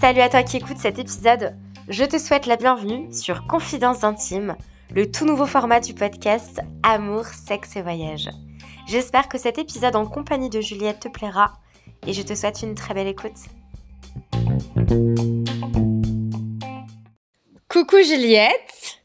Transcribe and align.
Salut 0.00 0.20
à 0.20 0.28
toi 0.28 0.42
qui 0.42 0.56
écoutes 0.56 0.78
cet 0.78 0.98
épisode. 0.98 1.54
Je 1.88 2.04
te 2.04 2.18
souhaite 2.18 2.46
la 2.46 2.56
bienvenue 2.56 3.12
sur 3.12 3.46
Confidences 3.46 4.04
intimes, 4.04 4.56
le 4.94 5.10
tout 5.10 5.26
nouveau 5.26 5.44
format 5.44 5.80
du 5.80 5.92
podcast 5.92 6.60
Amour, 6.82 7.26
sexe 7.26 7.76
et 7.76 7.82
voyage. 7.82 8.30
J'espère 8.86 9.28
que 9.28 9.36
cet 9.36 9.58
épisode 9.58 9.96
en 9.96 10.06
compagnie 10.06 10.48
de 10.48 10.60
Juliette 10.60 11.00
te 11.00 11.08
plaira 11.08 11.54
et 12.06 12.12
je 12.12 12.22
te 12.22 12.34
souhaite 12.34 12.62
une 12.62 12.74
très 12.74 12.94
belle 12.94 13.08
écoute. 13.08 13.36
Coucou 17.68 17.96
Juliette 18.02 19.02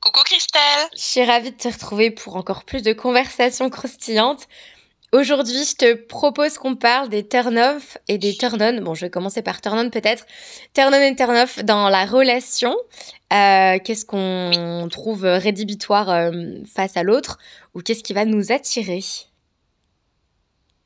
Coucou 0.00 0.20
Christelle 0.24 0.88
Je 0.94 1.00
suis 1.00 1.24
ravie 1.24 1.52
de 1.52 1.56
te 1.56 1.68
retrouver 1.68 2.10
pour 2.10 2.36
encore 2.36 2.64
plus 2.64 2.82
de 2.82 2.92
conversations 2.92 3.70
croustillantes. 3.70 4.46
Aujourd'hui, 5.12 5.64
je 5.64 5.76
te 5.76 5.94
propose 5.94 6.58
qu'on 6.58 6.74
parle 6.74 7.08
des 7.08 7.26
turn-off 7.26 7.96
et 8.08 8.18
des 8.18 8.36
turn-on. 8.36 8.82
Bon, 8.82 8.94
je 8.94 9.06
vais 9.06 9.10
commencer 9.10 9.40
par 9.40 9.60
turn-on 9.60 9.88
peut-être. 9.88 10.26
Turn-on 10.74 11.00
et 11.00 11.14
turn-off 11.14 11.60
dans 11.64 11.88
la 11.88 12.04
relation. 12.06 12.76
Euh, 13.32 13.78
qu'est-ce 13.84 14.04
qu'on 14.04 14.88
trouve 14.90 15.22
rédhibitoire 15.22 16.10
euh, 16.10 16.32
face 16.74 16.96
à 16.96 17.04
l'autre 17.04 17.38
ou 17.74 17.82
qu'est-ce 17.82 18.02
qui 18.02 18.14
va 18.14 18.24
nous 18.24 18.50
attirer? 18.50 19.00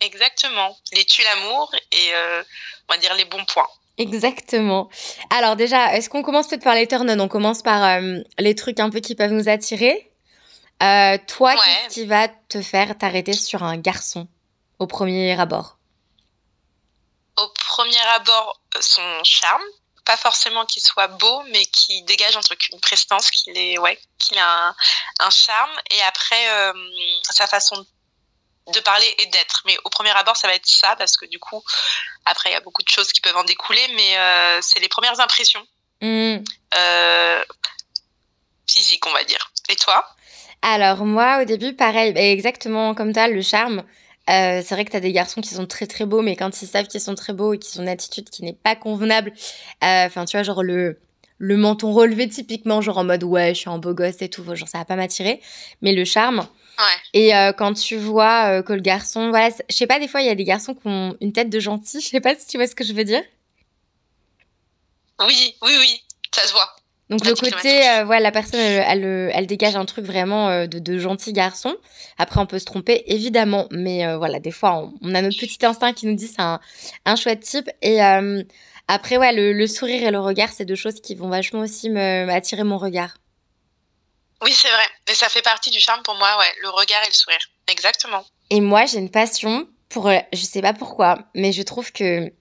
Exactement. 0.00 0.76
Les 0.92 1.04
tues 1.04 1.22
l'amour 1.22 1.72
et 1.90 2.14
euh, 2.14 2.42
on 2.88 2.94
va 2.94 3.00
dire 3.00 3.14
les 3.14 3.24
bons 3.24 3.44
points. 3.46 3.68
Exactement. 3.96 4.90
Alors 5.30 5.56
déjà, 5.56 5.96
est-ce 5.96 6.10
qu'on 6.10 6.22
commence 6.22 6.48
peut-être 6.48 6.64
par 6.64 6.74
les 6.74 6.86
turn-on? 6.86 7.18
On 7.20 7.28
commence 7.28 7.62
par 7.62 8.00
les 8.38 8.54
trucs 8.54 8.80
un 8.80 8.90
peu 8.90 9.00
qui 9.00 9.14
peuvent 9.14 9.32
nous 9.32 9.48
attirer 9.48 10.09
euh, 10.82 11.18
toi, 11.26 11.54
qu'est-ce 11.54 11.94
qui 11.94 12.06
va 12.06 12.28
te 12.28 12.62
faire 12.62 12.96
t'arrêter 12.96 13.34
sur 13.34 13.62
un 13.62 13.76
garçon 13.76 14.28
au 14.78 14.86
premier 14.86 15.38
abord? 15.38 15.76
Au 17.36 17.48
premier 17.48 18.00
abord, 18.14 18.60
euh, 18.76 18.78
son 18.80 19.24
charme. 19.24 19.62
Pas 20.06 20.16
forcément 20.16 20.64
qu'il 20.64 20.82
soit 20.82 21.08
beau, 21.08 21.42
mais 21.50 21.64
qui 21.66 22.02
dégage 22.02 22.36
un 22.36 22.40
truc, 22.40 22.68
une 22.72 22.80
prestance, 22.80 23.30
qu'il 23.30 23.56
est, 23.56 23.78
ouais, 23.78 23.98
qu'il 24.18 24.38
a 24.38 24.74
un, 25.20 25.30
charme. 25.30 25.70
Et 25.90 26.02
après, 26.02 26.50
euh, 26.50 26.72
sa 27.22 27.46
façon 27.46 27.86
de 28.72 28.80
parler 28.80 29.14
et 29.18 29.26
d'être. 29.26 29.62
Mais 29.66 29.76
au 29.84 29.90
premier 29.90 30.10
abord, 30.16 30.36
ça 30.36 30.48
va 30.48 30.54
être 30.54 30.66
ça, 30.66 30.96
parce 30.96 31.16
que 31.16 31.26
du 31.26 31.38
coup, 31.38 31.62
après, 32.24 32.50
il 32.50 32.52
y 32.54 32.56
a 32.56 32.60
beaucoup 32.60 32.82
de 32.82 32.88
choses 32.88 33.12
qui 33.12 33.20
peuvent 33.20 33.36
en 33.36 33.44
découler, 33.44 33.86
mais 33.94 34.60
c'est 34.62 34.80
les 34.80 34.88
premières 34.88 35.20
impressions. 35.20 35.64
Mmh. 36.00 36.38
physiques, 38.66 39.06
on 39.06 39.12
va 39.12 39.24
dire. 39.24 39.52
Et 39.68 39.76
toi? 39.76 40.16
Alors 40.62 41.04
moi, 41.04 41.40
au 41.42 41.44
début, 41.44 41.74
pareil, 41.74 42.12
bah, 42.12 42.20
exactement 42.22 42.94
comme 42.94 43.12
toi, 43.12 43.28
le 43.28 43.42
charme. 43.42 43.82
Euh, 44.28 44.62
c'est 44.64 44.74
vrai 44.74 44.84
que 44.84 44.90
tu 44.90 44.96
as 44.96 45.00
des 45.00 45.12
garçons 45.12 45.40
qui 45.40 45.54
sont 45.54 45.66
très 45.66 45.86
très 45.86 46.06
beaux, 46.06 46.22
mais 46.22 46.36
quand 46.36 46.62
ils 46.62 46.68
savent 46.68 46.86
qu'ils 46.86 47.00
sont 47.00 47.14
très 47.14 47.32
beaux 47.32 47.54
et 47.54 47.58
qu'ils 47.58 47.80
ont 47.80 47.82
une 47.82 47.88
attitude 47.88 48.28
qui 48.30 48.44
n'est 48.44 48.52
pas 48.52 48.76
convenable, 48.76 49.32
euh, 49.82 50.06
enfin 50.06 50.24
tu 50.24 50.36
vois, 50.36 50.44
genre 50.44 50.62
le, 50.62 51.00
le 51.38 51.56
menton 51.56 51.92
relevé 51.92 52.28
typiquement, 52.28 52.80
genre 52.80 52.98
en 52.98 53.04
mode 53.04 53.24
ouais, 53.24 53.54
je 53.54 53.60
suis 53.60 53.70
un 53.70 53.78
beau 53.78 53.94
gosse 53.94 54.20
et 54.20 54.28
tout, 54.28 54.44
genre 54.54 54.68
ça 54.68 54.78
va 54.78 54.84
pas 54.84 54.94
m'attirer. 54.96 55.40
Mais 55.82 55.92
le 55.92 56.04
charme. 56.04 56.40
Ouais. 56.78 56.84
Et 57.12 57.34
euh, 57.34 57.52
quand 57.52 57.72
tu 57.74 57.96
vois 57.96 58.62
que 58.62 58.72
le 58.72 58.80
garçon, 58.80 59.30
voilà, 59.30 59.50
je 59.68 59.74
sais 59.74 59.86
pas, 59.86 59.98
des 59.98 60.06
fois 60.06 60.20
il 60.20 60.26
y 60.26 60.30
a 60.30 60.34
des 60.34 60.44
garçons 60.44 60.74
qui 60.74 60.86
ont 60.86 61.16
une 61.20 61.32
tête 61.32 61.50
de 61.50 61.58
gentil, 61.58 62.00
je 62.02 62.08
sais 62.08 62.20
pas 62.20 62.36
si 62.36 62.46
tu 62.46 62.56
vois 62.56 62.66
ce 62.68 62.74
que 62.74 62.84
je 62.84 62.92
veux 62.92 63.04
dire. 63.04 63.22
Oui, 65.18 65.54
oui, 65.62 65.72
oui, 65.78 66.02
ça 66.32 66.46
se 66.46 66.52
voit. 66.52 66.76
Donc 67.10 67.26
le 67.26 67.34
côté, 67.34 67.88
euh, 67.88 68.04
voilà, 68.04 68.20
la 68.20 68.30
personne, 68.30 68.60
elle, 68.60 69.32
elle, 69.34 69.46
dégage 69.48 69.74
un 69.74 69.84
truc 69.84 70.04
vraiment 70.04 70.48
euh, 70.48 70.66
de, 70.68 70.78
de, 70.78 70.96
gentil 70.96 71.32
garçon. 71.32 71.76
Après, 72.18 72.40
on 72.40 72.46
peut 72.46 72.60
se 72.60 72.64
tromper, 72.64 73.02
évidemment, 73.06 73.66
mais 73.72 74.06
euh, 74.06 74.16
voilà, 74.16 74.38
des 74.38 74.52
fois, 74.52 74.88
on, 75.02 75.14
a 75.16 75.20
notre 75.20 75.36
petit 75.36 75.66
instinct 75.66 75.92
qui 75.92 76.06
nous 76.06 76.14
dit 76.14 76.28
c'est 76.28 76.40
un, 76.40 76.60
un 77.04 77.16
chouette 77.16 77.40
type. 77.40 77.68
Et 77.82 78.00
après, 78.86 79.16
ouais, 79.16 79.32
le, 79.32 79.52
le, 79.52 79.66
sourire 79.66 80.06
et 80.06 80.12
le 80.12 80.20
regard, 80.20 80.50
c'est 80.50 80.64
deux 80.64 80.76
choses 80.76 81.00
qui 81.00 81.16
vont 81.16 81.28
vachement 81.28 81.60
aussi 81.60 81.90
m'attirer 81.90 82.62
mon 82.62 82.78
regard. 82.78 83.14
Oui, 84.42 84.52
c'est 84.52 84.70
vrai. 84.70 84.86
Et 85.10 85.14
ça 85.14 85.28
fait 85.28 85.42
partie 85.42 85.70
du 85.70 85.80
charme 85.80 86.02
pour 86.04 86.14
moi, 86.14 86.38
ouais, 86.38 86.52
le 86.62 86.70
regard 86.70 87.02
et 87.02 87.08
le 87.08 87.12
sourire. 87.12 87.40
Exactement. 87.66 88.24
Et 88.50 88.60
moi, 88.60 88.86
j'ai 88.86 88.98
une 88.98 89.10
passion 89.10 89.68
pour, 89.88 90.08
je 90.32 90.44
sais 90.44 90.62
pas 90.62 90.74
pourquoi, 90.74 91.18
mais 91.34 91.50
je 91.50 91.62
trouve 91.62 91.90
que 91.90 92.32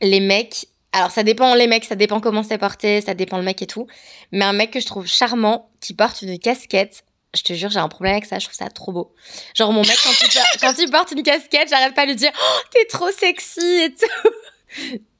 les 0.00 0.20
mecs, 0.20 0.66
alors 0.92 1.10
ça 1.10 1.22
dépend 1.22 1.54
les 1.54 1.66
mecs, 1.66 1.84
ça 1.84 1.96
dépend 1.96 2.20
comment 2.20 2.42
c'est 2.42 2.58
porté, 2.58 3.00
ça 3.00 3.14
dépend 3.14 3.38
le 3.38 3.42
mec 3.42 3.62
et 3.62 3.66
tout. 3.66 3.86
Mais 4.30 4.44
un 4.44 4.52
mec 4.52 4.70
que 4.70 4.80
je 4.80 4.86
trouve 4.86 5.06
charmant, 5.06 5.70
qui 5.80 5.94
porte 5.94 6.22
une 6.22 6.38
casquette, 6.38 7.04
je 7.34 7.42
te 7.42 7.54
jure, 7.54 7.70
j'ai 7.70 7.78
un 7.78 7.88
problème 7.88 8.12
avec 8.12 8.26
ça, 8.26 8.38
je 8.38 8.44
trouve 8.44 8.56
ça 8.56 8.68
trop 8.68 8.92
beau. 8.92 9.14
Genre 9.54 9.72
mon 9.72 9.82
mec, 9.82 9.96
quand 10.02 10.12
il, 10.22 10.28
quand 10.60 10.74
il 10.78 10.90
porte 10.90 11.12
une 11.12 11.22
casquette, 11.22 11.68
j'arrête 11.70 11.94
pas 11.94 12.02
de 12.04 12.10
lui 12.10 12.16
dire 12.16 12.32
oh, 12.34 12.58
«t'es 12.70 12.84
trop 12.86 13.10
sexy» 13.10 13.60
et 13.84 13.94
tout. 13.94 15.10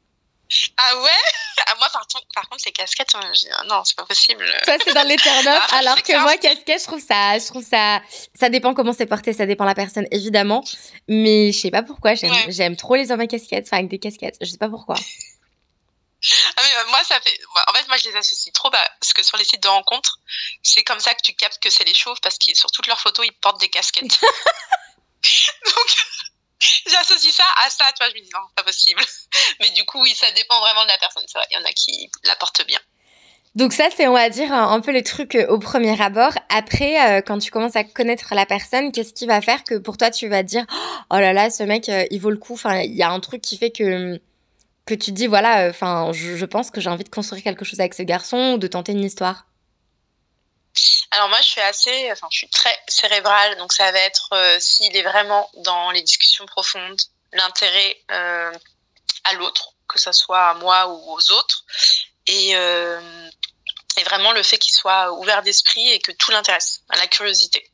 Ah 0.77 1.03
ouais? 1.03 1.11
Ah, 1.67 1.75
Moi, 1.79 1.89
par, 1.91 2.07
par, 2.35 2.49
contre, 2.51 2.63
les 2.67 2.73
casquettes, 2.73 3.15
hein, 3.15 3.33
non, 3.71 3.83
c'est 3.85 3.97
pas 3.97 4.05
possible. 4.05 4.45
Toi, 4.65 4.75
c'est 4.85 4.93
dans 4.93 5.07
les 5.07 5.17
turn 5.17 5.47
ah, 5.47 5.77
alors 5.79 6.03
que 6.03 6.13
moi, 6.21 6.37
casquette, 6.37 6.81
je 6.81 6.85
trouve 6.85 7.01
ça, 7.01 7.39
je 7.39 7.47
trouve 7.47 7.65
ça, 7.65 8.03
ça 8.39 8.51
dépend 8.51 8.75
comment 8.75 8.93
c'est 8.93 9.07
porté, 9.07 9.33
ça 9.33 9.47
dépend 9.47 9.65
la 9.65 9.75
personne, 9.75 10.07
évidemment. 10.11 10.63
Mais 11.09 11.53
je 11.53 11.59
sais 11.59 11.71
pas 11.71 11.83
pourquoi, 11.83 12.13
j'aime 12.15 12.77
trop 12.77 12.97
les 12.97 13.11
hommes 13.11 13.21
à 13.21 13.27
casquettes, 13.27 13.65
enfin 13.67 13.79
avec 13.79 13.89
des 13.89 13.99
casquettes, 13.99 14.37
je 14.43 14.47
sais 14.51 14.59
pas 14.59 14.69
pourquoi. 14.69 14.97
Ah 16.57 16.63
mais 16.63 16.77
euh, 16.77 16.91
moi 16.91 17.03
ça 17.03 17.21
fait 17.21 17.37
en 17.67 17.73
fait 17.73 17.89
moi 17.89 17.97
je 17.97 18.09
les 18.09 18.17
associe 18.17 18.53
trop 18.53 18.71
bah, 18.71 18.85
parce 19.01 19.13
que 19.13 19.25
sur 19.25 19.37
les 19.37 19.45
sites 19.45 19.63
de 19.63 19.69
rencontres 19.69 20.19
c'est 20.63 20.85
comme 20.85 21.01
ça 21.01 21.15
que 21.15 21.23
tu 21.23 21.35
captes 21.35 21.61
que 21.61 21.69
c'est 21.69 21.85
les 21.85 21.95
chauves 21.95 22.21
parce 22.23 22.39
que 22.39 22.55
sur 22.55 22.71
toutes 22.71 22.87
leurs 22.87 23.01
photos 23.01 23.27
ils 23.27 23.33
portent 23.33 23.61
des 23.61 23.69
casquettes 23.69 24.21
donc 25.65 25.97
j'associe 26.87 27.35
ça 27.35 27.45
à 27.65 27.71
ça 27.71 27.87
tu 27.93 28.05
vois 28.05 28.11
je 28.11 28.15
me 28.15 28.25
dis 28.25 28.31
non 28.33 28.41
pas 28.55 28.63
possible 28.63 29.03
mais 29.61 29.71
du 29.71 29.85
coup 29.85 30.01
oui 30.01 30.15
ça 30.15 30.31
dépend 30.33 30.61
vraiment 30.61 30.85
de 30.85 30.89
la 30.89 30.99
personne 30.99 31.25
c'est 31.27 31.39
vrai 31.39 31.47
il 31.51 31.59
y 31.59 31.61
en 31.61 31.65
a 31.65 31.73
qui 31.73 32.09
la 32.23 32.37
portent 32.37 32.65
bien 32.67 32.81
donc 33.55 33.75
ça, 33.75 33.89
c'est, 33.95 34.09
on 34.09 34.15
va 34.15 34.31
dire, 34.31 34.51
un 34.51 34.81
peu 34.81 34.93
les 34.93 35.03
trucs 35.03 35.35
euh, 35.35 35.47
au 35.49 35.59
premier 35.59 36.01
abord. 36.01 36.33
Après, 36.49 37.19
euh, 37.19 37.21
quand 37.21 37.39
tu 37.39 37.51
commences 37.51 37.77
à 37.77 37.85
connaître 37.85 38.35
la 38.35 38.47
personne, 38.47 38.93
qu'est-ce 38.93 39.13
qui 39.13 39.27
va 39.27 39.43
faire 39.43 39.63
que 39.63 39.75
pour 39.75 39.99
toi, 39.99 40.11
tu 40.11 40.27
vas 40.29 40.43
dire, 40.43 40.65
oh 41.11 41.17
là 41.17 41.35
là, 41.35 41.51
ce 41.51 41.63
mec, 41.63 41.91
il 42.11 42.19
vaut 42.19 42.31
le 42.31 42.39
coup. 42.39 42.55
Enfin, 42.55 42.79
il 42.79 42.95
y 42.95 43.03
a 43.03 43.11
un 43.11 43.21
truc 43.21 43.43
qui 43.43 43.59
fait 43.59 43.71
que 43.71 44.19
que 44.87 44.95
tu 44.95 45.13
dis, 45.13 45.27
voilà, 45.27 45.69
enfin, 45.69 46.11
je, 46.13 46.45
pense 46.45 46.71
que 46.71 46.81
j'ai 46.81 46.91
envie 46.91 47.05
de 47.05 47.09
construire 47.09 47.43
quelque 47.43 47.65
chose 47.65 47.81
avec 47.81 47.95
ce 47.95 48.03
garçon 48.03 48.55
ou 48.55 48.59
de 48.59 48.67
tenter 48.67 48.93
une 48.93 49.05
histoire 49.05 49.47
alors 51.11 51.29
moi, 51.29 51.39
je 51.43 51.49
suis 51.49 51.61
assez, 51.61 52.11
enfin, 52.11 52.27
je 52.31 52.39
suis 52.39 52.49
très 52.49 52.75
cérébrale, 52.89 53.59
donc 53.59 53.75
ça 53.75 53.93
va 53.93 53.99
être 53.99 54.31
euh, 54.33 54.59
s'il 54.59 54.97
est 54.97 55.03
vraiment 55.03 55.51
dans 55.59 55.91
les 55.91 56.01
discussions 56.01 56.47
profondes, 56.47 56.99
l'intérêt 57.35 57.99
euh, 58.11 58.51
à 59.25 59.35
l'autre, 59.35 59.75
que 59.87 60.01
ce 60.01 60.11
soit 60.13 60.49
à 60.49 60.55
moi 60.55 60.89
ou 60.89 61.13
aux 61.13 61.33
autres, 61.33 61.67
et, 62.27 62.57
euh, 62.57 63.29
et 63.99 64.05
vraiment 64.05 64.33
le 64.33 64.43
fait 64.43 64.57
qu'il 64.57 64.73
soit 64.73 65.13
ouvert 65.13 65.43
d'esprit 65.43 65.87
et 65.91 65.99
que 65.99 66.13
tout 66.13 66.31
l'intéresse, 66.31 66.81
la 66.89 67.07
curiosité, 67.07 67.71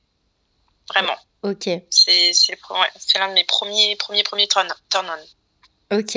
vraiment. 0.88 1.16
Ok. 1.44 1.68
C'est 1.90 2.32
c'est 2.32 3.18
l'un 3.18 3.28
de 3.28 3.34
mes 3.34 3.44
premiers 3.44 3.94
premiers 3.94 4.24
premiers 4.24 4.48
turn, 4.48 4.68
turn 4.90 5.08
on. 5.08 5.37
Ok. 5.90 6.16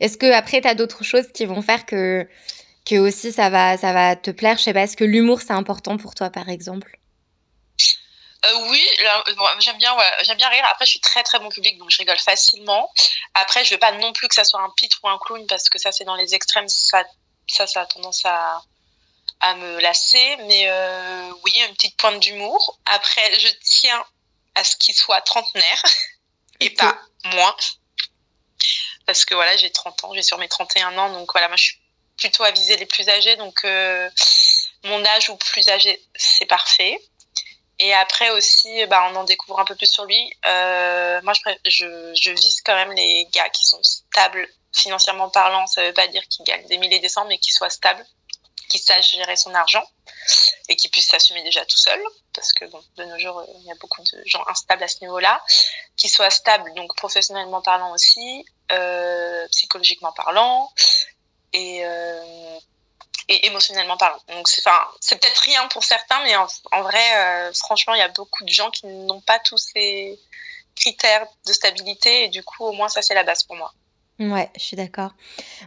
Est-ce 0.00 0.16
que 0.16 0.30
après 0.32 0.60
t'as 0.60 0.74
d'autres 0.74 1.04
choses 1.04 1.30
qui 1.32 1.44
vont 1.46 1.62
faire 1.62 1.84
que 1.86 2.28
que 2.86 2.96
aussi 2.96 3.32
ça 3.32 3.50
va 3.50 3.76
ça 3.76 3.92
va 3.92 4.16
te 4.16 4.30
plaire? 4.30 4.56
Je 4.56 4.62
sais 4.62 4.72
pas. 4.72 4.82
Est-ce 4.82 4.96
que 4.96 5.04
l'humour 5.04 5.40
c'est 5.42 5.52
important 5.52 5.96
pour 5.96 6.14
toi 6.14 6.30
par 6.30 6.48
exemple? 6.48 6.98
Euh, 8.42 8.68
oui, 8.70 8.82
j'aime 9.58 9.76
bien, 9.76 9.94
j'aime 10.22 10.38
bien 10.38 10.48
rire. 10.48 10.64
Après, 10.70 10.86
je 10.86 10.92
suis 10.92 11.00
très 11.00 11.22
très 11.22 11.38
bon 11.38 11.50
public, 11.50 11.76
donc 11.76 11.90
je 11.90 11.98
rigole 11.98 12.18
facilement. 12.18 12.90
Après, 13.34 13.64
je 13.66 13.74
veux 13.74 13.78
pas 13.78 13.92
non 13.92 14.14
plus 14.14 14.28
que 14.28 14.34
ça 14.34 14.44
soit 14.44 14.62
un 14.62 14.70
pitre 14.76 14.98
ou 15.02 15.08
un 15.08 15.18
clown 15.18 15.46
parce 15.46 15.68
que 15.68 15.78
ça, 15.78 15.92
c'est 15.92 16.04
dans 16.04 16.16
les 16.16 16.34
extrêmes, 16.34 16.66
ça, 16.68 17.04
ça, 17.46 17.66
ça 17.66 17.82
a 17.82 17.86
tendance 17.86 18.24
à, 18.24 18.62
à 19.40 19.54
me 19.56 19.80
lasser. 19.80 20.38
Mais 20.46 20.70
euh, 20.70 21.30
oui, 21.44 21.52
une 21.68 21.74
petite 21.74 21.98
pointe 21.98 22.18
d'humour. 22.18 22.78
Après, 22.86 23.38
je 23.38 23.48
tiens 23.62 24.02
à 24.54 24.64
ce 24.64 24.74
qu'il 24.76 24.94
soit 24.94 25.20
trentenaire 25.20 25.82
et 26.60 26.70
pas 26.70 26.98
moins 27.26 27.54
parce 29.06 29.24
que 29.24 29.34
voilà, 29.34 29.56
j'ai 29.56 29.70
30 29.70 30.04
ans, 30.04 30.14
j'ai 30.14 30.22
sur 30.22 30.38
mes 30.38 30.48
31 30.48 30.96
ans, 30.98 31.12
donc 31.12 31.30
voilà, 31.32 31.48
moi 31.48 31.56
je 31.56 31.64
suis 31.64 31.80
plutôt 32.16 32.44
à 32.44 32.50
viser 32.50 32.76
les 32.76 32.86
plus 32.86 33.08
âgés, 33.08 33.36
donc 33.36 33.64
euh, 33.64 34.08
mon 34.84 35.04
âge 35.04 35.30
ou 35.30 35.36
plus 35.36 35.68
âgé, 35.68 36.00
c'est 36.14 36.46
parfait. 36.46 36.98
Et 37.78 37.94
après 37.94 38.30
aussi, 38.30 38.86
bah, 38.86 39.08
on 39.10 39.16
en 39.16 39.24
découvre 39.24 39.58
un 39.58 39.64
peu 39.64 39.74
plus 39.74 39.90
sur 39.90 40.04
lui. 40.04 40.32
Euh, 40.44 41.20
moi, 41.22 41.32
je, 41.64 42.12
je, 42.14 42.30
vise 42.30 42.60
quand 42.60 42.74
même 42.74 42.92
les 42.92 43.26
gars 43.32 43.48
qui 43.48 43.66
sont 43.66 43.82
stables 43.82 44.46
financièrement 44.74 45.30
parlant. 45.30 45.66
Ça 45.66 45.82
veut 45.82 45.94
pas 45.94 46.06
dire 46.06 46.22
qu'ils 46.28 46.44
gagnent 46.44 46.66
des 46.66 46.76
milliers 46.76 46.98
des 46.98 47.08
cents, 47.08 47.24
mais 47.24 47.38
qu'ils 47.38 47.54
soient 47.54 47.70
stables, 47.70 48.04
qu'ils 48.70 48.80
sachent 48.80 49.12
gérer 49.12 49.36
son 49.36 49.54
argent 49.54 49.84
et 50.68 50.76
qu'ils 50.76 50.90
puissent 50.90 51.08
s'assumer 51.08 51.42
déjà 51.42 51.64
tout 51.66 51.76
seul. 51.76 52.00
Parce 52.32 52.52
que 52.52 52.64
de 52.64 53.04
nos 53.04 53.18
jours, 53.18 53.44
il 53.56 53.66
y 53.66 53.70
a 53.70 53.74
beaucoup 53.74 54.02
de 54.02 54.22
gens 54.24 54.42
instables 54.48 54.82
à 54.82 54.88
ce 54.88 54.96
niveau-là. 55.02 55.42
Qu'ils 55.96 56.10
soient 56.10 56.30
stables, 56.30 56.72
donc 56.74 56.94
professionnellement 56.96 57.60
parlant 57.60 57.92
aussi, 57.92 58.46
euh, 58.72 59.46
psychologiquement 59.48 60.12
parlant 60.12 60.72
et, 61.52 61.84
euh, 61.84 62.58
et 63.28 63.46
émotionnellement 63.46 63.96
parlant. 63.96 64.20
Donc 64.28 64.48
c'est 64.48 64.62
c'est 65.00 65.20
peut-être 65.20 65.40
rien 65.40 65.66
pour 65.68 65.84
certains, 65.84 66.22
mais 66.22 66.34
en, 66.36 66.82
vrai, 66.82 67.16
euh, 67.16 67.52
franchement, 67.52 67.94
il 67.94 67.98
y 67.98 68.02
a 68.02 68.08
beaucoup 68.08 68.44
de 68.44 68.50
gens 68.50 68.70
qui 68.70 68.86
n'ont 68.86 69.20
pas 69.20 69.38
tous 69.40 69.58
ces 69.58 70.18
critère 70.76 71.26
de 71.46 71.52
stabilité 71.52 72.24
et 72.24 72.28
du 72.28 72.42
coup 72.42 72.64
au 72.64 72.72
moins 72.72 72.88
ça 72.88 73.02
c'est 73.02 73.14
la 73.14 73.24
base 73.24 73.42
pour 73.44 73.56
moi. 73.56 73.72
Ouais, 74.20 74.50
je 74.54 74.62
suis 74.62 74.76
d'accord. 74.76 75.12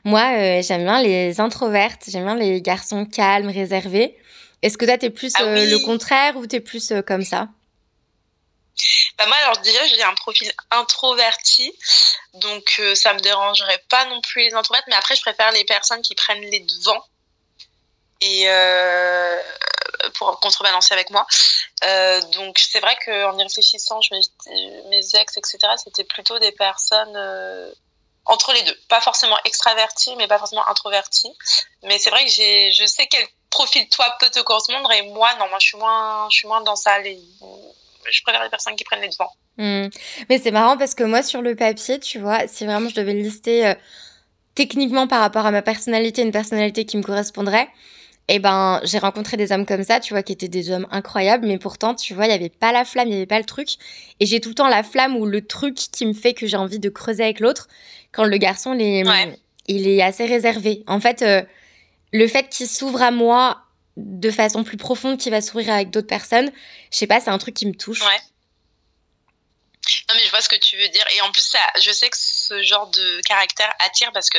Moi, 0.03 0.21
euh, 0.21 0.61
j'aime 0.61 0.83
bien 0.83 1.01
les 1.01 1.39
introvertes, 1.41 2.03
j'aime 2.07 2.25
bien 2.25 2.35
les 2.35 2.61
garçons 2.61 3.03
calmes, 3.03 3.49
réservés. 3.49 4.15
Est-ce 4.61 4.77
que 4.77 4.85
toi, 4.85 4.95
t'es 4.95 5.09
plus 5.09 5.33
ah 5.35 5.43
euh, 5.43 5.65
le 5.65 5.79
contraire 5.79 6.37
ou 6.37 6.45
t'es 6.45 6.59
plus 6.59 6.91
euh, 6.91 7.01
comme 7.01 7.23
ça? 7.23 7.47
Bah 9.17 9.25
moi, 9.25 9.35
alors 9.43 9.57
déjà, 9.57 9.85
j'ai 9.87 10.03
un 10.03 10.13
profil 10.13 10.51
introverti, 10.69 11.73
donc 12.35 12.81
ça 12.95 13.13
me 13.13 13.19
dérangerait 13.19 13.83
pas 13.89 14.05
non 14.05 14.21
plus 14.21 14.43
les 14.43 14.53
introvertes, 14.53 14.85
mais 14.87 14.95
après, 14.95 15.15
je 15.15 15.21
préfère 15.21 15.51
les 15.51 15.63
personnes 15.63 16.01
qui 16.01 16.15
prennent 16.15 16.41
les 16.41 16.59
devants 16.59 17.05
et 18.21 18.47
pour 20.15 20.39
contrebalancer 20.39 20.93
avec 20.93 21.11
moi. 21.11 21.27
donc 22.33 22.57
c'est 22.57 22.79
vrai 22.79 22.97
qu'en 23.05 23.37
y 23.37 23.43
réfléchissant, 23.43 24.01
je 24.01 24.15
mes 24.89 25.15
ex, 25.21 25.37
etc., 25.37 25.57
c'était 25.77 26.03
plutôt 26.03 26.39
des 26.39 26.51
personnes 26.51 27.15
entre 28.25 28.53
les 28.53 28.61
deux. 28.63 28.77
Pas 28.89 29.01
forcément 29.01 29.37
extraverti, 29.45 30.15
mais 30.17 30.27
pas 30.27 30.39
forcément 30.39 30.67
introverti. 30.67 31.31
Mais 31.83 31.99
c'est 31.99 32.09
vrai 32.09 32.25
que 32.25 32.31
j'ai, 32.31 32.71
je 32.71 32.85
sais 32.85 33.07
quel 33.07 33.25
profil 33.49 33.87
toi 33.89 34.05
peut 34.19 34.29
te 34.29 34.39
correspondre 34.39 34.91
et 34.91 35.03
moi, 35.03 35.29
non, 35.39 35.47
moi 35.49 35.57
je 35.59 35.67
suis 35.67 35.77
moins, 35.77 36.27
je 36.29 36.37
suis 36.37 36.47
moins 36.47 36.61
dans 36.61 36.75
ça. 36.75 37.01
Je 37.03 38.21
préfère 38.23 38.43
les 38.43 38.49
personnes 38.49 38.75
qui 38.75 38.83
prennent 38.83 39.01
les 39.01 39.09
devants. 39.09 39.31
Hmm. 39.57 39.87
Mais 40.29 40.39
c'est 40.39 40.51
marrant 40.51 40.77
parce 40.77 40.95
que 40.95 41.03
moi, 41.03 41.21
sur 41.21 41.41
le 41.41 41.55
papier, 41.55 41.99
tu 41.99 42.19
vois, 42.19 42.47
si 42.47 42.65
vraiment 42.65 42.89
je 42.89 42.95
devais 42.95 43.13
lister 43.13 43.67
euh, 43.67 43.75
techniquement 44.55 45.07
par 45.07 45.21
rapport 45.21 45.45
à 45.45 45.51
ma 45.51 45.61
personnalité, 45.61 46.21
une 46.21 46.31
personnalité 46.31 46.85
qui 46.85 46.97
me 46.97 47.03
correspondrait, 47.03 47.69
eh 48.29 48.39
ben, 48.39 48.79
j'ai 48.83 48.99
rencontré 48.99 49.35
des 49.35 49.51
hommes 49.51 49.65
comme 49.65 49.83
ça, 49.83 49.99
tu 49.99 50.13
vois, 50.13 50.23
qui 50.23 50.31
étaient 50.31 50.47
des 50.47 50.71
hommes 50.71 50.87
incroyables, 50.91 51.45
mais 51.45 51.57
pourtant, 51.57 51.93
tu 51.93 52.13
vois, 52.13 52.25
il 52.25 52.29
n'y 52.29 52.35
avait 52.35 52.49
pas 52.49 52.71
la 52.71 52.85
flamme, 52.85 53.07
il 53.07 53.11
n'y 53.11 53.17
avait 53.17 53.25
pas 53.25 53.39
le 53.39 53.45
truc. 53.45 53.75
Et 54.19 54.25
j'ai 54.25 54.39
tout 54.39 54.49
le 54.49 54.55
temps 54.55 54.69
la 54.69 54.83
flamme 54.83 55.17
ou 55.17 55.25
le 55.25 55.45
truc 55.45 55.75
qui 55.75 56.05
me 56.05 56.13
fait 56.13 56.33
que 56.33 56.47
j'ai 56.47 56.55
envie 56.55 56.79
de 56.79 56.89
creuser 56.89 57.23
avec 57.23 57.41
l'autre. 57.41 57.67
Quand 58.13 58.23
le 58.23 58.37
garçon, 58.37 58.73
il 58.73 58.81
est, 58.81 59.39
il 59.67 59.87
est 59.87 60.01
assez 60.01 60.25
réservé. 60.25 60.83
En 60.87 61.01
fait, 61.01 61.21
euh, 61.21 61.41
le 62.11 62.27
fait 62.27 62.47
qu'il 62.49 62.67
s'ouvre 62.67 63.01
à 63.01 63.11
moi 63.11 63.63
de 63.97 64.31
façon 64.31 64.63
plus 64.63 64.77
profonde, 64.77 65.17
qu'il 65.17 65.31
va 65.31 65.41
s'ouvrir 65.41 65.73
avec 65.73 65.89
d'autres 65.89 66.07
personnes, 66.07 66.51
je 66.91 66.97
sais 66.97 67.07
pas, 67.07 67.19
c'est 67.19 67.29
un 67.29 67.37
truc 67.37 67.55
qui 67.55 67.65
me 67.65 67.73
touche. 67.73 68.01
Ouais. 68.01 68.21
Non, 70.09 70.15
mais 70.15 70.23
je 70.25 70.29
vois 70.29 70.41
ce 70.41 70.47
que 70.47 70.55
tu 70.55 70.77
veux 70.77 70.87
dire. 70.87 71.05
Et 71.15 71.21
en 71.21 71.31
plus, 71.31 71.41
ça, 71.41 71.59
je 71.81 71.91
sais 71.91 72.09
que 72.09 72.17
ce 72.17 72.63
genre 72.63 72.87
de 72.87 73.21
caractère 73.21 73.73
attire 73.79 74.11
parce 74.13 74.29
que 74.29 74.37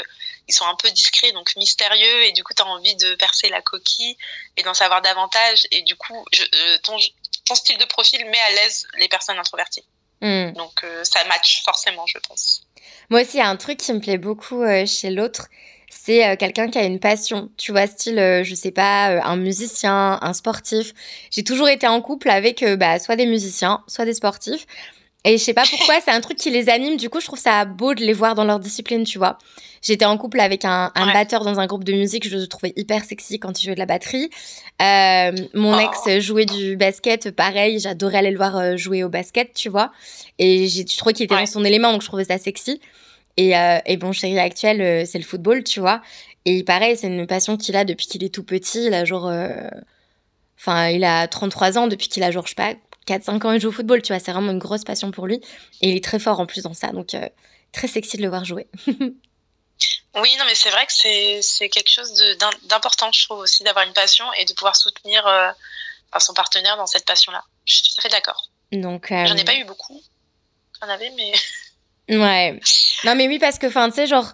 ils 0.48 0.54
sont 0.54 0.64
un 0.64 0.74
peu 0.76 0.90
discrets, 0.90 1.32
donc 1.32 1.54
mystérieux, 1.56 2.24
et 2.24 2.32
du 2.32 2.42
coup, 2.42 2.54
tu 2.54 2.62
as 2.62 2.66
envie 2.66 2.96
de 2.96 3.14
percer 3.16 3.48
la 3.48 3.60
coquille 3.60 4.16
et 4.56 4.62
d'en 4.62 4.74
savoir 4.74 5.02
davantage. 5.02 5.66
Et 5.70 5.82
du 5.82 5.96
coup, 5.96 6.24
je, 6.32 6.42
euh, 6.42 6.78
ton, 6.78 6.96
ton, 7.44 7.54
style 7.54 7.78
de 7.78 7.84
profil 7.84 8.24
met 8.26 8.40
à 8.40 8.50
l'aise 8.50 8.86
les 8.98 9.08
personnes 9.08 9.38
introverties. 9.38 9.84
Hmm. 10.24 10.52
Donc, 10.52 10.82
euh, 10.84 11.04
ça 11.04 11.22
match 11.28 11.62
forcément, 11.64 12.06
je 12.06 12.16
pense. 12.26 12.62
Moi 13.10 13.20
aussi, 13.20 13.36
il 13.36 13.40
y 13.40 13.42
a 13.42 13.48
un 13.48 13.56
truc 13.56 13.76
qui 13.76 13.92
me 13.92 14.00
plaît 14.00 14.16
beaucoup 14.16 14.62
euh, 14.62 14.86
chez 14.86 15.10
l'autre. 15.10 15.48
C'est 15.90 16.36
quelqu'un 16.38 16.68
qui 16.68 16.78
a 16.78 16.82
une 16.82 16.98
passion, 16.98 17.50
tu 17.56 17.70
vois, 17.70 17.86
style, 17.86 18.42
je 18.42 18.54
sais 18.56 18.72
pas, 18.72 19.22
un 19.24 19.36
musicien, 19.36 20.18
un 20.20 20.32
sportif. 20.32 20.92
J'ai 21.30 21.44
toujours 21.44 21.68
été 21.68 21.86
en 21.86 22.00
couple 22.02 22.30
avec 22.30 22.64
bah, 22.64 22.98
soit 22.98 23.14
des 23.14 23.26
musiciens, 23.26 23.84
soit 23.86 24.04
des 24.04 24.14
sportifs. 24.14 24.66
Et 25.26 25.38
je 25.38 25.42
sais 25.42 25.54
pas 25.54 25.64
pourquoi, 25.68 26.00
c'est 26.02 26.10
un 26.10 26.20
truc 26.20 26.36
qui 26.36 26.50
les 26.50 26.68
anime. 26.68 26.98
Du 26.98 27.08
coup, 27.08 27.18
je 27.18 27.26
trouve 27.26 27.38
ça 27.38 27.64
beau 27.64 27.94
de 27.94 28.04
les 28.04 28.12
voir 28.12 28.34
dans 28.34 28.44
leur 28.44 28.60
discipline, 28.60 29.04
tu 29.04 29.16
vois. 29.16 29.38
J'étais 29.80 30.04
en 30.04 30.18
couple 30.18 30.38
avec 30.40 30.66
un, 30.66 30.92
un 30.94 31.12
batteur 31.12 31.44
dans 31.44 31.60
un 31.60 31.66
groupe 31.66 31.84
de 31.84 31.94
musique. 31.94 32.28
Je 32.28 32.36
le 32.36 32.46
trouvais 32.46 32.74
hyper 32.76 33.04
sexy 33.04 33.38
quand 33.38 33.60
il 33.60 33.64
jouait 33.64 33.74
de 33.74 33.78
la 33.78 33.86
batterie. 33.86 34.28
Euh, 34.82 35.32
mon 35.54 35.78
ex 35.78 35.98
oh. 36.06 36.20
jouait 36.20 36.44
du 36.44 36.76
basket, 36.76 37.30
pareil. 37.30 37.78
J'adorais 37.80 38.18
aller 38.18 38.30
le 38.30 38.36
voir 38.36 38.56
euh, 38.56 38.76
jouer 38.76 39.02
au 39.02 39.08
basket, 39.08 39.54
tu 39.54 39.70
vois. 39.70 39.92
Et 40.38 40.68
je 40.68 40.96
trouvais 40.96 41.14
qu'il 41.14 41.24
était 41.24 41.36
dans 41.36 41.46
son 41.46 41.64
élément, 41.64 41.92
donc 41.92 42.02
je 42.02 42.08
trouvais 42.08 42.24
ça 42.24 42.36
sexy. 42.36 42.80
Et, 43.38 43.56
euh, 43.56 43.78
et 43.86 43.96
bon, 43.96 44.12
chéri 44.12 44.38
actuel, 44.38 45.06
c'est 45.06 45.18
le 45.18 45.24
football, 45.24 45.64
tu 45.64 45.80
vois. 45.80 46.02
Et 46.44 46.64
pareil, 46.64 46.98
c'est 46.98 47.06
une 47.06 47.26
passion 47.26 47.56
qu'il 47.56 47.76
a 47.76 47.84
depuis 47.86 48.06
qu'il 48.06 48.22
est 48.24 48.32
tout 48.32 48.44
petit. 48.44 48.86
Il 48.86 48.94
a 48.94 49.06
genre, 49.06 49.32
enfin, 50.58 50.88
il 50.88 51.04
a 51.04 51.26
33 51.28 51.78
ans 51.78 51.86
depuis 51.88 52.08
qu'il 52.08 52.22
a 52.22 52.30
genre, 52.30 52.44
je 52.44 52.50
sais 52.50 52.54
pas, 52.54 52.74
4-5 53.06 53.46
ans, 53.46 53.52
il 53.52 53.60
joue 53.60 53.68
au 53.68 53.72
football, 53.72 54.02
tu 54.02 54.12
vois, 54.12 54.20
c'est 54.20 54.32
vraiment 54.32 54.52
une 54.52 54.58
grosse 54.58 54.84
passion 54.84 55.10
pour 55.10 55.26
lui. 55.26 55.40
Et 55.80 55.90
il 55.90 55.96
est 55.96 56.04
très 56.04 56.18
fort 56.18 56.40
en 56.40 56.46
plus 56.46 56.62
dans 56.62 56.74
ça, 56.74 56.88
donc 56.88 57.14
euh, 57.14 57.28
très 57.72 57.88
sexy 57.88 58.16
de 58.16 58.22
le 58.22 58.28
voir 58.28 58.44
jouer. 58.44 58.66
oui, 58.86 60.36
non, 60.38 60.44
mais 60.46 60.54
c'est 60.54 60.70
vrai 60.70 60.86
que 60.86 60.92
c'est 61.42 61.68
quelque 61.68 61.90
chose 61.90 62.12
d'important, 62.68 63.12
je 63.12 63.24
trouve 63.24 63.40
aussi, 63.40 63.62
d'avoir 63.64 63.86
une 63.86 63.92
passion 63.92 64.24
et 64.38 64.44
de 64.44 64.52
pouvoir 64.54 64.76
soutenir 64.76 65.26
euh, 65.26 65.50
son 66.18 66.32
partenaire 66.32 66.76
dans 66.76 66.86
cette 66.86 67.04
passion-là. 67.04 67.44
Je 67.66 67.74
suis 67.74 67.82
tout 67.82 67.94
à 67.98 68.02
fait 68.02 68.08
d'accord. 68.08 68.50
Donc, 68.72 69.12
euh, 69.12 69.26
J'en 69.26 69.36
ai 69.36 69.44
pas 69.44 69.56
eu 69.56 69.64
beaucoup. 69.64 70.00
J'en 70.80 70.88
avais, 70.88 71.10
mais. 71.10 71.32
ouais. 72.16 72.60
Non, 73.04 73.14
mais 73.14 73.28
oui, 73.28 73.38
parce 73.38 73.58
que, 73.58 73.66
enfin, 73.66 73.88
tu 73.90 73.96
sais, 73.96 74.06
genre, 74.06 74.32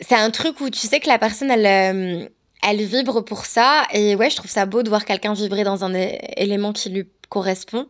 c'est 0.00 0.14
un 0.16 0.30
truc 0.30 0.60
où 0.60 0.70
tu 0.70 0.86
sais 0.86 1.00
que 1.00 1.08
la 1.08 1.18
personne, 1.18 1.50
elle, 1.50 2.30
elle 2.62 2.84
vibre 2.84 3.24
pour 3.24 3.44
ça. 3.44 3.86
Et 3.92 4.14
ouais, 4.14 4.30
je 4.30 4.36
trouve 4.36 4.50
ça 4.50 4.64
beau 4.64 4.82
de 4.82 4.88
voir 4.88 5.04
quelqu'un 5.04 5.34
vibrer 5.34 5.64
dans 5.64 5.84
un 5.84 5.94
élément 5.94 6.72
qui 6.72 6.88
lui 6.88 7.08
correspond. 7.28 7.88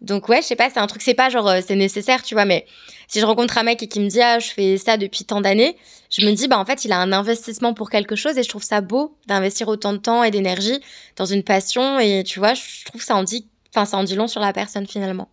Donc 0.00 0.28
ouais, 0.28 0.40
je 0.40 0.46
sais 0.46 0.56
pas, 0.56 0.70
c'est 0.70 0.78
un 0.78 0.86
truc, 0.86 1.02
c'est 1.02 1.14
pas 1.14 1.28
genre 1.28 1.48
euh, 1.48 1.60
c'est 1.66 1.74
nécessaire, 1.74 2.22
tu 2.22 2.34
vois, 2.34 2.46
mais 2.46 2.66
si 3.06 3.20
je 3.20 3.26
rencontre 3.26 3.58
un 3.58 3.62
mec 3.64 3.82
et 3.82 3.88
qui 3.88 4.00
me 4.00 4.08
dit 4.08 4.22
ah 4.22 4.38
je 4.38 4.48
fais 4.48 4.78
ça 4.78 4.96
depuis 4.96 5.24
tant 5.24 5.42
d'années, 5.42 5.76
je 6.08 6.24
me 6.24 6.32
dis 6.32 6.48
bah 6.48 6.58
en 6.58 6.64
fait 6.64 6.84
il 6.86 6.92
a 6.92 6.98
un 6.98 7.12
investissement 7.12 7.74
pour 7.74 7.90
quelque 7.90 8.16
chose 8.16 8.38
et 8.38 8.42
je 8.42 8.48
trouve 8.48 8.62
ça 8.62 8.80
beau 8.80 9.14
d'investir 9.26 9.68
autant 9.68 9.92
de 9.92 9.98
temps 9.98 10.24
et 10.24 10.30
d'énergie 10.30 10.80
dans 11.16 11.26
une 11.26 11.42
passion 11.42 11.98
et 11.98 12.24
tu 12.24 12.38
vois, 12.38 12.54
je 12.54 12.84
trouve 12.86 13.02
ça 13.02 13.14
en 13.14 13.24
dit, 13.24 13.46
enfin 13.68 13.84
ça 13.84 13.98
en 13.98 14.04
dit 14.04 14.14
long 14.14 14.26
sur 14.26 14.40
la 14.40 14.54
personne 14.54 14.86
finalement. 14.86 15.28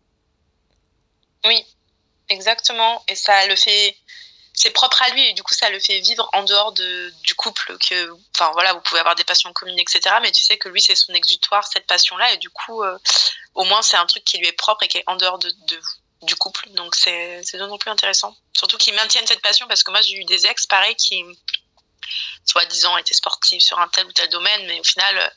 Oui, 1.46 1.64
exactement, 2.28 3.02
et 3.08 3.16
ça 3.16 3.48
le 3.48 3.56
fait 3.56 3.96
c'est 4.58 4.72
propre 4.72 5.02
à 5.04 5.10
lui 5.10 5.24
et 5.28 5.34
du 5.34 5.44
coup 5.44 5.54
ça 5.54 5.70
le 5.70 5.80
fait 5.80 6.00
vivre 6.00 6.28
en 6.34 6.44
dehors 6.44 6.72
de, 6.74 7.14
du 7.24 7.36
couple 7.36 7.78
que 7.78 8.12
enfin 8.36 8.52
voilà 8.54 8.74
vous 8.74 8.82
pouvez 8.82 9.00
avoir 9.00 9.16
des 9.16 9.24
passions 9.24 9.54
communes 9.54 9.78
etc 9.78 10.16
mais 10.22 10.32
tu 10.32 10.44
sais 10.44 10.58
que 10.58 10.68
lui 10.68 10.82
c'est 10.82 10.96
son 10.96 11.14
exutoire 11.14 11.66
cette 11.68 11.86
passion 11.86 12.18
là 12.18 12.34
et 12.34 12.38
du 12.38 12.50
coup 12.50 12.82
euh, 12.84 12.98
au 13.54 13.64
moins 13.66 13.84
c'est 13.84 13.98
un 13.98 14.06
truc 14.08 14.24
qui 14.24 14.40
lui 14.40 14.48
est 14.48 14.54
propre 14.54 14.84
et 14.84 14.88
qui 14.88 14.98
est 14.98 15.04
en 15.06 15.16
dehors 15.16 15.38
de, 15.38 15.52
du 16.24 16.36
couple. 16.36 16.70
Donc 16.72 16.96
c'est 16.96 17.42
c'est 17.44 17.58
d'autant 17.58 17.78
plus 17.78 17.92
intéressant. 17.92 18.36
Surtout 18.56 18.78
qu'ils 18.78 18.96
maintiennent 18.96 19.28
cette 19.28 19.42
passion 19.42 19.68
parce 19.68 19.84
que 19.84 19.92
moi 19.92 20.02
j'ai 20.02 20.16
eu 20.16 20.26
des 20.26 20.48
ex 20.48 20.66
pareil 20.66 20.96
qui 20.96 21.24
soi-disant 22.46 22.98
étaient 22.98 23.14
sportifs 23.14 23.64
sur 23.64 23.80
un 23.80 23.88
tel 23.90 24.06
ou 24.06 24.12
tel 24.12 24.30
domaine 24.30 24.66
mais 24.68 24.80
au 24.80 24.84
final 24.84 25.34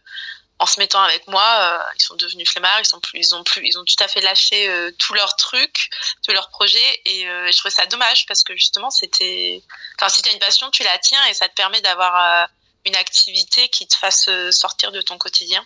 en 0.61 0.67
se 0.67 0.79
mettant 0.79 1.01
avec 1.01 1.27
moi, 1.27 1.43
euh, 1.43 1.79
ils 1.99 2.03
sont 2.03 2.17
devenus 2.17 2.49
flemmards, 2.49 2.81
ils 2.81 2.87
sont 2.87 3.01
plus, 3.01 3.19
ils 3.19 3.35
ont 3.35 3.43
plus, 3.43 3.67
ils 3.67 3.79
ont 3.79 3.85
tout 3.85 4.05
à 4.05 4.09
fait 4.09 4.21
lâché 4.21 4.69
euh, 4.69 4.91
tous 4.99 5.15
leurs 5.15 5.35
trucs, 5.37 5.89
tous 6.23 6.33
leurs 6.33 6.51
projets, 6.51 7.01
et 7.07 7.27
euh, 7.27 7.51
je 7.51 7.57
trouvais 7.57 7.75
ça 7.75 7.87
dommage 7.87 8.27
parce 8.27 8.45
que 8.45 8.55
justement 8.55 8.91
c'était, 8.91 9.63
enfin 9.99 10.11
si 10.11 10.21
t'as 10.21 10.33
une 10.33 10.39
passion, 10.39 10.71
tu 10.71 10.83
la 10.83 10.99
tiens 10.99 11.25
et 11.31 11.35
ça 11.35 11.49
te 11.49 11.55
permet 11.55 11.81
d'avoir 11.81 12.47
une 12.85 12.95
activité 12.97 13.69
qui 13.69 13.87
te 13.87 13.97
fasse 13.97 14.29
sortir 14.51 14.93
de 14.93 15.01
ton 15.01 15.17
quotidien. 15.17 15.65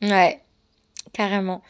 Ouais, 0.00 0.40
carrément. 1.12 1.62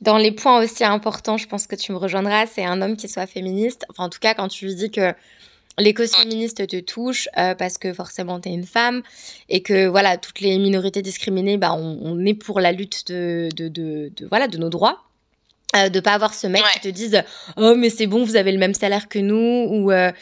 Dans 0.00 0.16
les 0.16 0.30
points 0.30 0.62
aussi 0.62 0.84
importants, 0.84 1.36
je 1.36 1.48
pense 1.48 1.66
que 1.66 1.74
tu 1.74 1.90
me 1.90 1.98
rejoindras, 1.98 2.46
c'est 2.46 2.64
un 2.64 2.80
homme 2.80 2.96
qui 2.96 3.08
soit 3.08 3.26
féministe. 3.26 3.84
Enfin, 3.90 4.04
en 4.04 4.08
tout 4.08 4.20
cas, 4.20 4.34
quand 4.34 4.46
tu 4.46 4.66
lui 4.66 4.76
dis 4.76 4.92
que 4.92 5.14
les 5.78 5.94
causes 5.94 6.14
féministes 6.14 6.66
te 6.66 6.80
touchent 6.80 7.28
euh, 7.36 7.54
parce 7.54 7.78
que 7.78 7.92
forcément 7.92 8.40
tu 8.40 8.48
es 8.48 8.52
une 8.52 8.66
femme 8.66 9.02
et 9.48 9.62
que 9.62 9.86
voilà 9.86 10.16
toutes 10.16 10.40
les 10.40 10.58
minorités 10.58 11.02
discriminées 11.02 11.56
bah 11.56 11.74
on, 11.74 12.24
est 12.24 12.34
pour 12.34 12.60
la 12.60 12.72
lutte 12.72 13.08
de, 13.08 13.48
de, 13.54 13.68
de, 13.68 14.12
voilà 14.28 14.48
de 14.48 14.58
nos 14.58 14.70
droits. 14.70 15.00
Euh, 15.74 15.88
de 15.88 15.98
pas 15.98 16.12
avoir 16.12 16.34
ce 16.34 16.46
mec 16.46 16.62
qui 16.74 16.80
te 16.80 16.88
dise 16.88 17.24
oh 17.56 17.74
mais 17.74 17.90
c'est 17.90 18.06
bon 18.06 18.24
vous 18.24 18.36
avez 18.36 18.52
le 18.52 18.58
même 18.58 18.74
salaire 18.74 19.08
que 19.08 19.18
nous 19.18 19.66
ou 19.68 19.90
euh, 19.90 20.12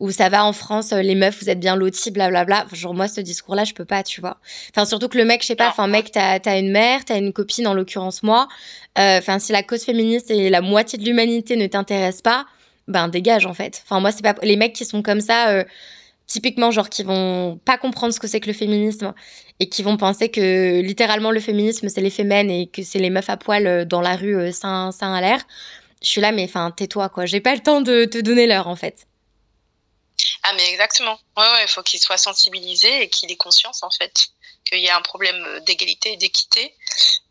ou 0.00 0.10
ça 0.10 0.30
va 0.30 0.42
en 0.46 0.54
France 0.54 0.92
les 0.92 1.14
meufs 1.14 1.42
vous 1.42 1.50
êtes 1.50 1.60
bien 1.60 1.76
lotis 1.76 2.10
blablabla 2.10 2.64
genre 2.72 2.94
moi 2.94 3.08
ce 3.08 3.20
discours 3.20 3.54
là 3.54 3.64
je 3.64 3.74
peux 3.74 3.84
pas 3.84 4.02
tu 4.02 4.22
vois. 4.22 4.38
Enfin 4.70 4.86
surtout 4.86 5.08
que 5.08 5.18
le 5.18 5.26
mec 5.26 5.42
je 5.42 5.48
sais 5.48 5.56
pas 5.56 5.68
enfin 5.68 5.86
mec 5.86 6.12
t'as 6.12 6.38
as 6.42 6.56
une 6.56 6.70
mère 6.70 7.04
t'as 7.04 7.18
une 7.18 7.34
copine 7.34 7.66
en 7.66 7.74
l'occurrence 7.74 8.22
moi. 8.22 8.48
Enfin 8.96 9.38
si 9.38 9.52
la 9.52 9.62
cause 9.62 9.82
féministe 9.82 10.30
et 10.30 10.48
la 10.48 10.62
moitié 10.62 10.98
de 10.98 11.04
l'humanité 11.04 11.56
ne 11.56 11.66
t'intéresse 11.66 12.22
pas 12.22 12.46
ben 12.88 13.08
dégage 13.08 13.46
en 13.46 13.54
fait. 13.54 13.82
Enfin 13.84 14.00
moi 14.00 14.12
c'est 14.12 14.22
pas 14.22 14.34
les 14.42 14.56
mecs 14.56 14.74
qui 14.74 14.84
sont 14.84 15.02
comme 15.02 15.20
ça 15.20 15.50
euh, 15.50 15.64
typiquement 16.26 16.70
genre 16.70 16.88
qui 16.88 17.02
vont 17.02 17.58
pas 17.64 17.78
comprendre 17.78 18.12
ce 18.14 18.20
que 18.20 18.26
c'est 18.26 18.40
que 18.40 18.48
le 18.48 18.52
féminisme 18.52 19.12
et 19.60 19.68
qui 19.68 19.82
vont 19.82 19.96
penser 19.96 20.28
que 20.30 20.80
littéralement 20.80 21.30
le 21.30 21.40
féminisme 21.40 21.88
c'est 21.88 22.00
les 22.00 22.10
femmes 22.10 22.32
et 22.32 22.68
que 22.68 22.82
c'est 22.82 22.98
les 22.98 23.10
meufs 23.10 23.30
à 23.30 23.36
poil 23.36 23.66
euh, 23.66 23.84
dans 23.84 24.00
la 24.00 24.16
rue 24.16 24.36
euh, 24.36 24.52
sein, 24.52 24.90
à 25.00 25.20
l'air. 25.20 25.40
Je 26.02 26.08
suis 26.08 26.20
là 26.20 26.32
mais 26.32 26.44
enfin 26.44 26.72
tais-toi 26.76 27.08
quoi, 27.08 27.26
j'ai 27.26 27.40
pas 27.40 27.54
le 27.54 27.60
temps 27.60 27.80
de 27.80 28.04
te 28.04 28.18
donner 28.18 28.46
l'heure 28.46 28.68
en 28.68 28.76
fait. 28.76 29.06
Ah 30.52 30.54
mais 30.56 30.70
exactement. 30.70 31.18
Ouais 31.36 31.44
ouais, 31.44 31.62
il 31.62 31.68
faut 31.68 31.82
qu'il 31.82 32.00
soit 32.00 32.18
sensibilisé 32.18 33.02
et 33.02 33.08
qu'il 33.08 33.30
ait 33.32 33.36
conscience 33.36 33.82
en 33.82 33.90
fait 33.90 34.12
qu'il 34.64 34.80
y 34.80 34.88
a 34.88 34.96
un 34.96 35.02
problème 35.02 35.60
d'égalité 35.66 36.12
et 36.12 36.16
d'équité 36.16 36.74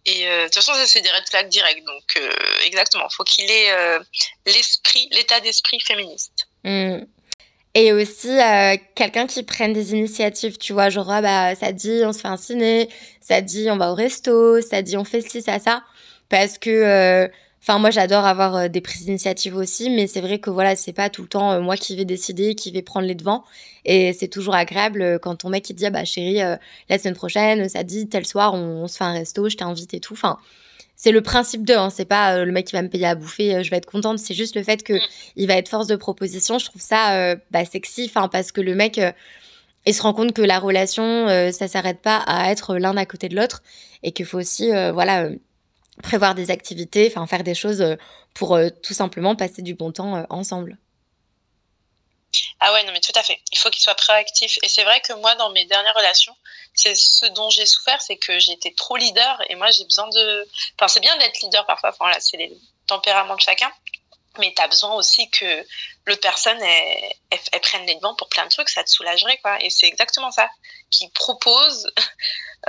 et 0.05 0.27
euh, 0.27 0.39
de 0.39 0.45
toute 0.45 0.55
façon, 0.55 0.73
ça 0.73 0.87
c'est 0.87 1.01
des 1.01 1.09
red 1.09 1.27
flags 1.29 1.49
directs. 1.49 1.83
Donc 1.85 2.17
euh, 2.17 2.31
exactement, 2.65 3.07
faut 3.09 3.23
qu'il 3.23 3.49
ait 3.49 3.71
euh, 3.71 3.99
l'esprit, 4.45 5.07
l'état 5.11 5.39
d'esprit 5.39 5.79
féministe. 5.79 6.47
Hmm. 6.63 6.99
Et 7.73 7.93
aussi 7.93 8.37
quelqu'un 8.95 9.27
qui 9.27 9.43
prenne 9.43 9.71
des 9.71 9.93
initiatives, 9.93 10.57
tu 10.57 10.73
vois, 10.73 10.89
genre 10.89 11.09
ah, 11.09 11.21
bah 11.21 11.55
ça 11.55 11.71
dit 11.71 12.01
on 12.03 12.11
se 12.11 12.19
fait 12.19 12.27
un 12.27 12.35
ciné, 12.35 12.89
ça 13.21 13.39
dit 13.39 13.71
on 13.71 13.77
va 13.77 13.91
au 13.91 13.95
resto, 13.95 14.61
ça 14.61 14.81
dit 14.81 14.97
on 14.97 15.05
fait 15.05 15.21
ci 15.21 15.41
ça 15.41 15.57
ça, 15.57 15.81
parce 16.27 16.57
que 16.57 17.29
Enfin, 17.61 17.77
moi, 17.77 17.91
j'adore 17.91 18.25
avoir 18.25 18.55
euh, 18.55 18.67
des 18.69 18.81
prises 18.81 19.05
d'initiative 19.05 19.55
aussi, 19.55 19.91
mais 19.91 20.07
c'est 20.07 20.21
vrai 20.21 20.39
que 20.39 20.49
voilà, 20.49 20.75
c'est 20.75 20.93
pas 20.93 21.11
tout 21.11 21.21
le 21.21 21.27
temps 21.27 21.51
euh, 21.51 21.61
moi 21.61 21.77
qui 21.77 21.95
vais 21.95 22.05
décider, 22.05 22.55
qui 22.55 22.71
vais 22.71 22.81
prendre 22.81 23.05
les 23.05 23.13
devants. 23.13 23.43
Et 23.85 24.13
c'est 24.13 24.29
toujours 24.29 24.55
agréable 24.55 25.01
euh, 25.03 25.19
quand 25.19 25.35
ton 25.35 25.49
mec 25.49 25.69
il 25.69 25.75
dit 25.75 25.85
ah 25.85 25.91
bah 25.91 26.03
chérie, 26.03 26.39
la 26.89 26.97
semaine 26.97 27.13
prochaine, 27.13 27.69
ça 27.69 27.83
dit 27.83 28.09
tel 28.09 28.25
soir, 28.25 28.55
on, 28.55 28.87
se 28.87 28.97
fait 28.97 29.03
un 29.03 29.13
resto, 29.13 29.47
je 29.47 29.57
t'invite 29.57 29.93
et 29.93 29.99
tout. 29.99 30.13
Enfin, 30.13 30.39
c'est 30.95 31.11
le 31.11 31.21
principe 31.21 31.63
de, 31.63 31.73
hein, 31.73 31.91
c'est 31.91 32.05
pas 32.05 32.43
le 32.43 32.51
mec 32.51 32.65
qui 32.65 32.73
va 32.73 32.81
me 32.81 32.89
payer 32.89 33.05
à 33.05 33.15
bouffer, 33.15 33.63
je 33.63 33.69
vais 33.69 33.77
être 33.77 33.85
contente. 33.85 34.17
C'est 34.17 34.33
juste 34.33 34.55
le 34.55 34.63
fait 34.63 34.81
que 34.81 34.93
mm. 34.93 35.01
il 35.35 35.47
va 35.47 35.55
être 35.55 35.69
force 35.69 35.87
de 35.87 35.95
proposition. 35.95 36.57
Je 36.57 36.65
trouve 36.65 36.81
ça 36.81 37.35
bah, 37.51 37.63
sexy, 37.65 38.05
enfin 38.05 38.27
parce 38.27 38.51
que 38.51 38.61
le 38.61 38.73
mec 38.73 38.99
il 39.85 39.93
se 39.93 40.01
rend 40.01 40.13
compte 40.13 40.33
que 40.33 40.41
la 40.41 40.57
relation, 40.57 41.27
ça 41.51 41.67
s'arrête 41.67 42.01
pas 42.01 42.17
à 42.25 42.51
être 42.51 42.77
l'un 42.77 42.97
à 42.97 43.05
côté 43.05 43.29
de 43.29 43.35
l'autre 43.35 43.61
et 44.01 44.11
qu'il 44.11 44.25
faut 44.25 44.39
aussi, 44.39 44.69
voilà 44.93 45.29
prévoir 46.03 46.35
des 46.35 46.51
activités, 46.51 47.07
enfin 47.07 47.27
faire 47.27 47.43
des 47.43 47.55
choses 47.55 47.81
euh, 47.81 47.95
pour 48.33 48.55
euh, 48.55 48.69
tout 48.69 48.93
simplement 48.93 49.35
passer 49.35 49.61
du 49.61 49.73
bon 49.73 49.91
temps 49.91 50.15
euh, 50.15 50.23
ensemble. 50.29 50.77
Ah 52.59 52.71
ouais, 52.71 52.83
non, 52.85 52.93
mais 52.93 53.01
tout 53.01 53.11
à 53.15 53.23
fait. 53.23 53.39
Il 53.51 53.57
faut 53.57 53.69
qu'il 53.69 53.81
soit 53.81 53.95
proactif. 53.95 54.57
Et 54.63 54.69
c'est 54.69 54.83
vrai 54.83 55.01
que 55.01 55.13
moi, 55.13 55.35
dans 55.35 55.49
mes 55.51 55.65
dernières 55.65 55.95
relations, 55.95 56.35
c'est 56.73 56.95
ce 56.95 57.25
dont 57.27 57.49
j'ai 57.49 57.65
souffert, 57.65 58.01
c'est 58.01 58.17
que 58.17 58.39
j'étais 58.39 58.71
trop 58.71 58.95
leader. 58.95 59.41
Et 59.49 59.55
moi, 59.55 59.69
j'ai 59.71 59.83
besoin 59.83 60.07
de. 60.07 60.47
Enfin, 60.79 60.87
c'est 60.87 61.01
bien 61.01 61.15
d'être 61.17 61.41
leader 61.41 61.65
parfois. 61.65 61.89
Enfin, 61.89 62.09
là, 62.09 62.19
c'est 62.19 62.37
les 62.37 62.55
tempéraments 62.87 63.35
de 63.35 63.41
chacun. 63.41 63.71
Mais 64.39 64.53
tu 64.55 64.61
as 64.61 64.67
besoin 64.69 64.93
aussi 64.93 65.29
que 65.29 65.65
l'autre 66.05 66.21
personne, 66.21 66.57
elle, 66.61 67.61
prenne 67.61 67.85
les 67.85 67.95
devants 67.95 68.15
pour 68.15 68.29
plein 68.29 68.45
de 68.45 68.49
trucs. 68.49 68.69
Ça 68.69 68.83
te 68.83 68.89
soulagerait, 68.89 69.39
quoi. 69.39 69.61
Et 69.61 69.69
c'est 69.69 69.87
exactement 69.87 70.31
ça. 70.31 70.47
Qui 70.89 71.09
propose 71.09 71.91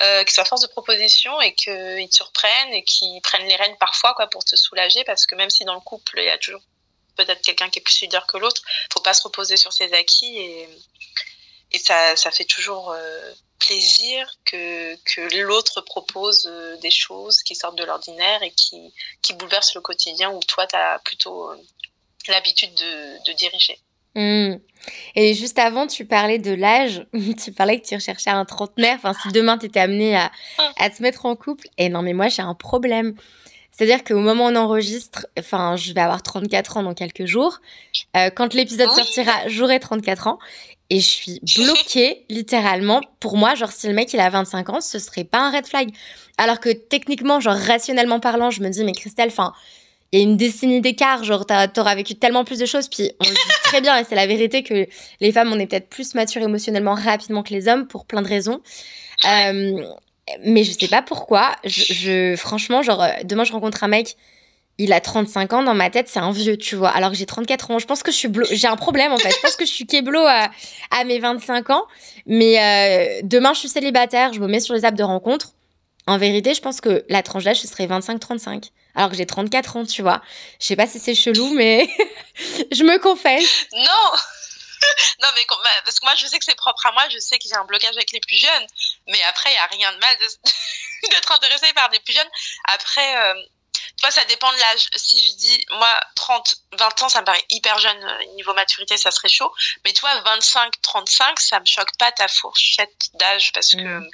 euh, 0.01 0.25
qu'ils 0.25 0.35
soient 0.35 0.45
force 0.45 0.63
de 0.63 0.69
proposition 0.69 1.41
et 1.41 1.55
qu'ils 1.55 2.09
te 2.09 2.15
surprennent 2.15 2.73
et 2.73 2.83
qu'ils 2.85 3.21
prennent 3.21 3.47
les 3.47 3.57
rênes 3.57 3.77
parfois 3.79 4.15
quoi 4.15 4.27
pour 4.29 4.45
te 4.45 4.57
soulager 4.57 5.05
parce 5.05 5.27
que 5.27 5.35
même 5.35 5.51
si 5.51 5.65
dans 5.65 5.75
le 5.75 5.81
couple 5.81 6.19
il 6.19 6.25
y 6.25 6.31
a 6.31 6.39
toujours 6.39 6.63
peut-être 7.17 7.43
quelqu'un 7.43 7.69
qui 7.69 7.79
est 7.79 7.83
plus 7.83 8.01
leader 8.01 8.27
que 8.27 8.39
l'autre, 8.39 8.63
faut 8.93 9.01
pas 9.01 9.15
se 9.15 9.23
reposer 9.23 9.57
sur 9.57 9.73
ses 9.73 9.93
acquis 9.93 10.39
et, 10.39 10.69
et 11.73 11.79
ça, 11.79 12.17
ça 12.17 12.31
fait 12.31 12.45
toujours 12.45 12.91
euh, 12.91 13.33
plaisir 13.59 14.39
que, 14.45 14.97
que 15.05 15.37
l'autre 15.43 15.81
propose 15.81 16.47
euh, 16.47 16.77
des 16.79 16.91
choses 16.91 17.43
qui 17.43 17.55
sortent 17.55 17.79
de 17.79 17.85
l'ordinaire 17.85 18.43
et 18.43 18.53
qui, 18.53 18.93
qui 19.23 19.35
bouleversent 19.35 19.75
le 19.75 19.81
quotidien 19.81 20.31
où 20.31 20.41
toi 20.41 20.67
tu 20.67 20.77
as 20.77 20.99
plutôt 21.01 21.51
euh, 21.51 21.57
l'habitude 22.29 22.75
de, 22.75 23.25
de 23.25 23.33
diriger. 23.33 23.79
Mmh. 24.15 24.57
Et 25.15 25.35
juste 25.35 25.59
avant, 25.59 25.87
tu 25.87 26.05
parlais 26.05 26.39
de 26.39 26.53
l'âge. 26.53 27.07
tu 27.43 27.53
parlais 27.53 27.81
que 27.81 27.87
tu 27.87 27.95
recherchais 27.95 28.31
un 28.31 28.45
trentenaire. 28.45 28.97
Enfin, 28.97 29.15
si 29.15 29.29
demain 29.33 29.59
tu 29.59 29.67
étais 29.67 29.81
amené 29.81 30.17
à, 30.17 30.31
à 30.79 30.91
te 30.91 31.03
mettre 31.03 31.27
en 31.27 31.37
couple. 31.37 31.69
Et 31.79 31.89
non, 31.89 32.03
mais 32.03 32.13
moi, 32.13 32.29
j'ai 32.29 32.43
un 32.43 32.55
problème. 32.55 33.15
C'est-à-dire 33.71 34.05
qu'au 34.05 34.21
moment 34.21 34.47
où 34.47 34.49
on 34.49 34.57
enregistre, 34.57 35.27
enfin, 35.39 35.77
je 35.77 35.95
vais 35.95 36.01
avoir 36.01 36.23
34 36.23 36.77
ans 36.77 36.83
dans 36.83 36.95
quelques 36.95 37.25
jours. 37.25 37.61
Euh, 38.17 38.29
quand 38.29 38.53
l'épisode 38.53 38.91
sortira, 38.91 39.33
j'aurai 39.47 39.81
34 39.81 40.27
ans. 40.27 40.39
Et 40.91 41.01
je 41.01 41.07
suis 41.07 41.41
bloquée, 41.57 42.27
littéralement. 42.29 43.01
Pour 43.19 43.39
moi, 43.39 43.55
genre, 43.55 43.73
si 43.73 43.89
le 43.89 43.95
mec, 43.95 44.13
il 44.13 44.21
a 44.21 44.29
25 44.29 44.69
ans, 44.69 44.81
ce 44.83 44.99
serait 44.99 45.25
pas 45.25 45.39
un 45.39 45.51
red 45.51 45.67
flag. 45.67 45.91
Alors 46.37 46.61
que 46.61 46.69
techniquement, 46.69 47.41
genre, 47.41 47.57
rationnellement 47.57 48.21
parlant, 48.21 48.51
je 48.51 48.63
me 48.63 48.69
dis, 48.69 48.85
mais 48.85 48.93
Christelle, 48.93 49.29
enfin, 49.29 49.55
il 50.13 50.19
y 50.19 50.23
a 50.23 50.25
une 50.25 50.37
décennie 50.37 50.83
d'écart, 50.83 51.25
genre 51.25 51.47
t'auras 51.47 51.95
vécu 51.95 52.15
tellement 52.15 52.45
plus 52.45 52.59
de 52.59 52.67
choses, 52.67 52.89
puis 52.89 53.13
on 53.19 53.25
le 53.25 53.31
dit 53.31 53.63
très 53.65 53.81
bien, 53.81 53.97
et 53.99 54.05
c'est 54.05 54.15
la 54.15 54.27
vérité 54.27 54.63
que 54.63 54.87
les 55.21 55.33
femmes, 55.33 55.51
on 55.53 55.59
est 55.59 55.67
peut-être 55.67 55.89
plus 55.89 56.15
matures 56.15 56.43
émotionnellement 56.43 56.95
rapidement 56.95 57.43
que 57.43 57.55
les 57.55 57.67
hommes 57.67 57.87
pour 57.87 58.05
plein 58.05 58.21
de 58.21 58.29
raisons. 58.29 58.61
Euh, 59.25 59.83
mais 60.45 60.65
je 60.65 60.73
sais 60.73 60.89
pas 60.89 61.01
pourquoi, 61.01 61.57
je, 61.65 62.37
franchement, 62.37 62.83
genre, 62.83 63.03
demain 63.25 63.45
je 63.45 63.53
rencontre 63.53 63.85
un 63.85 63.89
mec, 63.89 64.17
il 64.77 64.93
a 64.93 65.01
35 65.01 65.53
ans, 65.55 65.63
dans 65.63 65.75
ma 65.75 65.89
tête, 65.89 66.09
c'est 66.09 66.19
un 66.19 66.31
vieux, 66.31 66.59
tu 66.59 66.77
vois, 66.77 66.91
alors 66.91 67.11
que 67.11 67.17
j'ai 67.17 67.27
34 67.27 67.71
ans. 67.71 67.79
Je 67.79 67.87
pense 67.87 68.03
que 68.03 68.11
je 68.11 68.17
suis 68.17 68.29
j'ai 68.51 68.69
un 68.69 68.77
problème 68.77 69.13
en 69.13 69.19
fait. 69.19 69.31
Je 69.31 69.41
pense 69.41 69.57
que 69.57 69.65
je 69.65 69.71
suis 69.71 69.87
kéblo 69.87 70.21
à, 70.27 70.51
à 70.91 71.05
mes 71.05 71.19
25 71.19 71.71
ans, 71.71 71.85
mais 72.27 72.59
euh, 72.59 73.21
demain 73.23 73.53
je 73.55 73.61
suis 73.61 73.69
célibataire, 73.69 74.33
je 74.33 74.41
me 74.41 74.47
mets 74.47 74.61
sur 74.61 74.75
les 74.75 74.85
apps 74.85 74.97
de 74.97 75.05
rencontre. 75.05 75.55
En 76.07 76.19
vérité, 76.19 76.53
je 76.53 76.61
pense 76.61 76.81
que 76.81 77.05
la 77.09 77.23
tranche 77.23 77.45
d'âge, 77.45 77.61
ce 77.61 77.69
serait 77.69 77.87
25-35 77.87 78.71
alors 78.95 79.11
que 79.11 79.17
j'ai 79.17 79.27
34 79.27 79.77
ans, 79.77 79.87
tu 79.87 80.03
vois. 80.03 80.23
Je 80.61 80.67
sais 80.67 80.77
pas 80.77 80.87
si 80.87 80.99
c'est 80.99 81.15
chelou, 81.15 81.53
mais 81.55 81.89
je 82.73 82.85
me 82.85 82.99
confesse. 82.99 83.67
Non 83.73 84.19
non, 85.23 85.29
mais 85.35 85.45
bah, 85.49 85.71
parce 85.85 86.01
que 86.01 86.05
moi, 86.05 86.15
je 86.17 86.27
sais 86.27 86.39
que 86.39 86.45
c'est 86.45 86.55
propre 86.55 86.87
à 86.87 86.93
moi, 86.93 87.09
je 87.09 87.19
sais 87.19 87.39
que 87.39 87.45
j'ai 87.49 87.55
un 87.55 87.65
blocage 87.65 87.97
avec 87.97 88.13
les 88.13 88.21
plus 88.21 88.37
jeunes, 88.37 88.67
mais 89.09 89.23
après, 89.25 89.51
il 89.51 89.55
n'y 89.55 89.59
a 89.59 89.67
rien 89.67 89.93
de 89.93 89.99
mal 89.99 90.17
d'être 91.11 91.33
intéressé 91.33 91.73
par 91.73 91.89
des 91.91 92.01
plus 92.01 92.15
jeunes. 92.15 92.31
Après, 92.65 93.17
euh, 93.17 93.35
tu 93.73 94.01
vois, 94.03 94.11
ça 94.11 94.25
dépend 94.25 94.53
de 94.53 94.59
l'âge. 94.59 94.89
Si 94.97 95.19
je 95.19 95.37
dis, 95.37 95.67
moi, 95.73 96.01
30, 96.17 96.55
20 96.73 97.03
ans, 97.03 97.09
ça 97.09 97.21
me 97.21 97.27
paraît 97.27 97.45
hyper 97.51 97.79
jeune, 97.79 98.03
euh, 98.03 98.25
niveau 98.35 98.55
maturité, 98.55 98.97
ça 98.97 99.11
serait 99.11 99.29
chaud. 99.29 99.53
Mais 99.85 99.93
toi, 99.93 100.21
25, 100.21 100.81
35, 100.81 101.41
ça 101.41 101.61
me 101.61 101.67
choque 101.67 101.97
pas 101.99 102.13
ta 102.13 102.29
fourchette 102.29 103.11
d'âge 103.15 103.53
parce 103.53 103.73
que 103.73 103.99
mm. 103.99 104.11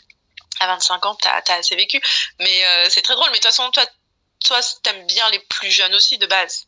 à 0.61 0.67
25 0.67 1.07
ans, 1.07 1.15
t'as 1.17 1.43
as 1.49 1.53
assez 1.55 1.77
vécu. 1.77 2.01
Mais 2.41 2.65
euh, 2.65 2.91
c'est 2.91 3.03
très 3.03 3.15
drôle. 3.15 3.29
Mais 3.31 3.39
de 3.39 3.43
toute 3.43 3.51
façon, 3.51 3.71
toi, 3.71 3.87
toi, 4.45 4.59
t'aimes 4.83 5.07
bien 5.07 5.25
les 5.33 5.41
plus 5.49 5.71
jeunes 5.71 5.95
aussi 5.95 6.19
de 6.19 6.27
base. 6.27 6.67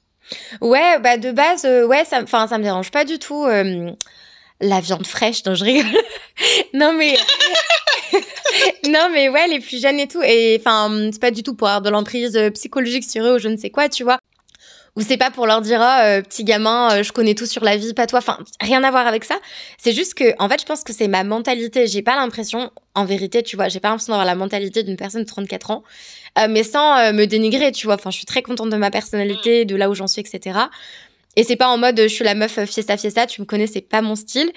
Ouais, 0.61 0.99
bah 0.99 1.17
de 1.17 1.33
base, 1.33 1.65
euh, 1.65 1.87
ouais, 1.87 2.05
ça, 2.05 2.23
enfin, 2.23 2.47
ça 2.47 2.59
me 2.59 2.63
dérange 2.63 2.91
pas 2.91 3.05
du 3.05 3.19
tout. 3.19 3.45
Euh, 3.45 3.91
la 4.61 4.81
viande 4.81 5.07
fraîche, 5.07 5.45
non, 5.45 5.55
je 5.55 5.65
rigole. 5.65 5.91
non 6.75 6.93
mais, 6.93 7.17
non 8.89 9.09
mais 9.13 9.29
ouais, 9.29 9.49
les 9.49 9.61
plus 9.61 9.81
jeunes 9.81 9.99
et 9.99 10.09
tout. 10.09 10.23
Et 10.23 10.59
enfin, 10.61 11.11
c'est 11.13 11.21
pas 11.21 11.31
du 11.31 11.43
tout 11.43 11.55
pour 11.55 11.69
avoir 11.69 11.83
de 11.83 11.91
l'emprise 11.91 12.37
euh, 12.37 12.51
psychologique 12.51 13.05
sur 13.05 13.25
eux 13.25 13.37
ou 13.37 13.39
je 13.39 13.49
ne 13.49 13.57
sais 13.57 13.71
quoi, 13.71 13.89
tu 13.89 14.05
vois 14.05 14.19
c'est 15.03 15.17
pas 15.17 15.31
pour 15.31 15.47
leur 15.47 15.61
dire 15.61 15.81
oh, 15.81 16.23
petit 16.23 16.45
gamin 16.45 17.03
je 17.03 17.13
connais 17.13 17.35
tout 17.35 17.47
sur 17.47 17.65
la 17.65 17.77
vie 17.77 17.95
pas 17.95 18.07
toi 18.07 18.19
enfin 18.19 18.39
rien 18.61 18.83
à 18.85 18.91
voir 18.91 19.07
avec 19.07 19.25
ça 19.25 19.39
c'est 19.79 19.93
juste 19.93 20.15
que 20.15 20.35
en 20.39 20.49
fait 20.49 20.61
je 20.61 20.67
pense 20.67 20.85
que 20.85 20.93
c'est 20.93 21.09
ma 21.09 21.25
mentalité 21.25 21.87
j'ai 21.87 22.03
pas 22.03 22.17
l'impression 22.17 22.71
en 22.95 23.05
vérité 23.05 23.43
tu 23.43 23.57
vois 23.57 23.69
j'ai 23.69 23.81
pas 23.81 23.89
l'impression 23.89 24.13
d'avoir 24.13 24.27
la 24.27 24.35
mentalité 24.35 24.83
d'une 24.83 24.97
personne 24.97 25.23
de 25.23 25.29
34 25.29 25.71
ans 25.71 25.83
euh, 26.39 26.47
mais 26.49 26.63
sans 26.63 26.97
euh, 26.97 27.13
me 27.13 27.27
dénigrer, 27.27 27.73
tu 27.73 27.87
vois. 27.87 27.95
Enfin, 27.97 28.11
je 28.11 28.17
suis 28.17 28.27
très 28.27 28.43
contente 28.43 28.71
de 28.71 28.77
ma 28.77 28.91
personnalité, 28.91 29.65
de 29.65 29.77
là 29.77 29.91
où 29.91 29.95
j'en 29.95 30.07
suis, 30.07 30.21
etc. 30.21 30.61
Et 31.37 31.45
c'est 31.45 31.57
pas 31.57 31.69
en 31.69 31.79
mode 31.79 32.01
je 32.01 32.09
suis 32.09 32.25
la 32.25 32.35
meuf 32.35 32.65
fiesta 32.65 32.97
fiesta, 32.97 33.27
tu 33.27 33.41
me 33.41 33.47
connais, 33.47 33.67
c'est 33.67 33.81
pas 33.81 34.03
mon 34.03 34.17
style. 34.17 34.51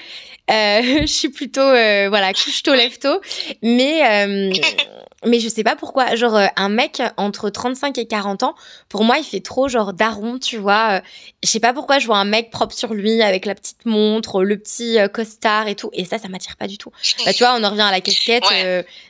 Euh, 0.49 0.81
je 1.01 1.05
suis 1.05 1.29
plutôt 1.29 1.61
euh, 1.61 2.09
voilà 2.09 2.33
couche 2.33 2.63
tôt 2.63 2.73
lève 2.73 2.97
tôt, 2.97 3.21
mais 3.61 4.01
euh, 4.03 4.51
mais 5.25 5.39
je 5.39 5.49
sais 5.49 5.63
pas 5.63 5.75
pourquoi. 5.75 6.15
Genre 6.15 6.39
un 6.55 6.69
mec 6.69 7.01
entre 7.17 7.49
35 7.49 7.97
et 7.97 8.05
40 8.05 8.43
ans, 8.43 8.55
pour 8.89 9.03
moi 9.03 9.17
il 9.17 9.23
fait 9.23 9.39
trop 9.39 9.67
genre 9.67 9.93
daron, 9.93 10.39
tu 10.39 10.57
vois. 10.57 11.01
Je 11.43 11.49
sais 11.49 11.59
pas 11.59 11.73
pourquoi 11.73 11.99
je 11.99 12.05
vois 12.05 12.17
un 12.17 12.25
mec 12.25 12.49
propre 12.49 12.73
sur 12.73 12.93
lui 12.93 13.21
avec 13.21 13.45
la 13.45 13.55
petite 13.55 13.85
montre, 13.85 14.43
le 14.43 14.57
petit 14.57 14.97
costard 15.13 15.67
et 15.67 15.75
tout, 15.75 15.89
et 15.93 16.05
ça 16.05 16.17
ça 16.17 16.27
m'attire 16.27 16.57
pas 16.57 16.67
du 16.67 16.77
tout. 16.77 16.91
Bah 17.25 17.33
tu 17.33 17.43
vois, 17.43 17.55
on 17.57 17.63
en 17.63 17.69
revient 17.69 17.81
à 17.81 17.91
la 17.91 18.01
casquette. 18.01 18.43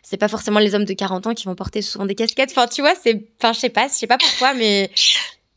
c'est 0.01 0.17
pas 0.17 0.27
forcément 0.27 0.59
les 0.59 0.75
hommes 0.75 0.85
de 0.85 0.93
40 0.93 1.27
ans 1.27 1.33
qui 1.33 1.45
vont 1.45 1.55
porter 1.55 1.81
souvent 1.81 2.05
des 2.05 2.15
casquettes. 2.15 2.51
Enfin 2.51 2.67
tu 2.67 2.81
vois, 2.81 2.93
c'est 3.01 3.27
enfin 3.41 3.53
je 3.53 3.59
sais 3.59 3.69
pas, 3.69 3.87
je 3.87 3.93
sais 3.93 4.07
pas 4.07 4.17
pourquoi, 4.17 4.53
mais 4.53 4.89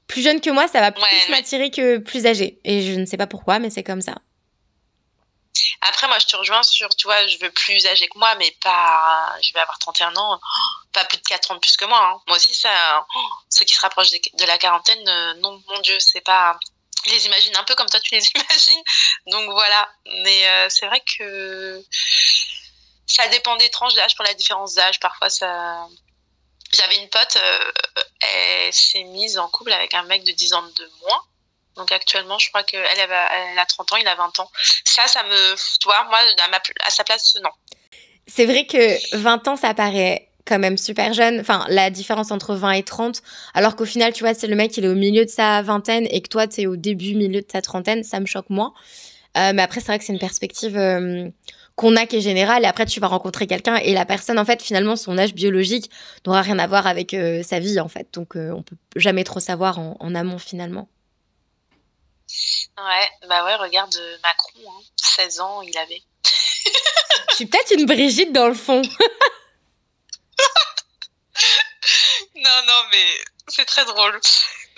plus 0.06 0.22
jeune 0.22 0.40
que 0.40 0.50
moi, 0.50 0.68
ça 0.68 0.80
va 0.80 0.92
plus 0.92 1.02
m'attirer 1.30 1.70
que 1.70 1.98
plus 1.98 2.26
âgé. 2.26 2.58
Et 2.64 2.82
je 2.82 2.98
ne 2.98 3.06
sais 3.06 3.16
pas 3.16 3.26
pourquoi, 3.26 3.58
mais 3.58 3.70
c'est 3.70 3.82
comme 3.82 4.00
ça. 4.00 4.14
Après, 5.82 6.06
moi, 6.08 6.18
je 6.18 6.26
te 6.26 6.36
rejoins 6.36 6.62
sur, 6.62 6.88
tu 6.96 7.06
vois, 7.06 7.26
je 7.26 7.38
veux 7.38 7.50
plus 7.50 7.86
âgé 7.86 8.08
que 8.08 8.18
moi, 8.18 8.34
mais 8.36 8.50
pas, 8.62 9.34
je 9.42 9.52
vais 9.52 9.60
avoir 9.60 9.78
31 9.78 10.14
ans, 10.16 10.40
pas 10.92 11.04
plus 11.04 11.18
de 11.18 11.22
4 11.22 11.50
ans 11.50 11.54
de 11.54 11.60
plus 11.60 11.76
que 11.76 11.84
moi. 11.84 12.00
Hein. 12.02 12.20
Moi 12.26 12.36
aussi, 12.36 12.54
ça, 12.54 13.06
ceux 13.50 13.64
qui 13.64 13.74
se 13.74 13.80
rapprochent 13.80 14.10
de 14.10 14.44
la 14.44 14.58
quarantaine, 14.58 15.08
euh, 15.08 15.34
non, 15.34 15.62
mon 15.68 15.80
Dieu, 15.80 15.98
c'est 16.00 16.20
pas, 16.20 16.58
je 17.06 17.10
les 17.10 17.26
imagine 17.26 17.56
un 17.56 17.64
peu 17.64 17.74
comme 17.74 17.88
toi, 17.88 18.00
tu 18.00 18.14
les 18.14 18.26
imagines. 18.34 18.82
Donc 19.26 19.50
voilà. 19.50 19.88
Mais 20.24 20.48
euh, 20.48 20.68
c'est 20.68 20.86
vrai 20.86 21.02
que 21.18 21.82
ça 23.06 23.28
dépend 23.28 23.56
des 23.56 23.70
tranches 23.70 23.94
d'âge 23.94 24.16
pour 24.16 24.24
la 24.24 24.34
différence 24.34 24.74
d'âge. 24.74 25.00
Parfois, 25.00 25.30
ça, 25.30 25.86
j'avais 26.72 26.96
une 26.96 27.08
pote, 27.08 27.36
euh, 27.36 27.72
elle 28.20 28.72
s'est 28.72 29.04
mise 29.04 29.38
en 29.38 29.48
couple 29.48 29.72
avec 29.72 29.94
un 29.94 30.02
mec 30.04 30.24
de 30.24 30.32
10 30.32 30.54
ans 30.54 30.62
de 30.62 30.90
moins. 31.02 31.22
Donc 31.76 31.92
actuellement, 31.92 32.38
je 32.38 32.48
crois 32.48 32.62
qu'elle 32.62 32.84
elle 32.84 33.58
a 33.58 33.66
30 33.66 33.92
ans, 33.92 33.96
il 33.96 34.08
a 34.08 34.14
20 34.14 34.40
ans. 34.40 34.50
Ça, 34.84 35.06
ça 35.06 35.22
me... 35.24 35.54
Tu 35.78 35.86
vois, 35.86 36.04
moi, 36.04 36.18
à, 36.84 36.90
sa 36.90 37.04
place, 37.04 37.36
non. 37.42 37.50
C'est 38.26 38.46
vrai 38.46 38.66
que 38.66 39.16
20 39.16 39.48
ans, 39.48 39.56
ça 39.56 39.74
paraît 39.74 40.28
quand 40.46 40.58
même 40.58 40.78
super 40.78 41.12
jeune. 41.12 41.40
Enfin, 41.40 41.66
la 41.68 41.90
différence 41.90 42.30
entre 42.30 42.54
20 42.54 42.72
et 42.72 42.82
30. 42.82 43.22
Alors 43.54 43.76
qu'au 43.76 43.84
final, 43.84 44.12
tu 44.12 44.24
vois, 44.24 44.32
c'est 44.32 44.46
le 44.46 44.56
mec, 44.56 44.76
il 44.76 44.84
est 44.84 44.88
au 44.88 44.94
milieu 44.94 45.24
de 45.24 45.30
sa 45.30 45.60
vingtaine 45.62 46.06
et 46.10 46.22
que 46.22 46.28
toi, 46.28 46.46
tu 46.46 46.62
es 46.62 46.66
au 46.66 46.76
début, 46.76 47.14
milieu 47.14 47.40
de 47.40 47.46
ta 47.46 47.60
trentaine, 47.60 48.04
ça 48.04 48.20
me 48.20 48.26
choque 48.26 48.48
moins. 48.48 48.72
Euh, 49.36 49.52
mais 49.54 49.62
après, 49.62 49.80
c'est 49.80 49.88
vrai 49.88 49.98
que 49.98 50.04
c'est 50.04 50.12
une 50.12 50.18
perspective 50.18 50.76
euh, 50.76 51.28
qu'on 51.74 51.94
a 51.96 52.06
qui 52.06 52.16
est 52.16 52.20
générale. 52.20 52.62
Et 52.64 52.66
après, 52.66 52.86
tu 52.86 53.00
vas 53.00 53.08
rencontrer 53.08 53.46
quelqu'un 53.46 53.76
et 53.76 53.92
la 53.92 54.06
personne, 54.06 54.38
en 54.38 54.44
fait, 54.44 54.62
finalement, 54.62 54.96
son 54.96 55.18
âge 55.18 55.34
biologique 55.34 55.90
n'aura 56.26 56.42
rien 56.42 56.58
à 56.58 56.66
voir 56.66 56.86
avec 56.86 57.12
euh, 57.12 57.42
sa 57.42 57.58
vie, 57.58 57.78
en 57.80 57.88
fait. 57.88 58.08
Donc, 58.14 58.36
on 58.36 58.62
peut 58.62 58.76
jamais 58.96 59.24
trop 59.24 59.40
savoir 59.40 59.78
en, 59.78 60.14
amont, 60.14 60.38
finalement. 60.38 60.88
Ouais, 62.78 63.08
bah 63.28 63.44
ouais, 63.44 63.54
regarde 63.56 63.94
Macron, 64.22 64.60
16 64.96 65.40
hein. 65.40 65.44
ans, 65.44 65.62
il 65.62 65.76
avait. 65.78 66.02
Je 67.30 67.34
suis 67.36 67.46
peut-être 67.46 67.70
une 67.72 67.86
Brigitte 67.86 68.32
dans 68.32 68.48
le 68.48 68.54
fond. 68.54 68.82
non, 72.34 72.62
non, 72.66 72.82
mais 72.90 73.04
c'est 73.48 73.64
très 73.64 73.84
drôle. 73.84 74.20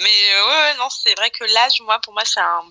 Mais 0.01 0.05
ouais, 0.05 0.75
non, 0.79 0.89
c'est 0.91 1.15
vrai 1.15 1.31
que 1.31 1.45
l'âge, 1.45 1.81
moi, 1.83 1.99
pour 2.01 2.13
moi, 2.13 2.23
c'est 2.25 2.41
un... 2.41 2.63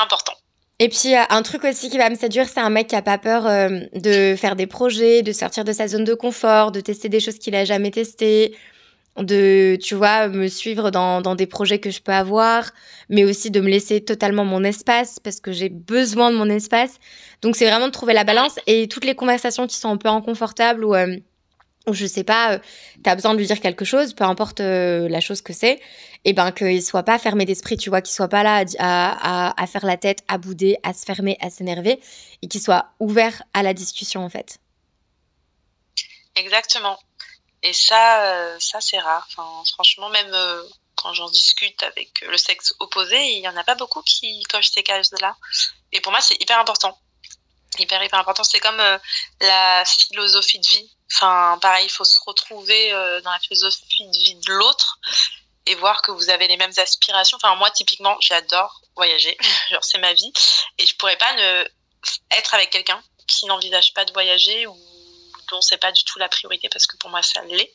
important. 0.00 0.34
Et 0.80 0.88
puis, 0.88 1.14
un 1.14 1.42
truc 1.42 1.62
aussi 1.64 1.88
qui 1.88 1.98
va 1.98 2.10
me 2.10 2.16
séduire, 2.16 2.48
c'est 2.48 2.60
un 2.60 2.70
mec 2.70 2.88
qui 2.88 2.96
a 2.96 3.02
pas 3.02 3.18
peur 3.18 3.44
de 3.44 4.34
faire 4.36 4.56
des 4.56 4.66
projets, 4.66 5.22
de 5.22 5.32
sortir 5.32 5.64
de 5.64 5.72
sa 5.72 5.86
zone 5.86 6.02
de 6.04 6.14
confort, 6.14 6.72
de 6.72 6.80
tester 6.80 7.08
des 7.08 7.20
choses 7.20 7.38
qu'il 7.38 7.54
a 7.54 7.64
jamais 7.64 7.92
testées, 7.92 8.56
de, 9.22 9.76
tu 9.80 9.94
vois, 9.94 10.28
me 10.28 10.48
suivre 10.48 10.90
dans, 10.90 11.20
dans 11.20 11.34
des 11.34 11.46
projets 11.46 11.78
que 11.78 11.90
je 11.90 12.00
peux 12.00 12.12
avoir, 12.12 12.70
mais 13.08 13.24
aussi 13.24 13.50
de 13.50 13.60
me 13.60 13.68
laisser 13.68 14.04
totalement 14.04 14.44
mon 14.44 14.64
espace 14.64 15.20
parce 15.20 15.40
que 15.40 15.52
j'ai 15.52 15.68
besoin 15.68 16.30
de 16.30 16.36
mon 16.36 16.50
espace. 16.50 16.98
Donc 17.42 17.56
c'est 17.56 17.66
vraiment 17.66 17.86
de 17.86 17.92
trouver 17.92 18.12
la 18.12 18.24
balance 18.24 18.58
et 18.66 18.88
toutes 18.88 19.04
les 19.04 19.14
conversations 19.14 19.66
qui 19.66 19.76
sont 19.76 19.90
un 19.90 19.96
peu 19.96 20.08
inconfortables 20.08 20.84
ou, 20.84 20.94
euh, 20.94 21.16
ou 21.86 21.92
je 21.92 22.06
sais 22.06 22.24
pas, 22.24 22.54
euh, 22.54 22.58
tu 23.02 23.08
as 23.08 23.14
besoin 23.14 23.34
de 23.34 23.38
lui 23.38 23.46
dire 23.46 23.60
quelque 23.60 23.84
chose, 23.84 24.14
peu 24.14 24.24
importe 24.24 24.60
euh, 24.60 25.08
la 25.08 25.20
chose 25.20 25.42
que 25.42 25.52
c'est, 25.52 25.80
et 26.24 26.32
ben 26.32 26.50
qu'il 26.50 26.82
soit 26.82 27.02
pas 27.02 27.18
fermé 27.18 27.44
d'esprit, 27.44 27.76
tu 27.76 27.90
vois, 27.90 28.00
qu'il 28.00 28.14
soit 28.14 28.28
pas 28.28 28.42
là 28.42 28.64
à, 28.78 29.48
à, 29.48 29.62
à, 29.62 29.66
faire 29.66 29.84
la 29.84 29.96
tête, 29.96 30.20
à 30.26 30.38
bouder, 30.38 30.78
à 30.82 30.92
se 30.92 31.04
fermer, 31.04 31.36
à 31.40 31.50
s'énerver, 31.50 32.00
et 32.42 32.48
qu'il 32.48 32.60
soit 32.60 32.86
ouvert 32.98 33.42
à 33.52 33.62
la 33.62 33.74
discussion 33.74 34.24
en 34.24 34.28
fait. 34.30 34.58
Exactement. 36.36 36.98
Et 37.64 37.72
ça, 37.72 38.26
euh, 38.26 38.56
ça 38.60 38.80
c'est 38.82 38.98
rare. 38.98 39.26
Enfin, 39.30 39.62
franchement, 39.72 40.10
même 40.10 40.32
euh, 40.34 40.62
quand 40.96 41.14
j'en 41.14 41.30
discute 41.30 41.82
avec 41.82 42.20
le 42.20 42.36
sexe 42.36 42.74
opposé, 42.78 43.18
il 43.32 43.40
y 43.40 43.48
en 43.48 43.56
a 43.56 43.64
pas 43.64 43.74
beaucoup 43.74 44.02
qui 44.02 44.42
cochent 44.44 44.70
ces 44.70 44.82
cases-là. 44.82 45.34
Et 45.90 46.02
pour 46.02 46.12
moi, 46.12 46.20
c'est 46.20 46.40
hyper 46.42 46.58
important. 46.58 46.98
Hyper, 47.78 48.04
hyper 48.04 48.18
important. 48.18 48.44
C'est 48.44 48.60
comme 48.60 48.78
euh, 48.80 48.98
la 49.40 49.82
philosophie 49.86 50.58
de 50.58 50.66
vie. 50.66 50.90
Enfin, 51.14 51.58
pareil, 51.62 51.86
il 51.86 51.90
faut 51.90 52.04
se 52.04 52.18
retrouver 52.26 52.90
dans 53.22 53.30
la 53.30 53.38
philosophie 53.38 54.08
de 54.08 54.18
vie 54.18 54.34
de 54.34 54.52
l'autre 54.52 54.98
et 55.66 55.74
voir 55.76 56.02
que 56.02 56.10
vous 56.10 56.28
avez 56.28 56.48
les 56.48 56.56
mêmes 56.56 56.72
aspirations. 56.76 57.36
Enfin, 57.36 57.54
moi, 57.54 57.70
typiquement, 57.70 58.16
j'adore 58.20 58.82
voyager. 58.96 59.36
Genre, 59.70 59.84
c'est 59.84 59.98
ma 59.98 60.12
vie. 60.12 60.32
Et 60.78 60.86
je 60.86 60.96
pourrais 60.96 61.16
pas 61.16 61.32
ne 61.34 61.68
être 62.32 62.54
avec 62.54 62.70
quelqu'un 62.70 63.02
qui 63.26 63.46
n'envisage 63.46 63.94
pas 63.94 64.04
de 64.04 64.12
voyager 64.12 64.66
ou 64.66 64.76
dont 65.50 65.60
c'est 65.60 65.78
pas 65.78 65.92
du 65.92 66.04
tout 66.04 66.18
la 66.18 66.28
priorité 66.28 66.68
parce 66.68 66.86
que 66.86 66.96
pour 66.96 67.10
moi 67.10 67.22
ça 67.22 67.42
l'est. 67.44 67.72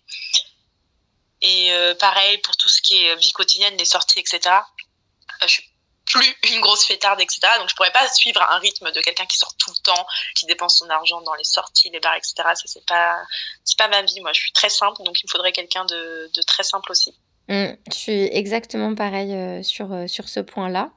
Et 1.41 1.71
euh, 1.71 1.95
pareil 1.95 2.37
pour 2.39 2.57
tout 2.57 2.69
ce 2.69 2.81
qui 2.81 3.03
est 3.03 3.15
vie 3.15 3.31
quotidienne, 3.31 3.75
les 3.77 3.85
sorties, 3.85 4.19
etc. 4.19 4.39
Euh, 4.45 5.47
je 5.47 5.47
suis 5.47 5.69
plus 6.05 6.35
une 6.53 6.61
grosse 6.61 6.85
fêtarde, 6.85 7.21
etc. 7.21 7.39
Donc 7.59 7.69
je 7.69 7.75
pourrais 7.75 7.91
pas 7.91 8.07
suivre 8.09 8.41
un 8.49 8.59
rythme 8.59 8.91
de 8.91 9.01
quelqu'un 9.01 9.25
qui 9.25 9.37
sort 9.37 9.55
tout 9.57 9.71
le 9.71 9.81
temps, 9.83 10.05
qui 10.35 10.45
dépense 10.45 10.79
son 10.79 10.89
argent 10.89 11.21
dans 11.21 11.35
les 11.35 11.43
sorties, 11.43 11.89
les 11.91 11.99
bars, 11.99 12.15
etc. 12.15 12.33
Ça 12.37 12.63
c'est 12.65 12.85
pas 12.85 13.21
c'est 13.63 13.77
pas 13.77 13.87
ma 13.87 14.01
vie. 14.01 14.21
Moi 14.21 14.33
je 14.33 14.41
suis 14.41 14.51
très 14.51 14.69
simple, 14.69 15.03
donc 15.03 15.19
il 15.21 15.25
me 15.25 15.31
faudrait 15.31 15.51
quelqu'un 15.51 15.85
de, 15.85 16.29
de, 16.33 16.41
très 16.41 16.63
simple 16.63 16.91
aussi. 16.91 17.13
Mmh, 17.47 17.73
je 17.91 17.95
suis 17.95 18.23
exactement 18.31 18.93
pareil 18.95 19.33
euh, 19.33 19.63
sur 19.63 19.89
sur 20.07 20.27
ce 20.27 20.39
point-là. 20.39 20.91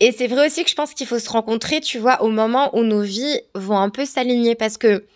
Et 0.00 0.12
c'est 0.12 0.28
vrai 0.28 0.46
aussi 0.46 0.62
que 0.62 0.70
je 0.70 0.76
pense 0.76 0.94
qu'il 0.94 1.06
faut 1.06 1.18
se 1.18 1.28
rencontrer, 1.28 1.80
tu 1.80 1.98
vois, 1.98 2.22
au 2.22 2.28
moment 2.28 2.74
où 2.76 2.84
nos 2.84 3.02
vies 3.02 3.40
vont 3.54 3.78
un 3.78 3.90
peu 3.90 4.04
s'aligner 4.04 4.54
parce 4.54 4.78
que 4.78 5.06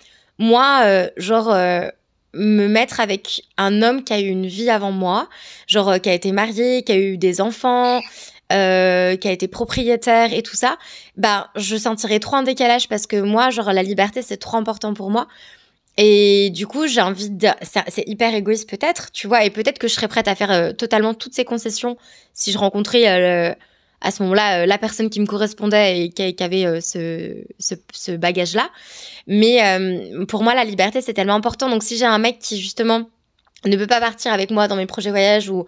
moi, 0.42 0.82
euh, 0.84 1.08
genre, 1.16 1.52
euh, 1.52 1.88
me 2.34 2.66
mettre 2.66 2.98
avec 2.98 3.42
un 3.58 3.80
homme 3.80 4.02
qui 4.02 4.12
a 4.12 4.20
eu 4.20 4.26
une 4.26 4.46
vie 4.46 4.70
avant 4.70 4.90
moi, 4.90 5.28
genre, 5.68 5.90
euh, 5.90 5.98
qui 5.98 6.08
a 6.10 6.14
été 6.14 6.32
marié, 6.32 6.82
qui 6.82 6.92
a 6.92 6.98
eu 6.98 7.16
des 7.16 7.40
enfants, 7.40 8.00
qui 8.50 8.56
a 8.56 9.32
été 9.32 9.48
propriétaire 9.48 10.34
et 10.34 10.42
tout 10.42 10.56
ça, 10.56 10.76
bah, 11.16 11.48
je 11.56 11.74
sentirais 11.74 12.18
trop 12.18 12.36
un 12.36 12.42
décalage 12.42 12.86
parce 12.86 13.06
que 13.06 13.16
moi, 13.16 13.48
genre, 13.48 13.72
la 13.72 13.82
liberté, 13.82 14.20
c'est 14.20 14.36
trop 14.36 14.58
important 14.58 14.92
pour 14.92 15.10
moi. 15.10 15.26
Et 15.96 16.50
du 16.50 16.66
coup, 16.66 16.86
j'ai 16.86 17.00
envie 17.00 17.30
de. 17.30 17.48
C'est 17.88 18.06
hyper 18.06 18.34
égoïste 18.34 18.68
peut-être, 18.68 19.10
tu 19.10 19.26
vois, 19.26 19.44
et 19.44 19.50
peut-être 19.50 19.78
que 19.78 19.88
je 19.88 19.94
serais 19.94 20.08
prête 20.08 20.28
à 20.28 20.34
faire 20.34 20.76
totalement 20.76 21.14
toutes 21.14 21.34
ces 21.34 21.46
concessions 21.46 21.96
si 22.34 22.52
je 22.52 22.58
rencontrais 22.58 23.56
à 24.02 24.10
ce 24.10 24.22
moment-là 24.22 24.62
euh, 24.62 24.66
la 24.66 24.78
personne 24.78 25.08
qui 25.08 25.20
me 25.20 25.26
correspondait 25.26 26.04
et 26.04 26.10
qui, 26.10 26.42
avait 26.42 26.66
euh, 26.66 26.80
ce, 26.80 28.16
bagage-là. 28.16 28.68
Mais 29.26 29.64
euh, 29.64 30.26
pour 30.26 30.42
moi, 30.42 30.54
la 30.54 30.64
liberté, 30.64 31.00
c'est 31.00 31.14
tellement 31.14 31.34
important. 31.34 31.70
Donc 31.70 31.82
si 31.82 31.96
j'ai 31.96 32.04
un 32.04 32.18
mec 32.18 32.38
qui 32.38 32.60
justement 32.60 33.08
ne 33.64 33.76
peut 33.76 33.86
pas 33.86 34.00
partir 34.00 34.32
avec 34.32 34.50
moi 34.50 34.68
dans 34.68 34.76
mes 34.76 34.86
projets 34.86 35.10
voyage 35.10 35.48
ou, 35.48 35.66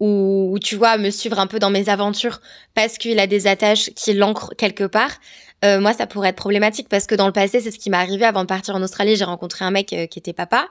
ou, 0.00 0.58
tu 0.62 0.76
vois, 0.76 0.96
me 0.96 1.10
suivre 1.10 1.38
un 1.38 1.46
peu 1.46 1.58
dans 1.58 1.70
mes 1.70 1.88
aventures 1.88 2.40
parce 2.74 2.98
qu'il 2.98 3.18
a 3.18 3.26
des 3.26 3.46
attaches 3.46 3.90
qui 3.90 4.14
l'ancrent 4.14 4.54
quelque 4.56 4.84
part, 4.84 5.12
moi, 5.62 5.94
ça 5.94 6.06
pourrait 6.06 6.28
être 6.28 6.36
problématique 6.36 6.90
parce 6.90 7.06
que 7.06 7.14
dans 7.14 7.24
le 7.24 7.32
passé, 7.32 7.58
c'est 7.58 7.70
ce 7.70 7.78
qui 7.78 7.88
m'est 7.88 7.96
arrivé 7.96 8.26
avant 8.26 8.42
de 8.42 8.46
partir 8.46 8.74
en 8.74 8.82
Australie. 8.82 9.16
J'ai 9.16 9.24
rencontré 9.24 9.64
un 9.64 9.70
mec 9.70 9.86
qui 9.86 10.18
était 10.18 10.34
papa 10.34 10.68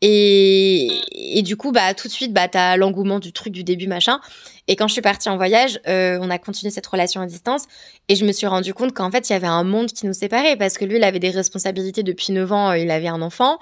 et, 0.00 0.88
et, 1.12 1.42
du 1.42 1.56
coup, 1.56 1.72
bah, 1.72 1.92
tout 1.94 2.06
de 2.06 2.12
suite, 2.12 2.32
bah, 2.32 2.46
t'as 2.48 2.76
l'engouement 2.76 3.18
du 3.18 3.32
truc 3.32 3.52
du 3.52 3.64
début, 3.64 3.88
machin. 3.88 4.20
Et 4.68 4.76
quand 4.76 4.86
je 4.86 4.92
suis 4.92 5.02
partie 5.02 5.28
en 5.28 5.36
voyage, 5.36 5.80
euh, 5.88 6.18
on 6.20 6.30
a 6.30 6.38
continué 6.38 6.70
cette 6.70 6.86
relation 6.86 7.20
à 7.20 7.26
distance. 7.26 7.64
Et 8.08 8.14
je 8.14 8.24
me 8.24 8.32
suis 8.32 8.46
rendu 8.46 8.74
compte 8.74 8.92
qu'en 8.92 9.10
fait, 9.10 9.28
il 9.28 9.32
y 9.32 9.36
avait 9.36 9.46
un 9.48 9.64
monde 9.64 9.88
qui 9.88 10.06
nous 10.06 10.12
séparait. 10.12 10.56
Parce 10.56 10.78
que 10.78 10.84
lui, 10.84 10.96
il 10.96 11.04
avait 11.04 11.18
des 11.18 11.30
responsabilités 11.30 12.02
depuis 12.02 12.32
9 12.32 12.52
ans, 12.52 12.70
euh, 12.70 12.78
il 12.78 12.90
avait 12.90 13.08
un 13.08 13.22
enfant. 13.22 13.58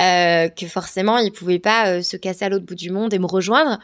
Euh, 0.00 0.48
que 0.48 0.66
forcément, 0.66 1.18
il 1.18 1.32
pouvait 1.32 1.58
pas 1.58 2.02
se 2.02 2.16
casser 2.16 2.44
à 2.44 2.48
l'autre 2.48 2.64
bout 2.64 2.74
du 2.74 2.90
monde 2.90 3.12
et 3.12 3.18
me 3.18 3.26
rejoindre. 3.26 3.78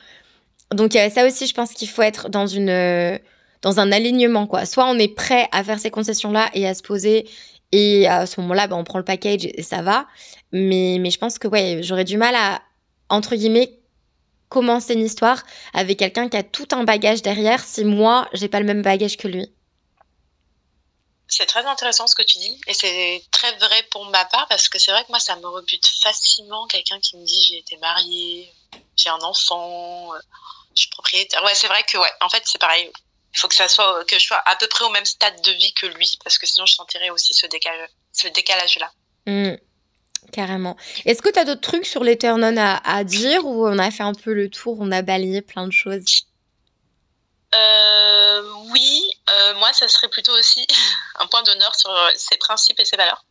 Donc, 0.73 0.93
ça 0.93 1.27
aussi, 1.27 1.47
je 1.47 1.55
pense 1.55 1.73
qu'il 1.73 1.89
faut 1.89 2.03
être 2.03 2.29
dans 2.29 2.47
une 2.47 3.19
dans 3.63 3.81
un 3.81 3.91
alignement, 3.91 4.47
quoi. 4.47 4.67
Soit 4.67 4.87
on 4.89 4.99
est 4.99 5.13
prêt 5.13 5.49
à 5.51 5.65
faire 5.65 5.81
ces 5.81 5.91
concessions-là 5.91 6.49
et 6.55 6.69
à 6.69 6.75
se 6.75 6.83
poser 6.83 7.27
et 7.73 8.07
à 8.07 8.27
ce 8.27 8.41
moment-là, 8.41 8.67
bah, 8.67 8.77
on 8.77 8.85
prend 8.85 8.99
le 8.99 9.05
package 9.05 9.47
et 9.47 9.63
ça 9.63 9.83
va. 9.83 10.07
Mais, 10.53 10.99
mais 11.01 11.11
je 11.11 11.19
pense 11.19 11.39
que 11.39 11.49
ouais, 11.49 11.81
j'aurais 11.83 12.05
du 12.05 12.17
mal 12.17 12.35
à, 12.35 12.63
entre 13.09 13.37
guillemets, 13.37 13.78
commencer 14.49 14.95
une 14.95 15.05
histoire 15.05 15.43
avec 15.73 15.99
quelqu'un 15.99 16.29
qui 16.29 16.37
a 16.37 16.43
tout 16.43 16.69
un 16.73 16.85
bagage 16.85 17.23
derrière 17.23 17.63
si 17.65 17.85
moi, 17.85 18.29
j'ai 18.33 18.49
pas 18.49 18.61
le 18.61 18.67
même 18.67 18.83
bagage 18.83 19.17
que 19.17 19.29
lui. 19.29 19.47
C'est 21.29 21.47
très 21.47 21.65
intéressant 21.67 22.07
ce 22.07 22.15
que 22.15 22.23
tu 22.23 22.39
dis 22.39 22.59
et 22.67 22.75
c'est 22.75 23.23
très 23.31 23.55
vrai 23.59 23.83
pour 23.91 24.07
ma 24.07 24.25
part 24.25 24.49
parce 24.49 24.69
que 24.71 24.79
c'est 24.79 24.91
vrai 24.93 25.05
que 25.05 25.11
moi 25.11 25.21
ça 25.21 25.37
me 25.37 25.47
rebute 25.47 25.87
facilement 26.03 26.67
quelqu'un 26.69 26.99
qui 27.01 27.19
me 27.19 27.25
dit 27.25 27.43
j'ai 27.43 27.59
été 27.59 27.77
mariée, 27.77 28.51
j'ai 28.97 29.11
un 29.11 29.21
enfant, 29.21 30.11
je 30.75 30.81
suis 30.81 30.91
propriétaire. 30.91 31.45
Ouais, 31.45 31.55
c'est 31.55 31.69
vrai 31.69 31.83
que 31.83 31.99
ouais, 31.99 32.11
en 32.23 32.31
fait 32.31 32.43
c'est 32.47 32.59
pareil. 32.59 32.91
Il 33.35 33.39
faut 33.39 33.47
que 33.47 33.55
ça 33.55 33.69
soit 33.69 34.07
que 34.07 34.19
je 34.19 34.25
sois 34.25 34.43
à 34.47 34.57
peu 34.57 34.67
près 34.69 34.87
au 34.87 34.89
même 34.89 35.05
stade 35.05 35.39
de 35.43 35.53
vie 35.53 35.75
que 35.75 35.87
lui 35.87 36.11
parce 36.25 36.39
que 36.39 36.47
sinon 36.47 36.65
je 36.65 36.75
sentirais 36.75 37.11
aussi 37.11 37.35
ce 37.35 37.47
décalage, 37.47 37.91
ce 38.13 38.29
décalage 38.29 38.79
là. 38.79 38.91
Mmh. 39.27 39.57
Carrément. 40.33 40.77
Est-ce 41.05 41.23
que 41.23 41.31
tu 41.31 41.39
as 41.39 41.45
d'autres 41.45 41.61
trucs 41.61 41.87
sur 41.87 42.05
les 42.05 42.19
à, 42.23 43.05
dire 43.05 43.45
ou 43.45 43.67
on 43.67 43.79
a 43.79 43.91
fait 43.91 44.03
un 44.03 44.15
peu 44.15 44.33
le 44.33 44.51
tour, 44.51 44.77
on 44.81 44.91
a 44.93 45.03
balayé 45.03 45.43
plein 45.43 45.67
de 45.67 45.73
choses? 45.73 46.25
Euh, 47.55 48.43
Oui, 48.71 49.03
euh, 49.31 49.55
moi 49.55 49.73
ça 49.73 49.89
serait 49.89 50.09
plutôt 50.09 50.33
aussi 50.33 50.67
un 51.19 51.27
point 51.27 51.43
d'honneur 51.43 51.75
sur 51.75 51.91
ses 52.15 52.37
principes 52.37 52.79
et 52.81 52.85
ses 52.85 52.97
valeurs, 52.97 53.25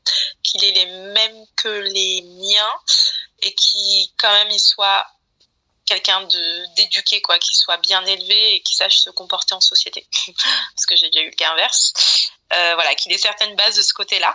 qu'il 0.43 0.63
ait 0.63 0.71
les 0.71 0.86
mêmes 0.86 1.45
que 1.56 1.69
les 1.69 2.23
miens 2.23 2.73
et 3.43 3.54
qui 3.54 4.12
quand 4.17 4.32
même 4.32 4.50
il 4.50 4.60
soit 4.60 5.06
quelqu'un 5.88 6.21
de 6.21 6.76
d'éduqué 6.76 7.21
quoi, 7.21 7.39
qui 7.39 7.56
soit 7.56 7.78
bien 7.78 8.06
élevé 8.06 8.56
et 8.56 8.62
qui 8.62 8.76
sache 8.76 9.00
se 9.00 9.10
comporter 9.10 9.56
en 9.56 9.62
société, 9.62 10.06
parce 10.76 10.86
que 10.86 10.95
j'ai 10.95 11.10
déjà 11.10 11.26
eu 11.26 11.30
le 11.30 11.36
cas 11.36 11.52
inverse. 11.54 11.93
Euh, 12.54 12.76
voilà, 12.76 12.95
qu'il 12.95 13.12
ait 13.12 13.17
certaines 13.17 13.56
bases 13.58 13.76
de 13.76 13.82
ce 13.82 13.93
côté-là. 13.93 14.34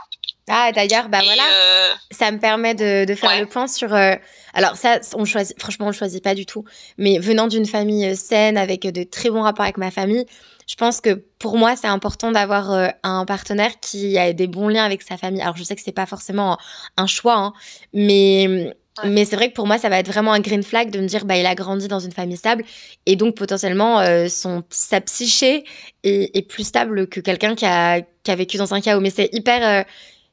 Ah, 0.49 0.71
d'ailleurs, 0.73 1.09
bah 1.09 1.21
voilà, 1.25 1.51
euh, 1.51 1.95
ça 2.11 2.31
me 2.31 2.39
permet 2.39 2.75
de, 2.75 3.07
de 3.07 3.15
faire 3.15 3.39
le 3.39 3.47
point 3.47 3.67
sur. 3.67 3.95
Euh, 3.95 4.17
alors 4.53 4.77
ça, 4.77 5.01
on 5.15 5.25
choisit, 5.25 5.59
franchement, 5.59 5.87
on 5.87 5.91
le 5.91 5.95
choisit 5.95 6.23
pas 6.23 6.35
du 6.35 6.45
tout. 6.45 6.65
Mais 6.99 7.19
venant 7.19 7.47
d'une 7.47 7.65
famille 7.65 8.15
saine, 8.17 8.59
avec 8.59 8.83
de 8.83 9.03
très 9.05 9.31
bons 9.31 9.43
rapports 9.43 9.65
avec 9.65 9.79
ma 9.79 9.91
famille, 9.91 10.27
je 10.67 10.75
pense 10.75 11.01
que 11.01 11.25
pour 11.39 11.57
moi, 11.57 11.75
c'est 11.75 11.87
important 11.87 12.33
d'avoir 12.33 12.93
un 13.03 13.25
partenaire 13.25 13.81
qui 13.81 14.19
a 14.19 14.35
des 14.35 14.47
bons 14.47 14.69
liens 14.69 14.85
avec 14.85 15.01
sa 15.01 15.17
famille. 15.17 15.41
Alors 15.41 15.57
je 15.57 15.65
sais 15.65 15.75
que 15.75 15.83
c'est 15.83 15.93
pas 15.93 16.07
forcément 16.07 16.59
un 16.99 17.07
choix, 17.07 17.37
hein, 17.37 17.53
mais 17.95 18.75
mais 19.05 19.25
c'est 19.25 19.37
vrai 19.37 19.49
que 19.49 19.55
pour 19.55 19.67
moi, 19.67 19.79
ça 19.79 19.89
va 19.89 19.99
être 19.99 20.09
vraiment 20.09 20.33
un 20.33 20.41
green 20.41 20.63
flag 20.63 20.91
de 20.91 21.01
me 21.01 21.07
dire, 21.07 21.25
bah, 21.25 21.37
il 21.37 21.47
a 21.47 21.55
grandi 21.55 21.89
dans 21.89 22.01
une 22.01 22.13
famille 22.13 22.37
stable 22.37 22.65
et 23.07 23.17
donc 23.17 23.35
potentiellement 23.35 24.01
euh, 24.01 24.29
son 24.29 24.63
sa 24.69 25.01
psyché 25.01 25.65
est, 26.03 26.37
est 26.37 26.43
plus 26.43 26.65
stable 26.65 27.09
que 27.09 27.21
quelqu'un 27.21 27.55
qui 27.55 27.65
a, 27.65 28.03
qui 28.03 28.31
a 28.31 28.37
vécu 28.37 28.59
dans 28.59 28.75
un 28.75 28.81
chaos. 28.81 29.01
Mais 29.01 29.11
c'est 29.11 29.31
hyper 29.33 29.67
euh, 29.67 29.83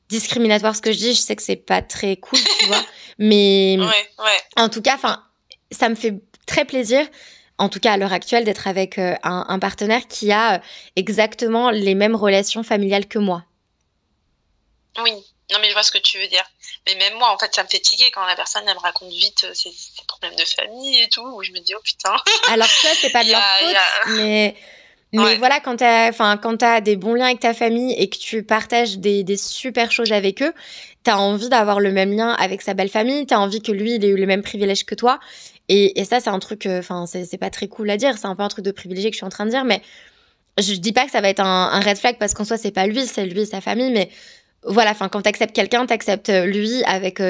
discriminatoire 0.10 0.76
ce 0.76 0.82
que 0.82 0.92
je 0.92 0.98
dis. 0.98 1.14
Je 1.14 1.20
sais 1.22 1.36
que 1.38 1.44
c'est 1.44 1.56
pas 1.56 1.82
très 1.82 2.18
cool, 2.18 2.40
tu 2.60 2.66
vois. 2.66 2.84
Mais 3.18 3.78
ouais, 3.80 3.86
ouais. 3.86 4.40
en 4.58 4.68
tout 4.68 4.82
cas, 4.82 4.96
enfin, 4.96 5.24
ça 5.72 5.88
me 5.88 5.96
fait 5.96 6.16
très 6.46 6.66
plaisir. 6.66 7.06
En 7.58 7.70
tout 7.70 7.80
cas, 7.80 7.94
à 7.94 7.98
l'heure 7.98 8.14
actuelle, 8.14 8.44
d'être 8.44 8.68
avec 8.68 8.98
euh, 8.98 9.16
un, 9.24 9.46
un, 9.50 9.60
partenaire 9.60 10.08
qui 10.08 10.32
a 10.32 10.62
exactement 10.96 11.72
les 11.72 11.94
mêmes 11.94 12.16
relations 12.16 12.64
familiales 12.64 13.06
que 13.06 13.20
moi. 13.20 13.44
Oui, 15.04 15.12
non, 15.52 15.58
mais 15.62 15.68
je 15.68 15.74
vois 15.74 15.84
ce 15.84 15.92
que 15.92 15.98
tu 15.98 16.20
veux 16.20 16.28
dire. 16.28 16.44
Mais 16.88 16.96
même 16.96 17.18
moi, 17.18 17.32
en 17.34 17.38
fait, 17.38 17.54
ça 17.54 17.64
me 17.64 17.68
tiquer 17.68 18.10
quand 18.12 18.26
la 18.26 18.36
personne, 18.36 18.64
elle 18.68 18.76
me 18.76 18.80
raconte 18.80 19.10
vite 19.10 19.44
euh, 19.44 19.54
ses, 19.54 19.72
problèmes 20.08 20.36
de 20.36 20.46
famille 20.46 21.02
et 21.02 21.10
tout, 21.10 21.26
où 21.26 21.44
je 21.44 21.52
me 21.52 21.60
dis, 21.60 21.74
oh 21.76 21.82
putain. 21.84 22.16
Alors, 22.50 22.68
ça, 22.68 22.90
c'est 23.00 23.12
pas 23.12 23.24
de 23.24 23.30
leur 23.32 23.42
faute, 23.42 24.16
mais. 24.16 24.56
Mais 25.12 25.38
voilà, 25.38 25.60
quand 25.60 25.78
tu 25.78 25.84
enfin, 25.84 26.38
quand 26.38 26.62
as 26.62 26.82
des 26.82 26.96
bons 26.96 27.16
liens 27.16 27.26
avec 27.26 27.40
ta 27.40 27.56
famille 27.56 27.94
et 27.94 28.10
que 28.10 28.18
tu 28.18 28.44
partages 28.44 29.00
des, 29.00 29.24
des 29.24 29.38
super 29.38 29.92
choses 29.92 30.12
avec 30.12 30.44
eux, 30.44 30.54
tu 31.04 31.10
as 31.10 31.18
envie 31.18 31.50
d'avoir 31.50 31.80
le 31.80 31.92
même 31.92 32.16
lien 32.16 32.34
avec 32.34 32.62
sa 32.62 32.76
belle 32.76 32.90
famille, 32.90 33.26
tu 33.26 33.34
as 33.34 33.40
envie 33.40 33.60
que 33.60 33.72
lui, 33.72 33.96
il 33.96 34.06
ait 34.06 34.10
eu 34.10 34.18
le 34.18 34.28
même 34.28 34.44
privilège 34.44 34.86
que 34.86 34.94
toi. 34.94 35.20
Et, 35.68 36.00
et 36.00 36.06
ça, 36.06 36.20
c'est 36.20 36.30
un 36.30 36.38
truc, 36.38 36.68
enfin, 36.68 37.08
c'est 37.08 37.40
pas 37.40 37.50
très 37.50 37.68
cool 37.68 37.90
à 37.90 37.98
dire, 37.98 38.20
c'est 38.20 38.28
un 38.28 38.36
peu 38.36 38.44
un 38.44 38.50
truc 38.50 38.64
de 38.64 38.72
privilégié 38.72 39.10
que 39.10 39.16
je 39.16 39.20
suis 39.20 39.26
en 39.26 39.30
train 39.30 39.46
de 39.46 39.50
dire, 39.50 39.66
mais 39.66 39.82
je 40.60 40.74
dis 40.74 40.94
pas 40.94 41.06
que 41.06 41.12
ça 41.12 41.22
va 41.22 41.30
être 41.30 41.40
un, 41.40 41.72
un 41.72 41.80
red 41.80 41.98
flag 41.98 42.18
parce 42.20 42.34
qu'en 42.34 42.46
soi, 42.46 42.58
c'est 42.58 42.72
pas 42.72 42.86
lui, 42.86 43.06
c'est 43.06 43.26
lui 43.26 43.42
et 43.42 43.46
sa 43.46 43.62
famille, 43.62 43.92
mais 43.92 44.10
voilà, 44.64 44.92
enfin, 44.92 45.10
quand 45.10 45.22
t'acceptes 45.22 45.56
quelqu'un, 45.56 45.86
t'acceptes 45.86 46.30
lui 46.30 46.84
avec 46.84 47.22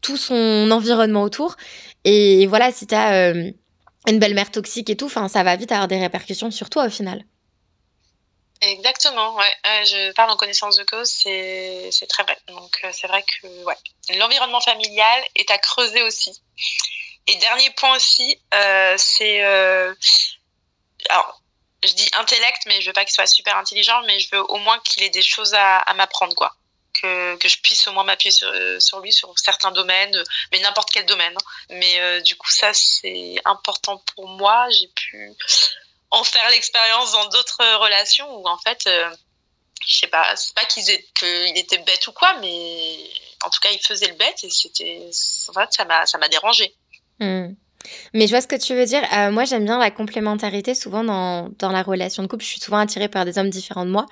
tout 0.00 0.16
son 0.16 0.70
environnement 0.70 1.22
autour. 1.22 1.56
Et 2.04 2.46
voilà, 2.46 2.70
si 2.70 2.86
t'as 2.86 3.32
euh, 3.32 3.50
une 4.06 4.18
belle-mère 4.18 4.50
toxique 4.52 4.90
et 4.90 4.96
tout, 4.96 5.06
enfin, 5.06 5.28
ça 5.28 5.42
va 5.42 5.56
vite 5.56 5.72
avoir 5.72 5.88
des 5.88 5.98
répercussions 5.98 6.50
sur 6.50 6.70
toi 6.70 6.86
au 6.86 6.90
final. 6.90 7.24
Exactement, 8.62 9.34
ouais. 9.34 9.52
je 9.84 10.12
parle 10.12 10.30
en 10.30 10.36
connaissance 10.36 10.76
de 10.76 10.84
cause, 10.84 11.10
c'est 11.10 12.06
très 12.08 12.22
vrai. 12.22 12.38
Donc 12.48 12.78
euh, 12.84 12.90
c'est 12.92 13.06
vrai 13.06 13.22
que 13.22 13.46
ouais. 13.64 13.74
l'environnement 14.16 14.60
familial 14.60 15.22
est 15.34 15.50
à 15.50 15.58
creuser 15.58 16.02
aussi. 16.02 16.40
Et 17.26 17.36
dernier 17.36 17.68
point 17.76 17.96
aussi, 17.96 18.40
euh, 18.54 18.94
c'est 18.96 19.42
alors 21.10 21.42
je 21.86 21.94
dis 21.94 22.08
intellect, 22.18 22.62
mais 22.66 22.80
je 22.80 22.88
veux 22.88 22.92
pas 22.92 23.04
qu'il 23.04 23.14
soit 23.14 23.26
super 23.26 23.56
intelligent, 23.56 24.02
mais 24.06 24.18
je 24.18 24.28
veux 24.32 24.42
au 24.42 24.58
moins 24.58 24.78
qu'il 24.80 25.02
ait 25.02 25.10
des 25.10 25.22
choses 25.22 25.54
à, 25.54 25.84
m'apprendre 25.94 26.34
quoi 26.34 26.54
que, 26.94 27.36
que 27.36 27.48
je 27.48 27.58
puisse 27.60 27.86
au 27.88 27.92
moins 27.92 28.04
m'appuyer 28.04 28.30
sur, 28.30 28.48
euh, 28.48 28.78
lui 29.02 29.12
sur 29.12 29.38
certains 29.38 29.70
domaines, 29.70 30.16
mais 30.50 30.60
n'importe 30.60 30.90
quel 30.90 31.04
domaine. 31.06 31.34
Hein. 31.36 31.44
Mais 31.70 32.00
euh, 32.00 32.20
du 32.22 32.36
coup, 32.36 32.50
ça, 32.50 32.72
c'est 32.72 33.36
important 33.44 34.02
pour 34.14 34.28
moi. 34.28 34.66
J'ai 34.70 34.88
pu 34.88 35.32
en 36.10 36.24
faire 36.24 36.48
l'expérience 36.50 37.12
dans 37.12 37.28
d'autres 37.28 37.78
relations 37.80 38.34
où, 38.38 38.48
en 38.48 38.58
fait, 38.58 38.86
euh, 38.86 39.10
je 39.86 39.96
sais 39.98 40.06
pas, 40.06 40.34
c'est 40.36 40.54
pas 40.54 40.64
qu'il 40.64 40.88
était 41.58 41.78
bête 41.78 42.06
ou 42.06 42.12
quoi, 42.12 42.34
mais 42.40 43.10
en 43.44 43.50
tout 43.50 43.60
cas, 43.60 43.70
il 43.70 43.80
faisait 43.80 44.08
le 44.08 44.14
bête 44.14 44.42
et 44.42 44.50
c'était. 44.50 45.10
En 45.48 45.52
fait, 45.52 45.72
ça 45.72 45.84
m'a, 45.84 46.06
ça 46.06 46.18
m'a 46.18 46.28
dérangé. 46.28 46.74
Hmm. 47.20 47.52
Mais 48.14 48.26
je 48.26 48.30
vois 48.30 48.40
ce 48.40 48.46
que 48.46 48.56
tu 48.56 48.74
veux 48.74 48.84
dire. 48.84 49.02
moi, 49.32 49.44
j'aime 49.44 49.64
bien 49.64 49.78
la 49.78 49.90
complémentarité. 49.90 50.74
Souvent, 50.74 51.04
dans, 51.04 51.50
dans 51.58 51.70
la 51.70 51.82
relation 51.82 52.22
de 52.22 52.28
couple, 52.28 52.44
je 52.44 52.48
suis 52.48 52.60
souvent 52.60 52.78
attirée 52.78 53.08
par 53.08 53.24
des 53.24 53.38
hommes 53.38 53.50
différents 53.50 53.84
de 53.84 53.90
moi. 53.90 54.06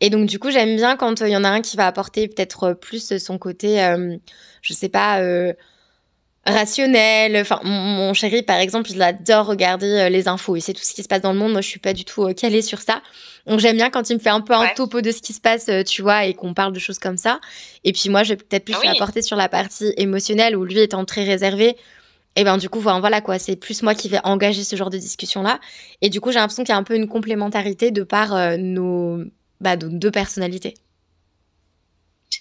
Et 0.00 0.10
donc, 0.10 0.26
du 0.26 0.38
coup, 0.38 0.50
j'aime 0.50 0.76
bien 0.76 0.96
quand 0.96 1.20
il 1.20 1.28
y 1.28 1.36
en 1.36 1.44
a 1.44 1.48
un 1.48 1.60
qui 1.60 1.76
va 1.76 1.86
apporter 1.86 2.28
peut-être 2.28 2.72
plus 2.74 3.18
son 3.18 3.38
côté, 3.38 3.82
euh, 3.82 4.16
je 4.62 4.72
sais 4.72 4.88
pas, 4.88 5.20
euh, 5.20 5.52
rationnel. 6.46 7.36
Enfin, 7.36 7.60
mon, 7.64 8.14
chéri, 8.14 8.42
par 8.42 8.58
exemple, 8.58 8.90
il 8.92 9.02
adore 9.02 9.46
regarder 9.46 9.86
euh, 9.86 10.08
les 10.08 10.28
infos. 10.28 10.54
Il 10.54 10.60
sait 10.60 10.72
tout 10.72 10.84
ce 10.84 10.94
qui 10.94 11.02
se 11.02 11.08
passe 11.08 11.20
dans 11.20 11.32
le 11.32 11.38
monde. 11.38 11.52
Moi, 11.52 11.62
je 11.62 11.68
suis 11.68 11.80
pas 11.80 11.94
du 11.94 12.04
tout 12.04 12.32
calée 12.34 12.62
sur 12.62 12.80
ça. 12.80 13.02
Donc, 13.46 13.58
j'aime 13.58 13.76
bien 13.76 13.90
quand 13.90 14.08
il 14.08 14.14
me 14.14 14.20
fait 14.20 14.30
un 14.30 14.40
peu 14.40 14.52
un 14.52 14.68
topo 14.68 15.00
de 15.00 15.10
ce 15.10 15.20
qui 15.20 15.32
se 15.32 15.40
passe, 15.40 15.68
tu 15.84 16.02
vois, 16.02 16.26
et 16.26 16.34
qu'on 16.34 16.54
parle 16.54 16.72
de 16.72 16.78
choses 16.78 16.98
comme 17.00 17.16
ça. 17.16 17.40
Et 17.82 17.92
puis, 17.92 18.08
moi, 18.08 18.22
je 18.22 18.30
vais 18.30 18.36
peut-être 18.36 18.64
plus 18.64 18.76
ah 18.84 18.90
apporter 18.90 19.20
sur 19.20 19.36
la 19.36 19.48
partie 19.48 19.92
émotionnelle 19.96 20.56
où 20.56 20.64
lui 20.64 20.78
étant 20.78 21.04
très 21.04 21.24
réservé. 21.24 21.76
Et 22.38 22.44
ben 22.44 22.56
du 22.56 22.68
coup 22.68 22.78
voilà 22.78 23.20
quoi, 23.20 23.40
c'est 23.40 23.56
plus 23.56 23.82
moi 23.82 23.96
qui 23.96 24.08
vais 24.08 24.20
engager 24.22 24.62
ce 24.62 24.76
genre 24.76 24.90
de 24.90 24.96
discussion 24.96 25.42
là. 25.42 25.58
Et 26.02 26.08
du 26.08 26.20
coup 26.20 26.30
j'ai 26.30 26.38
l'impression 26.38 26.62
qu'il 26.62 26.72
y 26.72 26.76
a 26.76 26.78
un 26.78 26.84
peu 26.84 26.94
une 26.94 27.08
complémentarité 27.08 27.90
de 27.90 28.04
par 28.04 28.30
nos 28.56 29.24
bah, 29.60 29.74
deux 29.76 30.12
personnalités. 30.12 30.74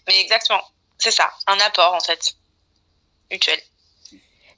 Mais 0.08 0.22
exactement, 0.22 0.62
c'est 1.00 1.10
ça, 1.10 1.32
un 1.48 1.58
apport 1.66 1.96
en 1.96 2.00
fait, 2.00 2.36
mutuel. 3.32 3.58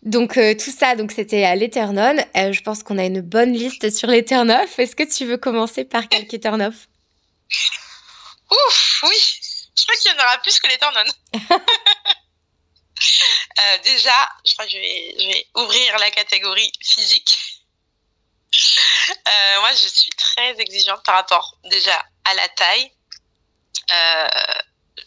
Donc 0.03 0.37
euh, 0.37 0.53
tout 0.55 0.71
ça, 0.71 0.95
donc 0.95 1.13
c'était 1.13 1.45
à 1.45 1.55
l'Eternon. 1.55 2.17
Euh, 2.35 2.51
je 2.51 2.61
pense 2.61 2.83
qu'on 2.83 2.97
a 2.97 3.05
une 3.05 3.21
bonne 3.21 3.53
liste 3.53 3.95
sur 3.95 4.09
les 4.09 4.19
Est-ce 4.19 4.95
que 4.95 5.03
tu 5.03 5.25
veux 5.25 5.37
commencer 5.37 5.85
par 5.85 6.09
quelques 6.09 6.41
turn 6.41 6.61
Ouf, 6.61 6.89
oui. 9.03 9.39
Je 9.77 9.83
crois 9.83 9.95
qu'il 9.95 10.11
y 10.11 10.15
en 10.15 10.17
aura 10.17 10.37
plus 10.39 10.59
que 10.59 10.67
les 10.67 10.77
euh, 13.59 13.77
déjà, 13.83 14.29
je 14.45 14.53
crois 14.53 14.65
que 14.65 14.71
je 14.71 14.77
vais, 14.77 15.15
je 15.19 15.25
vais 15.27 15.47
ouvrir 15.55 15.97
la 15.99 16.11
catégorie 16.11 16.71
physique. 16.81 17.37
Euh, 19.09 19.59
moi, 19.59 19.71
je 19.71 19.87
suis 19.87 20.11
très 20.11 20.59
exigeante 20.59 21.03
par 21.03 21.15
rapport 21.15 21.57
déjà 21.65 22.03
à 22.25 22.33
la 22.35 22.47
taille. 22.49 22.91
Euh, 23.91 24.27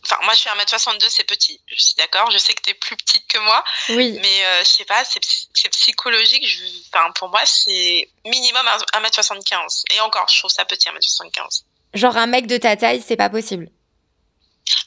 enfin, 0.05 0.19
moi, 0.25 0.35
je 0.35 0.41
suis 0.41 0.51
1m62, 0.51 1.09
c'est 1.09 1.25
petit. 1.25 1.61
Je 1.67 1.81
suis 1.81 1.95
d'accord. 1.95 2.31
Je 2.31 2.39
sais 2.39 2.55
que 2.55 2.63
tu 2.63 2.71
es 2.71 2.75
plus 2.75 2.97
petite 2.97 3.27
que 3.29 3.39
moi. 3.39 3.65
Oui. 3.91 4.19
Mais 4.21 4.65
je 4.65 4.69
sais 4.69 4.85
pas, 4.85 5.05
c'est 5.05 5.69
psychologique. 5.71 6.47
enfin, 6.93 7.11
pour 7.13 7.29
moi, 7.29 7.45
c'est 7.47 8.09
minimum 8.25 8.67
1m75. 8.95 9.85
Et 9.95 10.01
encore, 10.01 10.29
je 10.29 10.39
trouve 10.39 10.51
ça 10.51 10.65
petit, 10.65 10.89
1m75. 10.89 11.65
Genre, 11.95 12.17
un 12.17 12.27
mec 12.27 12.47
de 12.47 12.57
ta 12.57 12.77
taille, 12.77 13.03
c'est 13.07 13.17
pas 13.17 13.29
possible. 13.29 13.69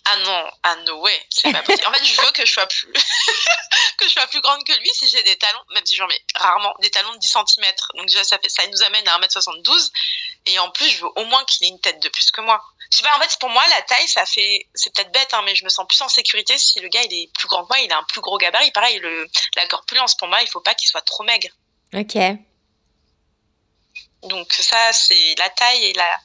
Ah 0.05 0.17
non, 0.17 0.51
ah 0.63 0.75
no 0.85 1.01
way, 1.01 1.19
c'est 1.29 1.51
pas 1.51 1.63
possible. 1.63 1.87
En 1.87 1.93
fait, 1.93 2.05
je 2.05 2.21
veux 2.21 2.31
que 2.31 2.45
je 2.45 2.51
sois 2.51 2.67
plus 2.67 2.93
que 3.97 4.05
je 4.07 4.09
sois 4.09 4.27
plus 4.27 4.39
grande 4.41 4.63
que 4.63 4.73
lui 4.73 4.89
si 4.93 5.07
j'ai 5.09 5.21
des 5.23 5.35
talons, 5.35 5.63
même 5.73 5.85
si 5.85 5.95
j'en 5.95 6.07
mets 6.07 6.21
rarement 6.35 6.73
des 6.79 6.91
talons 6.91 7.13
de 7.13 7.17
10 7.17 7.27
cm. 7.27 7.65
Donc 7.95 8.07
déjà 8.07 8.23
ça 8.23 8.37
fait 8.37 8.49
ça 8.49 8.65
nous 8.67 8.83
amène 8.83 9.07
à 9.07 9.19
1m72 9.19 9.91
et 10.47 10.59
en 10.59 10.69
plus, 10.69 10.89
je 10.89 11.01
veux 11.01 11.09
au 11.15 11.25
moins 11.25 11.43
qu'il 11.45 11.65
ait 11.65 11.69
une 11.69 11.79
tête 11.79 11.99
de 12.01 12.09
plus 12.09 12.29
que 12.31 12.41
moi. 12.41 12.63
Je 12.91 12.97
sais 12.97 13.03
pas, 13.03 13.17
en 13.17 13.19
fait, 13.19 13.37
pour 13.39 13.49
moi 13.49 13.63
la 13.69 13.81
taille 13.81 14.07
ça 14.07 14.25
fait 14.25 14.67
c'est 14.75 14.93
peut-être 14.93 15.11
bête 15.11 15.33
hein, 15.33 15.41
mais 15.43 15.55
je 15.55 15.65
me 15.65 15.69
sens 15.69 15.87
plus 15.87 16.01
en 16.01 16.09
sécurité 16.09 16.57
si 16.57 16.79
le 16.79 16.87
gars 16.87 17.01
il 17.03 17.13
est 17.13 17.33
plus 17.33 17.47
grand 17.47 17.63
que 17.63 17.69
moi, 17.69 17.79
il 17.79 17.91
a 17.91 17.97
un 17.97 18.03
plus 18.03 18.21
gros 18.21 18.37
gabarit. 18.37 18.71
Pareil, 18.71 18.99
le 18.99 19.27
la 19.55 19.67
corpulence 19.67 20.15
pour 20.15 20.27
moi, 20.27 20.41
il 20.41 20.47
faut 20.47 20.61
pas 20.61 20.75
qu'il 20.75 20.87
soit 20.87 21.01
trop 21.01 21.23
maigre. 21.23 21.49
OK. 21.93 22.17
Donc 24.21 24.53
ça 24.53 24.93
c'est 24.93 25.35
la 25.37 25.49
taille 25.49 25.85
et 25.85 25.93
la 25.93 26.19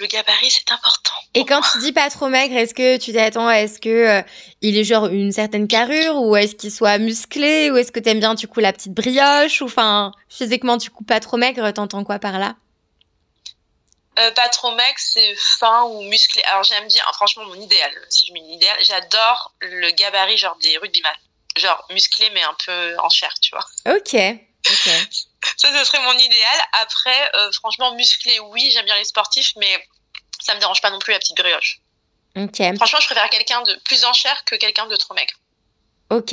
le 0.00 0.06
gabarit, 0.06 0.50
c'est 0.50 0.72
important. 0.72 1.14
Et 1.34 1.44
quand 1.44 1.60
tu 1.60 1.78
dis 1.78 1.92
pas 1.92 2.08
trop 2.10 2.28
maigre, 2.28 2.56
est-ce 2.56 2.74
que 2.74 2.96
tu 2.96 3.12
t'attends 3.12 3.50
est-ce 3.50 3.78
que 3.78 3.88
euh, 3.88 4.22
il 4.62 4.76
est 4.76 4.84
genre 4.84 5.06
une 5.06 5.30
certaine 5.30 5.68
carrure 5.68 6.16
ou 6.16 6.34
est-ce 6.36 6.56
qu'il 6.56 6.72
soit 6.72 6.98
musclé 6.98 7.70
ou 7.70 7.76
est-ce 7.76 7.92
que 7.92 8.00
t'aimes 8.00 8.18
bien 8.18 8.34
du 8.34 8.48
coup 8.48 8.60
la 8.60 8.72
petite 8.72 8.92
brioche 8.92 9.60
ou 9.60 9.66
enfin 9.66 10.12
physiquement 10.28 10.78
tu 10.78 10.90
coupes 10.90 11.06
pas 11.06 11.20
trop 11.20 11.36
maigre, 11.36 11.70
t'entends 11.72 12.02
quoi 12.02 12.18
par 12.18 12.38
là? 12.38 12.56
Euh, 14.18 14.30
pas 14.32 14.48
trop 14.48 14.74
maigre, 14.74 14.98
c'est 14.98 15.34
fin 15.36 15.84
ou 15.84 16.02
musclé. 16.02 16.42
Alors 16.44 16.64
j'aime 16.64 16.88
bien, 16.88 17.04
franchement 17.12 17.44
mon 17.44 17.54
idéal, 17.54 17.92
si 18.08 18.26
je 18.26 18.32
mets 18.32 18.40
idéal, 18.40 18.76
j'adore 18.82 19.54
le 19.60 19.90
gabarit 19.92 20.36
genre 20.36 20.56
des 20.62 20.78
rugbyman. 20.78 21.14
Genre 21.56 21.86
musclé 21.90 22.30
mais 22.32 22.42
un 22.42 22.56
peu 22.64 22.96
en 22.98 23.08
chair, 23.08 23.32
tu 23.40 23.50
vois. 23.50 23.66
Ok. 23.94 24.14
ok. 24.14 24.90
ça, 25.56 25.68
ce 25.76 25.84
serait 25.84 26.02
mon 26.02 26.12
idéal. 26.12 26.60
Après, 26.82 27.30
euh, 27.34 27.52
franchement, 27.52 27.94
musclé, 27.94 28.38
oui, 28.50 28.70
j'aime 28.72 28.84
bien 28.84 28.96
les 28.96 29.04
sportifs, 29.04 29.52
mais 29.56 29.86
ça 30.40 30.54
me 30.54 30.60
dérange 30.60 30.80
pas 30.80 30.90
non 30.90 30.98
plus 30.98 31.12
la 31.12 31.18
petite 31.18 31.36
brioche. 31.36 31.80
Ok. 32.36 32.62
Franchement, 32.76 33.00
je 33.00 33.06
préfère 33.06 33.28
quelqu'un 33.30 33.62
de 33.62 33.78
plus 33.84 34.04
en 34.04 34.12
chair 34.12 34.44
que 34.44 34.54
quelqu'un 34.56 34.86
de 34.86 34.96
trop 34.96 35.14
maigre. 35.14 35.34
Ok. 36.10 36.32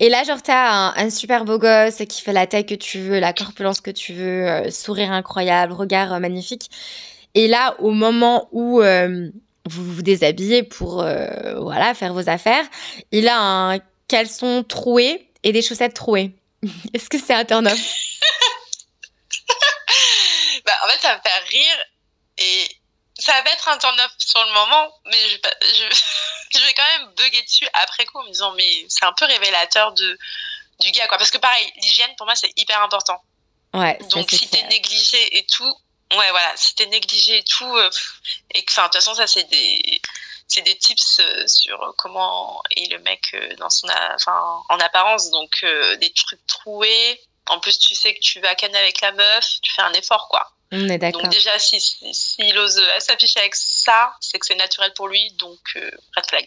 Et 0.00 0.08
là, 0.08 0.24
genre, 0.24 0.42
t'as 0.42 0.70
un, 0.70 0.96
un 0.96 1.10
super 1.10 1.44
beau 1.44 1.58
gosse 1.58 2.02
qui 2.08 2.22
fait 2.22 2.32
la 2.32 2.46
taille 2.46 2.66
que 2.66 2.74
tu 2.74 3.00
veux, 3.00 3.18
la 3.18 3.32
corpulence 3.32 3.80
que 3.80 3.90
tu 3.90 4.14
veux, 4.14 4.48
euh, 4.48 4.70
sourire 4.70 5.12
incroyable, 5.12 5.72
regard 5.72 6.12
euh, 6.12 6.18
magnifique. 6.18 6.70
Et 7.34 7.46
là, 7.46 7.76
au 7.78 7.90
moment 7.90 8.48
où 8.52 8.80
vous 8.80 9.84
vous 9.94 10.02
déshabillez 10.02 10.62
pour 10.62 11.02
voilà 11.02 11.94
faire 11.94 12.14
vos 12.14 12.28
affaires, 12.28 12.64
il 13.12 13.28
a 13.28 13.38
un 13.38 13.78
caleçon 14.08 14.64
troué 14.64 15.30
et 15.42 15.52
des 15.52 15.62
chaussettes 15.62 15.94
trouées. 15.94 16.37
Est-ce 16.94 17.08
que 17.08 17.18
c'est 17.18 17.34
un 17.34 17.44
turn-off 17.44 17.78
bah, 20.64 20.76
en 20.84 20.88
fait, 20.88 21.00
ça 21.00 21.16
me 21.16 21.22
fait 21.22 21.38
rire 21.50 21.78
et 22.38 22.68
ça 23.18 23.32
va 23.42 23.50
être 23.50 23.68
un 23.68 23.78
turn-off 23.78 24.12
sur 24.18 24.44
le 24.44 24.52
moment, 24.52 24.92
mais 25.06 25.28
je, 25.28 25.36
je, 26.54 26.64
vais 26.64 26.74
quand 26.74 26.98
même 26.98 27.12
bugger 27.14 27.42
dessus 27.42 27.68
après 27.72 28.04
coup 28.06 28.18
en 28.18 28.24
me 28.24 28.30
disant, 28.30 28.52
mais 28.52 28.86
c'est 28.88 29.04
un 29.04 29.12
peu 29.12 29.24
révélateur 29.24 29.92
de, 29.92 30.18
du 30.80 30.90
gars, 30.92 31.08
quoi. 31.08 31.18
Parce 31.18 31.30
que 31.30 31.38
pareil, 31.38 31.72
l'hygiène, 31.82 32.14
pour 32.16 32.26
moi, 32.26 32.36
c'est 32.36 32.52
hyper 32.56 32.80
important. 32.82 33.20
Ouais. 33.74 33.98
Donc, 34.10 34.30
si 34.30 34.48
t'es 34.48 34.62
négligé 34.68 35.38
et 35.38 35.46
tout, 35.46 35.74
ouais, 36.12 36.30
voilà, 36.30 36.52
si 36.56 36.74
t'es 36.74 36.86
négligé 36.86 37.38
et 37.38 37.44
tout, 37.44 37.76
euh, 37.76 37.90
et 38.54 38.64
que, 38.64 38.72
enfin, 38.72 38.82
de 38.82 38.86
toute 38.86 38.94
façon, 38.94 39.14
ça, 39.14 39.26
c'est 39.26 39.44
des, 39.44 40.00
c'est 40.48 40.62
des 40.62 40.76
tips 40.76 41.20
euh, 41.20 41.46
sur 41.46 41.94
comment 41.96 42.62
est 42.76 42.90
le 42.90 42.98
mec 43.00 43.22
euh, 43.34 43.54
dans 43.56 43.70
son, 43.70 43.86
enfin, 44.14 44.62
en 44.68 44.78
apparence. 44.80 45.30
Donc, 45.30 45.64
des 46.00 46.12
trucs 46.12 46.44
troués. 46.46 47.20
En 47.46 47.60
plus, 47.60 47.78
tu 47.78 47.94
sais 47.94 48.14
que 48.14 48.20
tu 48.20 48.40
vas 48.40 48.54
canner 48.54 48.78
avec 48.78 49.00
la 49.00 49.12
meuf, 49.12 49.60
tu 49.62 49.72
fais 49.72 49.82
un 49.82 49.92
effort, 49.92 50.28
quoi. 50.28 50.52
On 50.70 50.88
est 50.88 50.98
d'accord. 50.98 51.22
Donc 51.22 51.32
déjà, 51.32 51.58
s'il 51.58 51.80
si, 51.80 52.12
si, 52.12 52.58
ose 52.58 52.80
s'afficher 52.98 53.40
avec 53.40 53.54
ça, 53.54 54.12
c'est 54.20 54.38
que 54.38 54.44
c'est 54.44 54.54
naturel 54.54 54.92
pour 54.94 55.08
lui, 55.08 55.30
donc 55.38 55.58
euh, 55.76 55.90
red 56.14 56.26
flag. 56.28 56.46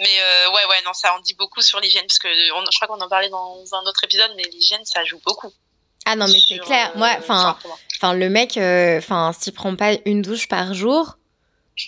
Mais 0.00 0.08
euh, 0.20 0.48
ouais, 0.48 0.66
ouais, 0.68 0.82
non, 0.84 0.92
ça 0.92 1.14
en 1.14 1.20
dit 1.20 1.34
beaucoup 1.34 1.62
sur 1.62 1.78
l'hygiène, 1.78 2.04
parce 2.06 2.18
que 2.18 2.28
je 2.28 2.76
crois 2.76 2.88
qu'on 2.88 3.00
en 3.00 3.08
parlait 3.08 3.28
dans 3.28 3.64
un 3.72 3.82
autre 3.82 4.02
épisode, 4.02 4.32
mais 4.36 4.42
l'hygiène, 4.52 4.84
ça 4.84 5.04
joue 5.04 5.20
beaucoup. 5.24 5.52
Ah 6.04 6.16
non, 6.16 6.26
mais 6.26 6.40
c'est 6.40 6.58
clair. 6.58 6.90
Moi, 6.96 7.08
euh, 7.08 7.18
enfin, 7.20 7.56
enfin, 7.96 8.14
le 8.14 8.28
mec, 8.28 8.56
enfin, 8.56 9.32
s'il 9.38 9.52
prend 9.52 9.76
pas 9.76 9.92
une 10.04 10.22
douche 10.22 10.48
par 10.48 10.74
jour, 10.74 11.16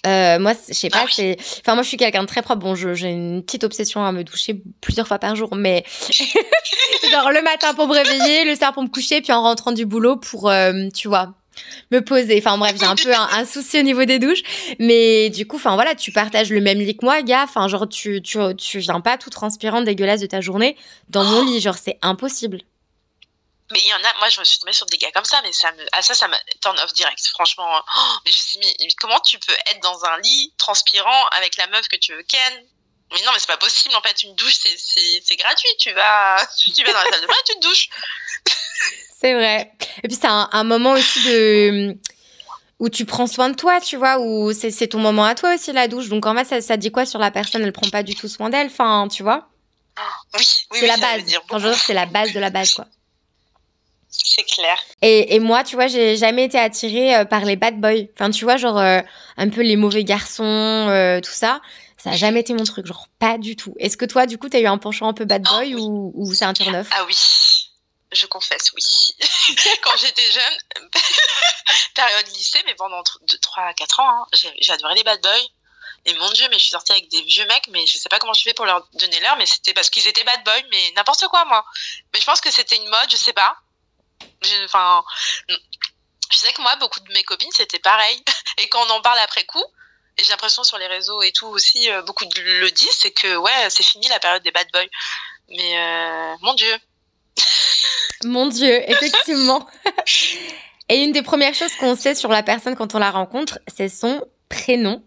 moi, 0.04 0.52
je 0.68 0.74
sais 0.74 0.90
pas, 0.90 1.04
ah 1.04 1.06
c'est. 1.10 1.36
Enfin, 1.60 1.74
moi, 1.74 1.82
je 1.82 1.88
suis 1.88 1.96
quelqu'un 1.96 2.22
de 2.22 2.28
très 2.28 2.42
propre. 2.42 2.60
Bon, 2.60 2.74
j'ai 2.74 3.08
une 3.08 3.42
petite 3.42 3.64
obsession 3.64 4.04
à 4.04 4.12
me 4.12 4.24
doucher 4.24 4.62
plusieurs 4.80 5.06
fois 5.06 5.18
par 5.18 5.36
jour, 5.36 5.54
mais 5.54 5.84
genre 7.10 7.30
le 7.30 7.42
matin 7.42 7.74
pour 7.74 7.88
me 7.88 7.94
réveiller, 7.94 8.44
le 8.44 8.54
soir 8.54 8.72
pour 8.72 8.82
me 8.82 8.88
coucher, 8.88 9.20
puis 9.20 9.32
en 9.32 9.42
rentrant 9.42 9.72
du 9.72 9.86
boulot 9.86 10.16
pour, 10.16 10.52
tu 10.94 11.08
vois, 11.08 11.34
me 11.90 12.00
poser. 12.00 12.38
Enfin 12.38 12.58
bref, 12.58 12.76
j'ai 12.78 12.86
un 12.86 12.94
peu 12.94 13.12
un, 13.12 13.44
souci 13.44 13.78
au 13.78 13.82
niveau 13.82 14.04
des 14.04 14.18
douches, 14.18 14.42
mais 14.78 15.30
du 15.30 15.46
coup, 15.46 15.56
enfin 15.56 15.74
voilà, 15.74 15.94
tu 15.94 16.12
partages 16.12 16.50
le 16.50 16.60
même 16.60 16.78
lit 16.78 16.96
que 16.96 17.04
moi, 17.04 17.22
gars. 17.22 17.44
Enfin 17.44 17.68
genre 17.68 17.88
tu 17.88 18.22
tu 18.22 18.38
tu 18.56 18.78
viens 18.78 19.00
pas 19.00 19.18
tout 19.18 19.30
transpirant 19.30 19.82
dégueulasse 19.82 20.20
de 20.20 20.26
ta 20.26 20.40
journée 20.40 20.76
dans 21.08 21.24
mon 21.24 21.44
lit, 21.44 21.60
genre 21.60 21.76
c'est 21.76 21.98
impossible. 22.02 22.58
Mais 23.72 23.80
il 23.80 23.88
y 23.88 23.94
en 23.94 24.04
a, 24.04 24.18
moi 24.18 24.28
je 24.28 24.38
me 24.40 24.44
suis 24.44 24.58
tombée 24.58 24.72
sur 24.72 24.86
des 24.86 24.98
gars 24.98 25.10
comme 25.12 25.24
ça, 25.24 25.40
mais 25.42 25.52
ça 25.52 25.72
me, 25.72 25.86
ah 25.92 26.02
ça, 26.02 26.14
ça 26.14 26.28
me 26.28 26.36
turn 26.60 26.78
off 26.80 26.92
direct, 26.92 27.26
franchement. 27.28 27.82
Oh, 27.96 28.14
mais 28.24 28.32
je 28.32 28.38
me 28.38 28.42
suis 28.42 28.60
dit, 28.60 28.76
mais 28.80 28.88
comment 29.00 29.18
tu 29.20 29.38
peux 29.38 29.54
être 29.70 29.80
dans 29.80 30.04
un 30.04 30.18
lit 30.20 30.52
transpirant 30.58 31.26
avec 31.28 31.56
la 31.56 31.66
meuf 31.68 31.88
que 31.88 31.96
tu 31.96 32.12
veux 32.12 32.22
ken? 32.22 32.64
Mais 33.12 33.22
non, 33.22 33.32
mais 33.32 33.38
c'est 33.38 33.46
pas 33.46 33.58
possible, 33.58 33.94
en 33.94 34.02
fait, 34.02 34.22
une 34.22 34.34
douche 34.34 34.58
c'est 34.58 35.36
gratuit, 35.36 35.68
tu 35.78 35.92
vas, 35.92 36.46
tu 36.74 36.84
vas 36.84 36.92
dans 36.92 37.02
la 37.02 37.10
salle 37.10 37.20
de 37.20 37.26
bain 37.26 37.34
et 37.34 37.52
tu 37.52 37.54
te 37.54 37.66
douches. 37.66 37.88
c'est 39.20 39.34
vrai. 39.34 39.72
Et 40.02 40.08
puis 40.08 40.18
c'est 40.20 40.28
un, 40.28 40.48
un, 40.52 40.64
moment 40.64 40.92
aussi 40.92 41.22
de 41.24 41.96
où 42.78 42.88
tu 42.88 43.04
prends 43.04 43.26
soin 43.26 43.48
de 43.48 43.54
toi, 43.54 43.80
tu 43.80 43.96
vois, 43.96 44.18
où 44.18 44.52
c'est 44.52 44.88
ton 44.88 44.98
moment 44.98 45.24
à 45.24 45.34
toi 45.34 45.54
aussi 45.54 45.72
la 45.72 45.88
douche. 45.88 46.08
Donc 46.08 46.26
en 46.26 46.34
fait, 46.34 46.44
ça, 46.44 46.60
ça 46.60 46.76
dit 46.76 46.90
quoi 46.90 47.06
sur 47.06 47.20
la 47.20 47.30
personne? 47.30 47.62
Elle 47.62 47.72
prend 47.72 47.88
pas 47.88 48.02
du 48.02 48.14
tout 48.16 48.28
soin 48.28 48.50
d'elle, 48.50 48.66
enfin, 48.66 49.06
tu 49.08 49.22
vois? 49.22 49.48
Oui, 50.34 50.46
oui 50.72 50.78
c'est 50.80 50.86
la 50.86 50.96
base. 50.96 51.22
c'est 51.76 51.94
la 51.94 52.06
base 52.06 52.32
de 52.32 52.40
la 52.40 52.50
base, 52.50 52.74
quoi. 52.74 52.86
C'est 54.12 54.44
clair. 54.44 54.78
Et, 55.00 55.34
et, 55.34 55.40
moi, 55.40 55.64
tu 55.64 55.74
vois, 55.74 55.86
j'ai 55.86 56.16
jamais 56.16 56.44
été 56.44 56.58
attirée 56.58 57.16
euh, 57.16 57.24
par 57.24 57.44
les 57.46 57.56
bad 57.56 57.80
boys. 57.80 58.08
Enfin, 58.14 58.30
tu 58.30 58.44
vois, 58.44 58.58
genre 58.58 58.78
euh, 58.78 59.00
un 59.38 59.48
peu 59.48 59.62
les 59.62 59.76
mauvais 59.76 60.04
garçons, 60.04 60.44
euh, 60.44 61.20
tout 61.20 61.32
ça. 61.32 61.60
Ça 61.96 62.10
a 62.10 62.16
jamais 62.16 62.40
été 62.40 62.52
mon 62.52 62.64
truc, 62.64 62.86
genre 62.86 63.08
pas 63.18 63.38
du 63.38 63.56
tout. 63.56 63.74
Est-ce 63.78 63.96
que 63.96 64.04
toi, 64.04 64.26
du 64.26 64.36
coup, 64.36 64.50
t'as 64.50 64.60
eu 64.60 64.66
un 64.66 64.76
penchant 64.76 65.08
un 65.08 65.14
peu 65.14 65.24
bad 65.24 65.46
oh, 65.48 65.54
boy 65.54 65.74
ou, 65.76 66.12
ou 66.14 66.34
c'est 66.34 66.44
un 66.44 66.52
turn 66.52 66.74
off 66.76 66.88
Ah 66.90 67.04
oui, 67.06 67.16
je 68.12 68.26
confesse, 68.26 68.72
oui. 68.74 68.82
Quand 69.82 69.96
j'étais 69.96 70.30
jeune, 70.30 70.90
période 71.94 72.26
lycée, 72.34 72.60
mais 72.66 72.74
pendant 72.74 73.02
3 73.02 73.62
à 73.64 73.72
4 73.72 74.00
ans, 74.00 74.08
hein, 74.08 74.26
j'adorais 74.60 74.94
les 74.94 75.04
bad 75.04 75.22
boys. 75.22 75.48
Et 76.04 76.14
mon 76.14 76.30
dieu, 76.32 76.46
mais 76.50 76.58
je 76.58 76.64
suis 76.64 76.72
sortie 76.72 76.92
avec 76.92 77.08
des 77.08 77.22
vieux 77.22 77.46
mecs, 77.46 77.68
mais 77.68 77.86
je 77.86 77.96
sais 77.96 78.08
pas 78.08 78.18
comment 78.18 78.34
je 78.34 78.42
fais 78.42 78.54
pour 78.54 78.66
leur 78.66 78.86
donner 78.94 79.20
l'heure, 79.20 79.36
mais 79.36 79.46
c'était 79.46 79.72
parce 79.72 79.88
qu'ils 79.88 80.06
étaient 80.06 80.24
bad 80.24 80.44
boys, 80.44 80.68
mais 80.70 80.92
n'importe 80.96 81.26
quoi, 81.28 81.44
moi. 81.44 81.64
Mais 82.12 82.20
je 82.20 82.26
pense 82.26 82.40
que 82.40 82.50
c'était 82.50 82.76
une 82.76 82.88
mode, 82.88 83.10
je 83.10 83.16
sais 83.16 83.32
pas. 83.32 83.56
Je 84.42 86.38
sais 86.38 86.52
que 86.52 86.62
moi, 86.62 86.76
beaucoup 86.76 87.00
de 87.00 87.12
mes 87.12 87.22
copines, 87.24 87.50
c'était 87.52 87.78
pareil. 87.78 88.22
Et 88.58 88.68
quand 88.68 88.84
on 88.86 88.90
en 88.90 89.02
parle 89.02 89.18
après 89.20 89.44
coup, 89.44 89.64
et 90.18 90.24
j'ai 90.24 90.30
l'impression 90.30 90.62
sur 90.62 90.78
les 90.78 90.86
réseaux 90.86 91.22
et 91.22 91.32
tout 91.32 91.46
aussi, 91.46 91.90
euh, 91.90 92.02
beaucoup 92.02 92.24
le 92.24 92.70
disent, 92.70 92.98
c'est 92.98 93.12
que 93.12 93.36
ouais, 93.36 93.50
c'est 93.70 93.82
fini 93.82 94.06
la 94.08 94.18
période 94.18 94.42
des 94.42 94.50
bad 94.50 94.66
boys. 94.72 94.82
Mais 95.48 95.78
euh, 95.78 96.34
mon 96.42 96.54
dieu. 96.54 96.72
Mon 98.24 98.46
Dieu, 98.46 98.82
effectivement. 98.90 99.66
Et 100.88 100.96
une 100.96 101.12
des 101.12 101.22
premières 101.22 101.54
choses 101.54 101.74
qu'on 101.76 101.96
sait 101.96 102.14
sur 102.14 102.28
la 102.28 102.42
personne 102.42 102.76
quand 102.76 102.94
on 102.94 102.98
la 102.98 103.10
rencontre, 103.10 103.58
c'est 103.74 103.88
son 103.88 104.22
prénom. 104.48 105.02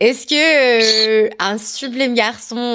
Est-ce 0.00 0.26
que 0.26 1.26
euh, 1.26 1.30
un 1.38 1.58
sublime 1.58 2.14
garçon, 2.14 2.74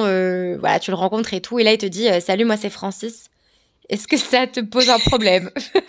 voilà, 0.60 0.80
tu 0.80 0.92
le 0.92 0.96
rencontres 0.96 1.34
et 1.34 1.42
tout, 1.42 1.60
et 1.60 1.64
là 1.64 1.74
il 1.74 1.78
te 1.78 1.86
dit 1.86 2.08
salut, 2.22 2.46
moi 2.46 2.56
c'est 2.56 2.70
Francis. 2.70 3.30
Est-ce 3.90 4.08
que 4.08 4.18
ça 4.18 4.48
te 4.48 4.60
pose 4.60 4.90
un 4.90 5.00
problème? 5.00 5.52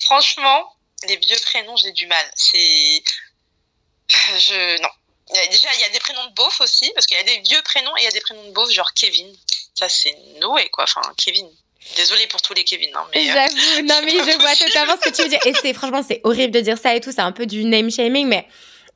Franchement, 0.00 0.76
les 1.08 1.16
vieux 1.16 1.36
prénoms, 1.44 1.76
j'ai 1.76 1.92
du 1.92 2.06
mal. 2.06 2.26
C'est, 2.34 3.02
je 4.08 4.82
non. 4.82 4.88
Déjà, 5.50 5.68
il 5.74 5.80
y 5.80 5.84
a 5.84 5.88
des 5.88 5.98
prénoms 6.00 6.26
de 6.26 6.34
beauf 6.34 6.60
aussi, 6.60 6.90
parce 6.94 7.06
qu'il 7.06 7.16
y 7.16 7.20
a 7.20 7.24
des 7.24 7.38
vieux 7.40 7.62
prénoms 7.62 7.96
et 7.96 8.02
il 8.02 8.04
y 8.04 8.08
a 8.08 8.10
des 8.10 8.20
prénoms 8.20 8.44
de 8.44 8.52
beauf, 8.52 8.70
genre 8.70 8.92
Kevin 8.92 9.34
ça 9.74 9.88
c'est 9.88 10.16
Noé 10.40 10.68
quoi. 10.70 10.84
Enfin 10.84 11.02
Kevin. 11.16 11.48
Désolée 11.96 12.26
pour 12.28 12.40
tous 12.40 12.54
les 12.54 12.64
Kevin, 12.64 12.88
hein, 12.94 13.04
mais. 13.14 13.28
Euh, 13.28 13.34
J'avoue, 13.34 13.86
non 13.86 14.00
mais 14.04 14.12
je 14.12 14.38
vois 14.40 14.56
totalement 14.56 14.94
ce 14.96 15.10
que 15.10 15.14
tu 15.14 15.22
veux 15.22 15.28
dire. 15.28 15.40
Et 15.44 15.52
c'est 15.60 15.74
franchement 15.74 16.02
c'est 16.06 16.20
horrible 16.24 16.52
de 16.52 16.60
dire 16.60 16.78
ça 16.78 16.94
et 16.94 17.00
tout. 17.00 17.12
C'est 17.12 17.20
un 17.20 17.32
peu 17.32 17.46
du 17.46 17.64
name 17.64 17.90
shaming, 17.90 18.26
mais 18.26 18.48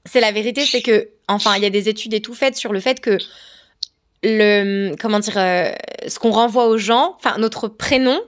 c'est 0.07 0.21
la 0.21 0.33
vérité, 0.33 0.65
c'est 0.65 0.81
que 0.81 1.11
enfin 1.27 1.57
il 1.57 1.63
y 1.63 1.67
a 1.67 1.71
des 1.71 1.89
études 1.89 2.15
et 2.15 2.23
tout 2.23 2.35
faites 2.35 2.57
sur 2.57 2.73
le 2.73 2.81
fait 2.81 3.01
que 3.01 3.19
le 4.23 4.95
comment 4.97 5.19
dire 5.19 5.39
euh, 5.39 5.73
ce 6.07 6.19
qu'on 6.19 6.31
renvoie 6.31 6.67
aux 6.67 6.79
gens, 6.79 7.17
enfin 7.19 7.39
notre 7.39 7.69
prénom 7.69 8.21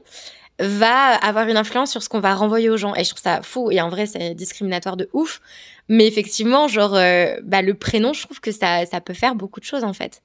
va 0.61 1.15
avoir 1.17 1.49
une 1.49 1.57
influence 1.57 1.91
sur 1.91 2.03
ce 2.03 2.09
qu'on 2.09 2.21
va 2.21 2.35
renvoyer 2.35 2.69
aux 2.69 2.77
gens. 2.77 2.95
Et 2.95 3.05
je 3.05 3.11
trouve 3.11 3.23
ça 3.23 3.43
fou. 3.43 3.71
Et 3.71 3.81
en 3.81 3.89
vrai, 3.89 4.07
c'est 4.07 4.35
discriminatoire 4.35 4.97
de 4.97 5.09
ouf. 5.13 5.41
Mais 5.89 6.07
effectivement, 6.07 6.69
genre, 6.69 6.95
euh, 6.95 7.37
bah, 7.43 7.63
le 7.63 7.75
prénom, 7.75 8.13
je 8.13 8.25
trouve 8.25 8.41
que 8.41 8.53
ça, 8.53 8.85
ça 8.87 9.01
peut 9.01 9.15
faire 9.15 9.35
beaucoup 9.35 9.61
de 9.61 9.65
choses, 9.65 9.85
en 9.85 9.95
fait. 9.95 10.23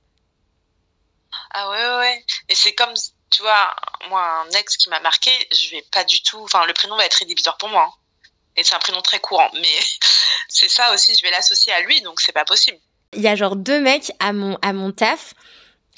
Ah 1.54 1.70
ouais, 1.70 1.78
ouais, 1.78 1.98
ouais. 2.00 2.26
Et 2.50 2.56
c'est 2.56 2.74
comme, 2.74 2.94
tu 3.32 3.42
vois, 3.42 3.74
moi, 4.10 4.46
un 4.46 4.50
ex 4.52 4.78
qui 4.78 4.90
m'a 4.90 5.00
marqué, 5.00 5.32
je 5.52 5.72
vais 5.72 5.84
pas 5.92 6.04
du 6.04 6.22
tout. 6.22 6.40
Enfin, 6.44 6.66
le 6.66 6.74
prénom 6.74 6.98
va 6.98 7.06
être 7.06 7.16
rédhibitoire 7.16 7.58
pour 7.58 7.70
moi. 7.70 7.88
Hein. 7.90 7.94
Et 8.58 8.64
c'est 8.64 8.76
un 8.76 8.80
prénom 8.80 9.02
très 9.02 9.20
courant. 9.20 9.50
Mais 9.54 9.80
c'est 10.50 10.70
ça 10.70 10.94
aussi, 10.94 11.16
je 11.16 11.22
vais 11.22 11.32
l'associer 11.32 11.74
à 11.74 11.82
lui, 11.82 12.02
donc 12.02 12.20
c'est 12.20 12.34
pas 12.34 12.46
possible. 12.46 12.78
Il 13.14 13.22
y 13.22 13.28
a 13.28 13.36
genre 13.36 13.56
deux 13.56 13.80
mecs 13.80 14.12
à 14.20 14.34
mon, 14.34 14.58
à 14.62 14.74
mon 14.74 14.92
taf. 14.92 15.34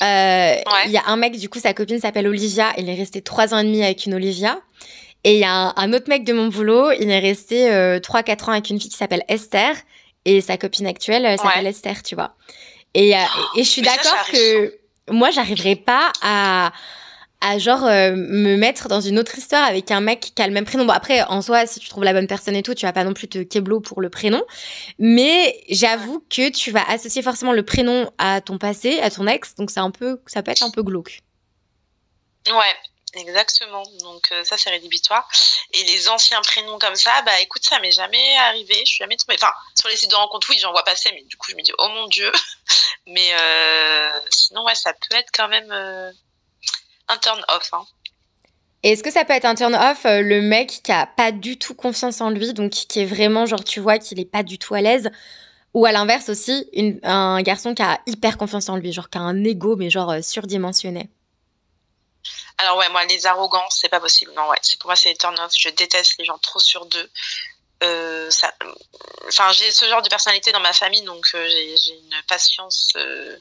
Euh, 0.03 0.55
il 0.85 0.91
y 0.91 0.97
a 0.97 1.03
un 1.07 1.17
mec, 1.17 1.37
du 1.37 1.49
coup, 1.49 1.59
sa 1.59 1.73
copine 1.73 1.99
s'appelle 1.99 2.27
Olivia. 2.27 2.73
Il 2.77 2.89
est 2.89 2.95
resté 2.95 3.21
trois 3.21 3.53
ans 3.53 3.59
et 3.59 3.63
demi 3.63 3.83
avec 3.83 4.05
une 4.05 4.13
Olivia. 4.13 4.59
Et 5.23 5.33
il 5.33 5.39
y 5.39 5.45
a 5.45 5.73
un, 5.75 5.93
autre 5.93 6.09
mec 6.09 6.23
de 6.23 6.33
mon 6.33 6.47
boulot, 6.47 6.91
il 6.91 7.09
est 7.09 7.19
resté 7.19 7.71
euh, 7.71 7.99
trois, 7.99 8.23
quatre 8.23 8.49
ans 8.49 8.51
avec 8.51 8.69
une 8.69 8.79
fille 8.79 8.91
qui 8.91 8.97
s'appelle 8.97 9.23
Esther. 9.27 9.75
Et 10.25 10.41
sa 10.41 10.57
copine 10.57 10.87
actuelle 10.87 11.25
euh, 11.25 11.37
s'appelle 11.37 11.67
Esther, 11.67 12.03
tu 12.03 12.15
vois. 12.15 12.35
Et, 12.93 13.11
et, 13.11 13.63
je 13.63 13.63
suis 13.63 13.81
d'accord 13.83 14.25
que 14.31 14.77
moi, 15.09 15.31
j'arriverais 15.31 15.75
pas 15.75 16.11
à 16.21 16.71
à 17.41 17.57
genre 17.59 17.85
euh, 17.85 18.11
me 18.15 18.55
mettre 18.55 18.87
dans 18.87 19.01
une 19.01 19.19
autre 19.19 19.37
histoire 19.37 19.63
avec 19.63 19.91
un 19.91 20.01
mec 20.01 20.31
qui 20.35 20.41
a 20.41 20.47
le 20.47 20.53
même 20.53 20.65
prénom. 20.65 20.85
Bon 20.85 20.93
après 20.93 21.21
en 21.23 21.41
soi 21.41 21.65
si 21.65 21.79
tu 21.79 21.89
trouves 21.89 22.03
la 22.03 22.13
bonne 22.13 22.27
personne 22.27 22.55
et 22.55 22.63
tout, 22.63 22.73
tu 22.73 22.85
vas 22.85 22.93
pas 22.93 23.03
non 23.03 23.13
plus 23.13 23.27
te 23.27 23.43
keblo 23.43 23.79
pour 23.79 24.01
le 24.01 24.09
prénom, 24.09 24.43
mais 24.99 25.63
j'avoue 25.69 26.25
que 26.29 26.49
tu 26.49 26.71
vas 26.71 26.83
associer 26.89 27.21
forcément 27.21 27.53
le 27.53 27.63
prénom 27.63 28.11
à 28.17 28.41
ton 28.41 28.57
passé, 28.57 28.99
à 29.01 29.09
ton 29.09 29.27
ex, 29.27 29.55
donc 29.55 29.71
c'est 29.71 29.79
un 29.79 29.91
peu 29.91 30.21
ça 30.27 30.41
peut 30.43 30.51
être 30.51 30.63
un 30.63 30.71
peu 30.71 30.83
glauque. 30.83 31.21
Ouais, 32.49 32.75
Exactement. 33.13 33.83
Donc 34.01 34.31
euh, 34.31 34.43
ça 34.43 34.57
c'est 34.57 34.69
rédhibitoire. 34.69 35.27
Et 35.73 35.83
les 35.83 36.09
anciens 36.09 36.41
prénoms 36.41 36.77
comme 36.77 36.95
ça, 36.95 37.21
bah 37.23 37.39
écoute, 37.41 37.63
ça 37.63 37.79
m'est 37.79 37.91
jamais 37.91 38.37
arrivé. 38.37 38.75
Je 38.81 38.85
suis 38.85 38.97
jamais 38.97 39.17
tombée. 39.17 39.35
Enfin, 39.41 39.53
sur 39.75 39.89
les 39.89 39.95
sites 39.95 40.11
de 40.11 40.15
rencontres, 40.15 40.47
oui, 40.49 40.59
j'en 40.59 40.71
vois 40.71 40.83
passer, 40.83 41.09
mais 41.13 41.23
du 41.23 41.37
coup 41.37 41.49
je 41.49 41.55
me 41.55 41.61
dis 41.61 41.71
oh 41.77 41.87
mon 41.89 42.07
dieu. 42.07 42.31
mais 43.07 43.33
euh, 43.33 44.19
sinon 44.29 44.65
ouais, 44.65 44.75
ça 44.75 44.93
peut 44.93 45.15
être 45.15 45.31
quand 45.33 45.47
même 45.47 45.71
euh, 45.71 46.11
un 47.07 47.17
turn 47.17 47.43
off. 47.49 47.69
Hein. 47.73 47.85
Est-ce 48.83 49.03
que 49.03 49.11
ça 49.11 49.25
peut 49.25 49.33
être 49.33 49.45
un 49.45 49.55
turn 49.55 49.73
off 49.73 50.03
le 50.05 50.41
mec 50.41 50.81
qui 50.83 50.91
a 50.91 51.07
pas 51.07 51.31
du 51.31 51.57
tout 51.57 51.73
confiance 51.73 52.21
en 52.21 52.29
lui, 52.29 52.53
donc 52.53 52.71
qui 52.71 53.01
est 53.01 53.05
vraiment 53.05 53.45
genre 53.45 53.63
tu 53.63 53.79
vois 53.79 53.97
qu'il 53.97 54.19
est 54.19 54.25
pas 54.25 54.43
du 54.43 54.59
tout 54.59 54.75
à 54.75 54.81
l'aise, 54.81 55.09
ou 55.73 55.85
à 55.85 55.91
l'inverse 55.91 56.29
aussi 56.29 56.69
un 57.03 57.41
garçon 57.41 57.73
qui 57.73 57.81
a 57.81 57.99
hyper 58.05 58.37
confiance 58.37 58.69
en 58.69 58.77
lui, 58.77 58.93
genre 58.93 59.09
qui 59.09 59.17
a 59.17 59.21
un 59.21 59.43
ego 59.43 59.75
mais 59.75 59.89
genre 59.89 60.13
surdimensionné? 60.21 61.09
Alors 62.59 62.77
ouais, 62.77 62.89
moi 62.89 63.05
les 63.05 63.25
arrogants, 63.25 63.69
c'est 63.69 63.89
pas 63.89 63.99
possible. 63.99 64.31
Non 64.35 64.49
ouais, 64.49 64.57
c'est 64.61 64.79
pour 64.79 64.87
moi 64.89 64.95
c'est 64.95 65.13
turn 65.15 65.35
off. 65.39 65.51
Je 65.57 65.69
déteste 65.69 66.15
les 66.19 66.25
gens 66.25 66.37
trop 66.39 66.59
sur 66.59 66.85
d'eux. 66.85 67.09
Euh, 67.83 68.31
ça, 68.31 68.51
enfin 69.27 69.51
j'ai 69.51 69.71
ce 69.71 69.85
genre 69.85 70.01
de 70.01 70.09
personnalité 70.09 70.51
dans 70.51 70.59
ma 70.59 70.73
famille, 70.73 71.03
donc 71.03 71.27
euh, 71.35 71.47
j'ai 71.47 71.93
une 71.93 72.21
patience 72.27 72.93
euh, 72.95 73.37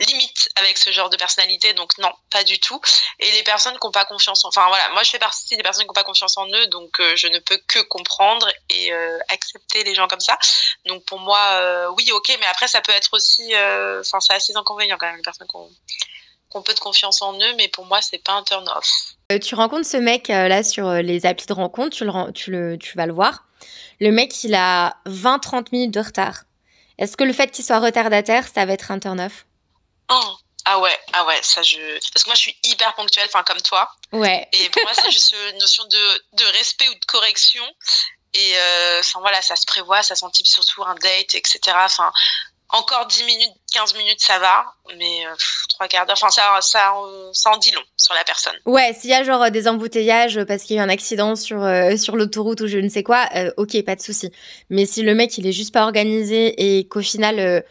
limite 0.00 0.48
avec 0.56 0.78
ce 0.78 0.90
genre 0.90 1.10
de 1.10 1.18
personnalité, 1.18 1.74
donc 1.74 1.98
non, 1.98 2.10
pas 2.30 2.44
du 2.44 2.58
tout. 2.58 2.80
Et 3.18 3.30
les 3.32 3.42
personnes 3.42 3.74
qui 3.74 3.86
n'ont 3.86 3.92
pas 3.92 4.06
confiance, 4.06 4.42
en, 4.46 4.48
enfin 4.48 4.66
voilà, 4.68 4.88
moi 4.94 5.02
je 5.02 5.10
fais 5.10 5.18
partie 5.18 5.56
des 5.58 5.62
personnes 5.62 5.82
qui 5.82 5.88
n'ont 5.88 5.92
pas 5.92 6.04
confiance 6.04 6.38
en 6.38 6.46
eux, 6.48 6.66
donc 6.68 6.98
je 7.14 7.26
ne 7.26 7.38
peux 7.40 7.58
que 7.68 7.80
comprendre 7.80 8.48
et 8.70 8.90
accepter 9.28 9.84
les 9.84 9.94
gens 9.94 10.08
comme 10.08 10.20
ça. 10.20 10.38
Donc 10.86 11.04
pour 11.04 11.18
moi, 11.18 11.90
oui, 11.98 12.10
ok, 12.12 12.36
mais 12.40 12.46
après 12.46 12.68
ça 12.68 12.80
peut 12.80 12.92
être 12.92 13.10
aussi, 13.12 13.54
enfin 14.00 14.18
c'est 14.20 14.32
assez 14.32 14.56
inconvénient 14.56 14.96
quand 14.98 15.06
même 15.06 15.16
les 15.16 15.22
personnes 15.22 15.48
qui 15.48 15.56
ont 15.56 16.62
peu 16.62 16.72
de 16.72 16.78
confiance 16.78 17.20
en 17.20 17.34
eux, 17.34 17.54
mais 17.56 17.66
pour 17.66 17.84
moi, 17.84 18.00
c'est 18.00 18.22
pas 18.22 18.32
un 18.32 18.44
turn 18.44 18.68
off. 18.68 18.88
Euh, 19.32 19.40
tu 19.40 19.56
rencontres 19.56 19.88
ce 19.88 19.96
mec 19.96 20.28
là 20.28 20.62
sur 20.62 20.88
les 20.92 21.26
applis 21.26 21.46
de 21.46 21.52
rencontre, 21.52 21.96
tu, 21.96 22.04
le, 22.04 22.32
tu, 22.32 22.52
le, 22.52 22.78
tu 22.78 22.96
vas 22.96 23.06
le 23.06 23.12
voir. 23.12 23.44
Le 24.00 24.10
mec, 24.10 24.44
il 24.44 24.54
a 24.54 24.96
20-30 25.06 25.68
minutes 25.72 25.92
de 25.92 26.00
retard. 26.00 26.44
Est-ce 26.98 27.16
que 27.16 27.24
le 27.24 27.32
fait 27.32 27.50
qu'il 27.50 27.64
soit 27.64 27.80
retardataire, 27.80 28.46
ça 28.46 28.64
va 28.64 28.72
être 28.72 28.90
un 28.90 28.98
turn 28.98 29.20
off 29.20 29.46
oh. 30.10 30.36
Ah 30.66 30.78
ouais, 30.78 30.98
ah 31.12 31.26
ouais, 31.26 31.38
ça 31.42 31.60
je. 31.60 31.76
Parce 32.14 32.24
que 32.24 32.30
moi 32.30 32.34
je 32.34 32.40
suis 32.40 32.56
hyper 32.64 32.94
ponctuelle, 32.94 33.26
enfin 33.26 33.42
comme 33.42 33.60
toi. 33.60 33.86
Ouais. 34.12 34.48
Et 34.52 34.70
pour 34.70 34.82
moi 34.82 34.92
c'est 34.94 35.10
juste 35.10 35.36
une 35.50 35.58
notion 35.58 35.84
de, 35.84 36.24
de 36.38 36.44
respect 36.56 36.88
ou 36.88 36.94
de 36.94 37.04
correction. 37.04 37.62
Et 38.32 38.54
enfin 38.98 39.20
voilà, 39.20 39.42
ça 39.42 39.56
se 39.56 39.66
prévoit, 39.66 40.02
ça 40.02 40.16
s'anticipe 40.16 40.46
surtout 40.46 40.82
un 40.84 40.94
date, 40.94 41.34
etc. 41.34 41.60
Enfin, 41.76 42.10
encore 42.70 43.06
10 43.06 43.24
minutes, 43.24 43.52
15 43.72 43.94
minutes, 43.96 44.20
ça 44.20 44.38
va, 44.38 44.64
mais 44.96 45.26
euh, 45.26 45.34
trois 45.68 45.86
quarts 45.88 46.06
d'heure, 46.06 46.16
enfin, 46.20 46.30
ça, 46.30 46.58
ça, 46.60 46.92
ça 47.32 47.50
en 47.50 47.58
dit 47.58 47.70
long 47.72 47.82
sur 47.96 48.14
la 48.14 48.24
personne. 48.24 48.54
Ouais, 48.64 48.92
s'il 48.94 49.10
y 49.10 49.14
a 49.14 49.22
genre 49.22 49.50
des 49.50 49.68
embouteillages 49.68 50.42
parce 50.44 50.64
qu'il 50.64 50.76
y 50.76 50.78
a 50.78 50.82
eu 50.82 50.84
un 50.84 50.88
accident 50.88 51.36
sur, 51.36 51.62
euh, 51.62 51.94
l'autoroute 52.14 52.60
ou 52.62 52.66
je 52.66 52.78
ne 52.78 52.88
sais 52.88 53.02
quoi, 53.02 53.28
euh, 53.36 53.52
ok, 53.56 53.82
pas 53.84 53.96
de 53.96 54.02
souci. 54.02 54.30
Mais 54.70 54.86
si 54.86 55.02
le 55.02 55.14
mec, 55.14 55.36
il 55.38 55.46
est 55.46 55.52
juste 55.52 55.72
pas 55.72 55.84
organisé 55.84 56.78
et 56.78 56.88
qu'au 56.88 57.02
final, 57.02 57.64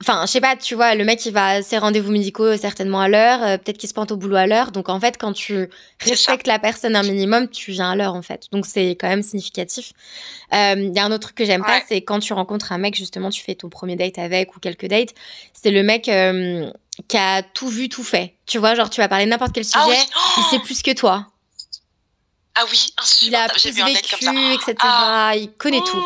Enfin, 0.00 0.26
je 0.26 0.32
sais 0.32 0.40
pas, 0.40 0.56
tu 0.56 0.74
vois, 0.74 0.94
le 0.94 1.04
mec, 1.04 1.24
il 1.24 1.32
va 1.32 1.46
à 1.46 1.62
ses 1.62 1.78
rendez-vous 1.78 2.10
médicaux 2.10 2.56
certainement 2.56 3.00
à 3.00 3.08
l'heure, 3.08 3.42
euh, 3.42 3.56
peut-être 3.56 3.78
qu'il 3.78 3.88
se 3.88 3.94
pointe 3.94 4.10
au 4.10 4.16
boulot 4.16 4.36
à 4.36 4.46
l'heure. 4.46 4.72
Donc, 4.72 4.88
en 4.88 4.98
fait, 4.98 5.16
quand 5.18 5.32
tu 5.32 5.70
respectes 6.00 6.46
la 6.46 6.58
personne 6.58 6.96
un 6.96 7.02
minimum, 7.02 7.48
tu 7.48 7.70
viens 7.70 7.92
à 7.92 7.96
l'heure, 7.96 8.14
en 8.14 8.20
fait. 8.20 8.48
Donc, 8.50 8.66
c'est 8.66 8.90
quand 8.90 9.08
même 9.08 9.22
significatif. 9.22 9.92
Euh, 10.52 10.74
Il 10.76 10.94
y 10.94 10.98
a 10.98 11.04
un 11.04 11.12
autre 11.12 11.28
truc 11.28 11.36
que 11.36 11.44
j'aime 11.44 11.62
pas, 11.62 11.80
c'est 11.88 12.02
quand 12.02 12.18
tu 12.18 12.32
rencontres 12.32 12.72
un 12.72 12.78
mec, 12.78 12.96
justement, 12.96 13.30
tu 13.30 13.42
fais 13.42 13.54
ton 13.54 13.68
premier 13.68 13.96
date 13.96 14.18
avec 14.18 14.56
ou 14.56 14.60
quelques 14.60 14.86
dates. 14.86 15.14
C'est 15.52 15.70
le 15.70 15.82
mec 15.82 16.08
euh, 16.08 16.70
qui 17.08 17.16
a 17.16 17.42
tout 17.42 17.68
vu, 17.68 17.88
tout 17.88 18.04
fait. 18.04 18.34
Tu 18.46 18.58
vois, 18.58 18.74
genre, 18.74 18.90
tu 18.90 19.00
vas 19.00 19.08
parler 19.08 19.26
n'importe 19.26 19.52
quel 19.52 19.64
ah 19.74 19.84
sujet, 19.84 19.98
il 20.38 20.42
sait 20.50 20.58
plus 20.58 20.82
que 20.82 20.92
toi. 20.92 21.28
Ah 22.56 22.64
oui, 22.70 22.94
Il 23.22 23.34
a 23.34 23.48
plus 23.48 23.70
vécu, 23.70 23.94
etc. 24.54 24.74
Ah. 24.80 25.32
Il 25.34 25.50
connaît 25.52 25.80
tout. 25.80 26.04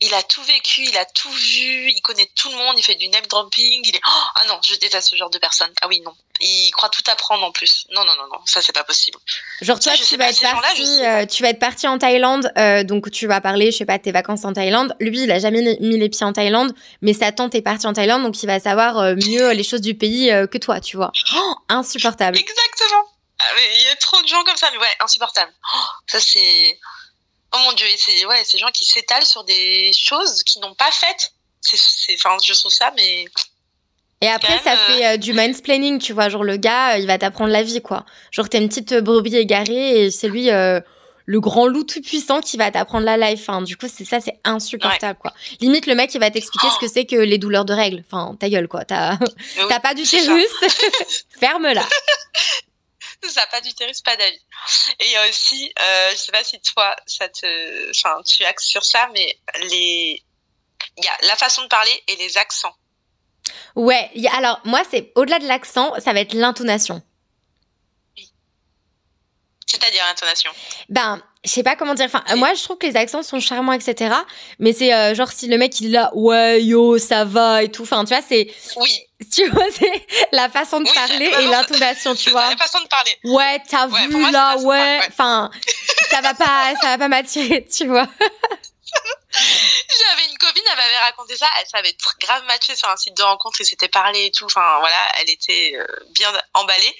Il 0.00 0.14
a 0.14 0.22
tout 0.22 0.42
vécu, 0.44 0.82
il 0.82 0.96
a 0.96 1.04
tout 1.04 1.30
vu, 1.30 1.90
il 1.90 2.00
connaît 2.02 2.30
tout 2.36 2.48
le 2.50 2.56
monde, 2.56 2.74
il 2.78 2.82
fait 2.82 2.94
du 2.94 3.08
name 3.08 3.26
dropping, 3.26 3.82
il 3.84 3.96
est 3.96 4.00
oh, 4.06 4.22
ah 4.36 4.44
non, 4.46 4.60
je 4.64 4.76
déteste 4.76 5.08
ce 5.08 5.16
genre 5.16 5.30
de 5.30 5.38
personne. 5.38 5.70
Ah 5.82 5.88
oui 5.88 6.00
non, 6.00 6.14
il 6.40 6.70
croit 6.70 6.88
tout 6.88 7.02
apprendre 7.10 7.44
en 7.44 7.50
plus. 7.50 7.84
Non 7.90 8.04
non 8.04 8.12
non 8.16 8.28
non, 8.32 8.38
ça 8.44 8.62
c'est 8.62 8.72
pas 8.72 8.84
possible. 8.84 9.18
Genre 9.60 9.80
toi 9.80 9.94
tu 9.96 10.16
vas 10.16 10.30
être 10.30 10.40
parti, 10.40 11.04
euh, 11.04 11.26
tu 11.26 11.42
vas 11.42 11.48
être 11.48 11.58
parti 11.58 11.88
en 11.88 11.98
Thaïlande, 11.98 12.52
euh, 12.56 12.84
donc 12.84 13.10
tu 13.10 13.26
vas 13.26 13.40
parler, 13.40 13.72
je 13.72 13.78
sais 13.78 13.86
pas, 13.86 13.98
de 13.98 14.02
tes 14.04 14.12
vacances 14.12 14.44
en 14.44 14.52
Thaïlande. 14.52 14.94
Lui 15.00 15.22
il 15.22 15.32
a 15.32 15.40
jamais 15.40 15.76
mis 15.80 15.98
les 15.98 16.08
pieds 16.08 16.24
en 16.24 16.32
Thaïlande, 16.32 16.72
mais 17.02 17.12
sa 17.12 17.32
tante 17.32 17.56
est 17.56 17.62
partie 17.62 17.88
en 17.88 17.92
Thaïlande, 17.92 18.22
donc 18.22 18.40
il 18.40 18.46
va 18.46 18.60
savoir 18.60 18.98
euh, 18.98 19.14
mieux 19.16 19.50
les 19.50 19.64
choses 19.64 19.80
du 19.80 19.94
pays 19.96 20.28
que 20.50 20.58
toi, 20.58 20.80
tu 20.80 20.96
vois. 20.96 21.10
Oh, 21.34 21.54
insupportable. 21.68 22.38
Exactement. 22.38 23.04
Ah, 23.40 23.44
il 23.76 23.82
y 23.82 23.88
a 23.88 23.96
trop 23.96 24.20
de 24.22 24.28
gens 24.28 24.42
comme 24.44 24.56
ça, 24.56 24.68
mais 24.72 24.78
ouais, 24.78 24.96
insupportable. 25.00 25.52
Oh, 25.74 25.86
ça 26.06 26.20
c'est 26.20 26.78
Oh 27.54 27.58
mon 27.64 27.72
dieu, 27.72 27.86
c'est 27.96 28.26
ouais, 28.26 28.44
ces 28.44 28.58
gens 28.58 28.70
qui 28.72 28.84
s'étalent 28.84 29.24
sur 29.24 29.44
des 29.44 29.90
choses 29.92 30.42
qu'ils 30.42 30.60
n'ont 30.60 30.74
pas 30.74 30.90
faites. 30.90 31.32
C'est, 31.60 32.14
enfin, 32.14 32.36
je 32.44 32.52
trouve 32.54 32.72
ça, 32.72 32.92
mais. 32.96 33.24
Et 34.20 34.28
après, 34.28 34.58
ça 34.58 34.76
fait 34.76 35.06
euh, 35.06 35.16
du 35.16 35.32
mansplaining, 35.32 35.98
tu 35.98 36.12
vois. 36.12 36.28
Genre, 36.28 36.44
le 36.44 36.56
gars, 36.56 36.94
euh, 36.94 36.98
il 36.98 37.06
va 37.06 37.18
t'apprendre 37.18 37.52
la 37.52 37.62
vie, 37.62 37.80
quoi. 37.80 38.04
Genre, 38.30 38.48
t'es 38.48 38.58
une 38.58 38.68
petite 38.68 38.94
brebis 38.94 39.36
égarée 39.36 40.04
et 40.04 40.10
c'est 40.10 40.28
lui, 40.28 40.50
euh, 40.50 40.80
le 41.24 41.40
grand 41.40 41.66
loup 41.66 41.84
tout 41.84 42.00
puissant 42.00 42.40
qui 42.40 42.56
va 42.56 42.70
t'apprendre 42.70 43.04
la 43.04 43.16
life. 43.16 43.48
Hein. 43.48 43.62
Du 43.62 43.76
coup, 43.76 43.86
c'est 43.92 44.04
ça, 44.04 44.18
c'est 44.20 44.40
insupportable, 44.44 45.18
quoi. 45.20 45.32
Limite, 45.60 45.86
le 45.86 45.94
mec, 45.94 46.12
il 46.14 46.20
va 46.20 46.30
t'expliquer 46.30 46.68
ce 46.70 46.78
que 46.78 46.88
c'est 46.88 47.04
que 47.04 47.16
les 47.16 47.38
douleurs 47.38 47.64
de 47.64 47.74
règles. 47.74 48.02
Enfin, 48.10 48.34
ta 48.38 48.48
gueule, 48.48 48.66
quoi. 48.66 48.84
T'as, 48.84 49.16
t'as 49.68 49.80
pas 49.80 49.94
d'utérus. 49.94 50.48
Ferme-la. 51.40 51.84
ça 53.28 53.46
pas 53.46 53.60
d'utérus, 53.60 54.00
pas 54.00 54.16
d'avis. 54.16 54.40
Et 55.00 55.28
aussi, 55.28 55.72
euh, 55.80 56.10
je 56.12 56.16
sais 56.16 56.32
pas 56.32 56.44
si 56.44 56.60
toi, 56.60 56.96
ça 57.06 57.28
te, 57.28 57.90
enfin, 57.90 58.22
tu 58.22 58.44
axes 58.44 58.66
sur 58.66 58.84
ça, 58.84 59.08
mais 59.12 59.38
les, 59.70 60.22
il 60.96 61.04
y 61.04 61.08
a 61.08 61.16
la 61.26 61.36
façon 61.36 61.62
de 61.62 61.68
parler 61.68 62.02
et 62.08 62.16
les 62.16 62.36
accents. 62.36 62.74
Ouais, 63.74 64.10
alors 64.32 64.60
moi, 64.64 64.82
c'est 64.90 65.12
au-delà 65.14 65.38
de 65.38 65.46
l'accent, 65.46 65.92
ça 66.00 66.12
va 66.12 66.20
être 66.20 66.34
l'intonation. 66.34 67.02
C'est-à-dire 69.68 70.02
l'intonation 70.06 70.50
Ben, 70.88 71.22
je 71.44 71.50
sais 71.50 71.62
pas 71.62 71.76
comment 71.76 71.92
dire. 71.92 72.06
Enfin, 72.06 72.24
moi, 72.36 72.54
je 72.54 72.64
trouve 72.64 72.78
que 72.78 72.86
les 72.86 72.96
accents 72.96 73.22
sont 73.22 73.38
charmants, 73.38 73.74
etc. 73.74 74.14
Mais 74.58 74.72
c'est 74.72 74.94
euh, 74.94 75.14
genre 75.14 75.30
si 75.30 75.46
le 75.46 75.58
mec 75.58 75.78
il 75.80 75.92
là, 75.92 76.10
ouais, 76.14 76.62
yo, 76.62 76.98
ça 76.98 77.26
va 77.26 77.62
et 77.62 77.70
tout. 77.70 77.82
Enfin, 77.82 78.04
tu 78.04 78.14
vois, 78.14 78.24
c'est. 78.26 78.48
Oui. 78.76 78.90
Tu 79.34 79.48
vois, 79.48 79.64
c'est 79.72 80.06
la 80.30 80.48
façon 80.48 80.80
de 80.80 80.88
parler 80.92 81.24
et 81.24 81.48
l'intonation, 81.48 82.14
tu 82.14 82.30
vois. 82.30 82.50
La 82.50 82.56
façon 82.56 82.80
de 82.80 82.86
parler. 82.86 83.18
Ouais, 83.24 83.60
t'as 83.68 83.88
vu 83.88 84.30
là, 84.30 84.56
ouais. 84.58 85.00
Enfin, 85.08 85.50
ça 86.08 86.20
va 86.20 86.34
pas, 86.34 86.72
ça 86.80 86.86
va 86.90 86.98
pas 86.98 87.08
m'attirer, 87.08 87.66
tu 87.76 87.88
vois. 87.88 88.06
J'avais 89.32 90.30
une 90.30 90.38
copine, 90.38 90.62
elle 90.70 90.76
m'avait 90.76 90.98
raconté 90.98 91.36
ça, 91.36 91.46
elle 91.60 91.66
savait 91.66 91.96
grave 92.20 92.44
matcher 92.44 92.74
sur 92.76 92.88
un 92.88 92.96
site 92.96 93.16
de 93.16 93.22
rencontre, 93.22 93.60
et 93.60 93.64
s'était 93.64 93.88
parlé 93.88 94.26
et 94.26 94.30
tout, 94.30 94.46
enfin 94.46 94.78
voilà, 94.80 94.96
elle 95.20 95.30
était 95.30 95.72
euh, 95.76 95.86
bien 96.14 96.32
emballée, 96.54 96.96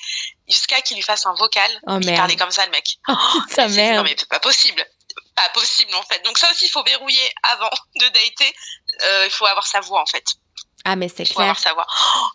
jusqu'à 0.48 0.80
qu'il 0.82 0.96
lui 0.96 1.02
fasse 1.02 1.26
un 1.26 1.34
vocal, 1.34 1.70
oh, 1.87 1.98
il 2.00 2.14
parlait 2.14 2.37
comme 2.37 2.50
ça 2.50 2.64
le 2.64 2.72
mec. 2.72 2.98
Oh, 3.08 3.14
putain, 3.48 3.68
merde. 3.68 3.96
Non 3.96 4.02
mais 4.02 4.16
c'est 4.18 4.28
pas 4.28 4.40
possible, 4.40 4.84
pas 5.34 5.48
possible 5.50 5.94
en 5.94 6.02
fait. 6.02 6.24
Donc 6.24 6.38
ça 6.38 6.50
aussi, 6.50 6.66
il 6.66 6.70
faut 6.70 6.82
verrouiller 6.82 7.32
avant 7.42 7.70
de 7.96 8.06
dater, 8.08 8.54
euh, 9.02 9.24
il 9.26 9.30
faut 9.30 9.46
avoir 9.46 9.66
sa 9.66 9.80
voix 9.80 10.00
en 10.00 10.06
fait. 10.06 10.24
Ah 10.84 10.96
mais 10.96 11.08
c'est 11.08 11.24
clair. 11.24 11.26
Il 11.30 11.34
faut 11.34 11.40
avoir 11.40 11.58
sa 11.58 11.74
voix, 11.74 11.87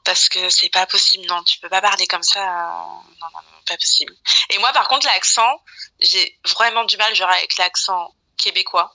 parce 0.04 0.30
que 0.30 0.50
c'est 0.50 0.70
pas 0.70 0.86
possible, 0.86 1.26
non, 1.28 1.44
tu 1.44 1.60
peux 1.60 1.70
pas 1.70 1.82
parler 1.82 2.06
comme 2.08 2.24
ça, 2.24 2.40
non, 2.40 3.02
non, 3.22 3.28
non, 3.34 3.64
pas 3.66 3.78
possible. 3.78 4.14
Et 4.50 4.58
moi 4.60 4.72
par 4.74 4.88
contre, 4.88 5.08
l'accent, 5.08 5.62
j'ai 6.00 6.40
vraiment 6.46 6.84
du 6.84 6.98
mal 6.98 7.14
genre 7.16 7.30
avec 7.30 7.58
l'accent 7.58 8.14
québécois 8.38 8.94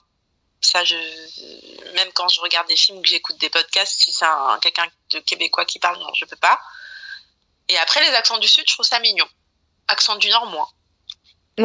ça, 0.61 0.83
je, 0.83 0.95
même 1.95 2.11
quand 2.13 2.27
je 2.29 2.41
regarde 2.41 2.67
des 2.67 2.75
films 2.75 2.97
ou 2.97 3.01
que 3.01 3.07
j'écoute 3.07 3.37
des 3.37 3.49
podcasts, 3.49 4.01
si 4.01 4.11
c'est 4.11 4.25
un, 4.25 4.59
quelqu'un 4.61 4.87
de 5.11 5.19
québécois 5.19 5.65
qui 5.65 5.79
parle, 5.79 5.97
non, 5.99 6.11
je 6.13 6.25
peux 6.25 6.35
pas. 6.35 6.59
Et 7.69 7.77
après, 7.77 8.01
les 8.01 8.15
accents 8.15 8.39
du 8.39 8.47
Sud, 8.47 8.63
je 8.67 8.73
trouve 8.73 8.85
ça 8.85 8.99
mignon. 8.99 9.25
Accent 9.87 10.17
du 10.17 10.29
Nord, 10.29 10.47
moins. 10.47 10.67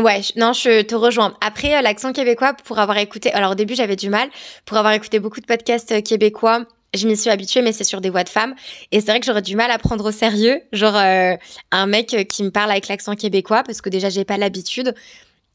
Ouais, 0.03 0.21
non, 0.37 0.53
je 0.53 0.83
te 0.83 0.95
rejoins. 0.95 1.37
Après, 1.41 1.77
euh, 1.77 1.83
l'accent 1.83 2.13
québécois, 2.13 2.55
pour 2.55 2.79
avoir 2.79 2.99
écouté, 2.99 3.33
alors 3.33 3.53
au 3.53 3.55
début 3.55 3.77
j'avais 3.77 3.95
du 3.95 4.09
mal, 4.09 4.29
pour 4.65 4.77
avoir 4.77 4.93
écouté 4.93 5.21
beaucoup 5.21 5.41
de 5.41 5.47
podcasts 5.47 5.93
euh, 5.93 6.01
québécois, 6.01 6.65
je 6.95 7.07
m'y 7.07 7.17
suis 7.17 7.31
habituée, 7.31 7.63
mais 7.63 7.73
c'est 7.73 7.85
sur 7.85 8.01
des 8.01 8.11
voix 8.11 8.25
de 8.25 8.29
femmes. 8.29 8.55
Et 8.91 9.01
c'est 9.01 9.07
vrai 9.07 9.21
que 9.21 9.27
j'aurais 9.27 9.43
du 9.43 9.55
mal 9.55 9.71
à 9.71 9.79
prendre 9.79 10.05
au 10.05 10.13
sérieux, 10.13 10.61
genre 10.73 10.97
euh, 10.97 11.35
un 11.71 11.87
mec 11.87 12.27
qui 12.29 12.43
me 12.43 12.51
parle 12.51 12.73
avec 12.73 12.89
l'accent 12.89 13.15
québécois, 13.15 13.63
parce 13.63 13.81
que 13.81 13.89
déjà 13.89 14.11
j'ai 14.11 14.25
pas 14.25 14.37
l'habitude. 14.37 14.95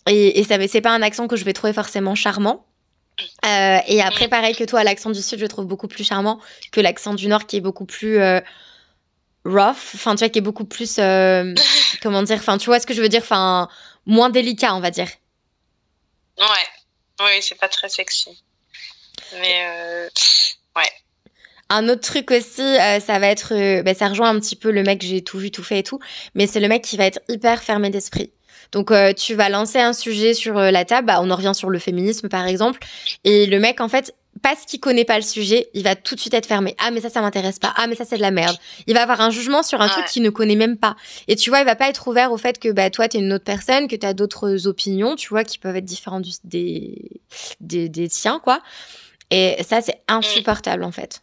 Et, 0.08 0.40
et 0.40 0.44
ça, 0.44 0.56
c'est 0.68 0.82
pas 0.82 0.92
un 0.92 1.02
accent 1.02 1.28
que 1.28 1.36
je 1.36 1.44
vais 1.44 1.54
trouver 1.54 1.74
forcément 1.74 2.16
charmant. 2.16 2.66
Euh, 3.46 3.80
et 3.88 4.02
après, 4.02 4.28
mm. 4.28 4.30
pareil 4.30 4.56
que 4.56 4.64
toi, 4.64 4.84
l'accent 4.84 5.10
du 5.10 5.22
sud, 5.22 5.40
je 5.40 5.46
trouve 5.46 5.66
beaucoup 5.66 5.88
plus 5.88 6.04
charmant 6.04 6.40
que 6.72 6.82
l'accent 6.82 7.14
du 7.14 7.28
nord 7.28 7.46
qui 7.46 7.58
est 7.58 7.62
beaucoup 7.62 7.86
plus 7.86 8.20
euh, 8.20 8.40
rough. 9.50 9.94
Enfin, 9.96 10.16
tu 10.16 10.20
vois, 10.20 10.30
qui 10.30 10.40
est 10.40 10.44
beaucoup 10.44 10.66
plus. 10.66 10.98
Euh, 11.00 11.54
comment 12.02 12.24
dire 12.24 12.38
Enfin, 12.38 12.58
tu 12.58 12.66
vois 12.66 12.80
ce 12.80 12.88
que 12.88 12.94
je 12.94 13.02
veux 13.02 13.10
dire 13.10 13.22
Enfin, 13.22 13.68
moins 14.06 14.30
délicat, 14.30 14.76
on 14.76 14.80
va 14.80 14.92
dire. 14.92 15.10
Ouais. 16.38 16.46
Oui, 17.22 17.42
c'est 17.42 17.56
pas 17.56 17.68
très 17.68 17.90
sexy. 17.90 18.44
Mais 19.34 20.10
ouais. 20.76 20.92
Un 21.70 21.90
autre 21.90 22.02
truc 22.02 22.32
aussi, 22.32 22.76
ça 23.02 23.20
va 23.20 23.28
être, 23.28 23.82
bah, 23.82 23.94
ça 23.94 24.08
rejoint 24.08 24.30
un 24.30 24.40
petit 24.40 24.56
peu 24.56 24.72
le 24.72 24.84
mec 24.84 25.02
j'ai 25.02 25.22
tout 25.22 25.38
vu, 25.38 25.52
tout 25.52 25.64
fait 25.64 25.80
et 25.80 25.84
tout, 25.84 26.00
mais 26.34 26.48
c'est 26.48 26.62
le 26.62 26.70
mec 26.70 26.82
qui 26.84 26.96
va 26.96 27.06
être 27.06 27.20
hyper 27.28 27.62
fermé 27.62 27.90
d'esprit. 27.90 28.32
Donc 28.72 28.92
euh, 28.92 29.14
tu 29.14 29.34
vas 29.34 29.50
lancer 29.50 29.80
un 29.80 29.94
sujet 29.94 30.34
sur 30.34 30.58
euh, 30.58 30.72
la 30.72 30.86
table, 30.86 31.08
bah, 31.08 31.20
on 31.22 31.32
en 31.32 31.36
revient 31.36 31.54
sur 31.56 31.70
le 31.70 31.80
féminisme 31.80 32.30
par 32.30 32.46
exemple, 32.46 32.80
et 33.24 33.46
le 33.46 33.60
mec 33.60 33.82
en 33.82 33.90
fait 33.90 34.14
parce 34.42 34.66
qu'il 34.66 34.80
connaît 34.80 35.06
pas 35.06 35.18
le 35.18 35.24
sujet, 35.24 35.70
il 35.74 35.84
va 35.84 35.96
tout 35.96 36.16
de 36.16 36.20
suite 36.20 36.34
être 36.34 36.46
fermé. 36.46 36.76
Ah 36.78 36.92
mais 36.92 37.02
ça 37.02 37.10
ça 37.10 37.22
m'intéresse 37.22 37.60
pas. 37.60 37.74
Ah 37.76 37.88
mais 37.88 37.96
ça 37.96 38.06
c'est 38.06 38.18
de 38.18 38.22
la 38.22 38.32
merde. 38.32 38.58
Il 38.88 38.94
va 38.94 39.02
avoir 39.02 39.22
un 39.22 39.32
jugement 39.32 39.64
sur 39.64 39.82
un 39.82 39.90
truc 39.90 40.06
qu'il 40.06 40.24
ne 40.24 40.30
connaît 40.30 40.56
même 40.56 40.78
pas. 40.78 40.96
Et 41.28 41.36
tu 41.36 41.50
vois, 41.50 41.60
il 41.60 41.66
va 41.66 41.76
pas 41.76 41.90
être 41.90 42.08
ouvert 42.08 42.32
au 42.32 42.38
fait 42.38 42.60
que 42.60 42.70
bah 42.70 42.90
toi 42.90 43.08
t'es 43.08 43.20
une 43.20 43.34
autre 43.34 43.44
personne, 43.44 43.88
que 43.88 43.96
t'as 43.96 44.14
d'autres 44.14 44.68
opinions, 44.68 45.16
tu 45.16 45.30
vois, 45.30 45.44
qui 45.44 45.58
peuvent 45.58 45.76
être 45.76 45.86
différentes 45.86 46.26
des, 46.44 47.22
des 47.60 47.90
des 47.90 48.08
tiens 48.08 48.40
quoi. 48.40 48.62
Et 49.32 49.62
ça 49.64 49.82
c'est 49.82 50.02
insupportable 50.08 50.84
en 50.84 50.92
fait. 50.92 51.22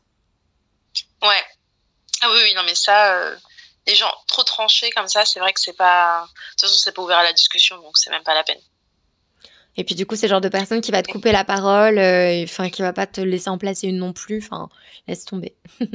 Ouais. 1.23 1.43
Ah 2.23 2.31
oui 2.33 2.41
oui 2.45 2.55
non 2.55 2.63
mais 2.65 2.75
ça 2.75 3.15
euh, 3.15 3.37
les 3.87 3.95
gens 3.95 4.13
trop 4.27 4.43
tranchés 4.43 4.91
comme 4.91 5.09
ça, 5.09 5.25
c'est 5.25 5.41
vrai 5.41 5.53
que 5.53 5.61
c'est 5.61 5.73
pas. 5.73 6.25
De 6.25 6.51
toute 6.53 6.61
façon, 6.63 6.75
c'est 6.79 6.93
pas 6.93 7.03
ouvert 7.03 7.19
à 7.19 7.23
la 7.23 7.33
discussion, 7.33 7.77
donc 7.79 7.97
c'est 7.99 8.11
même 8.11 8.25
pas 8.25 8.35
la 8.35 8.43
peine. 8.43 8.61
Et 9.77 9.85
puis 9.85 9.95
du 9.95 10.07
coup, 10.07 10.17
c'est 10.17 10.27
le 10.27 10.31
genre 10.31 10.41
de 10.41 10.49
personne 10.49 10.81
qui 10.81 10.91
va 10.91 11.03
te 11.03 11.11
couper 11.11 11.33
la 11.33 11.45
parole, 11.45 11.99
euh, 11.99 12.45
enfin 12.45 12.71
qui 12.71 12.83
va 12.83 12.93
pas 12.93 13.07
te 13.07 13.21
laisser 13.21 13.51
en 13.51 13.59
placer 13.59 13.89
une 13.89 13.99
non 13.99 14.13
plus. 14.13 14.43
Enfin, 14.45 14.69
laisse 15.07 15.25
tomber. 15.25 15.55
ouais, 15.81 15.93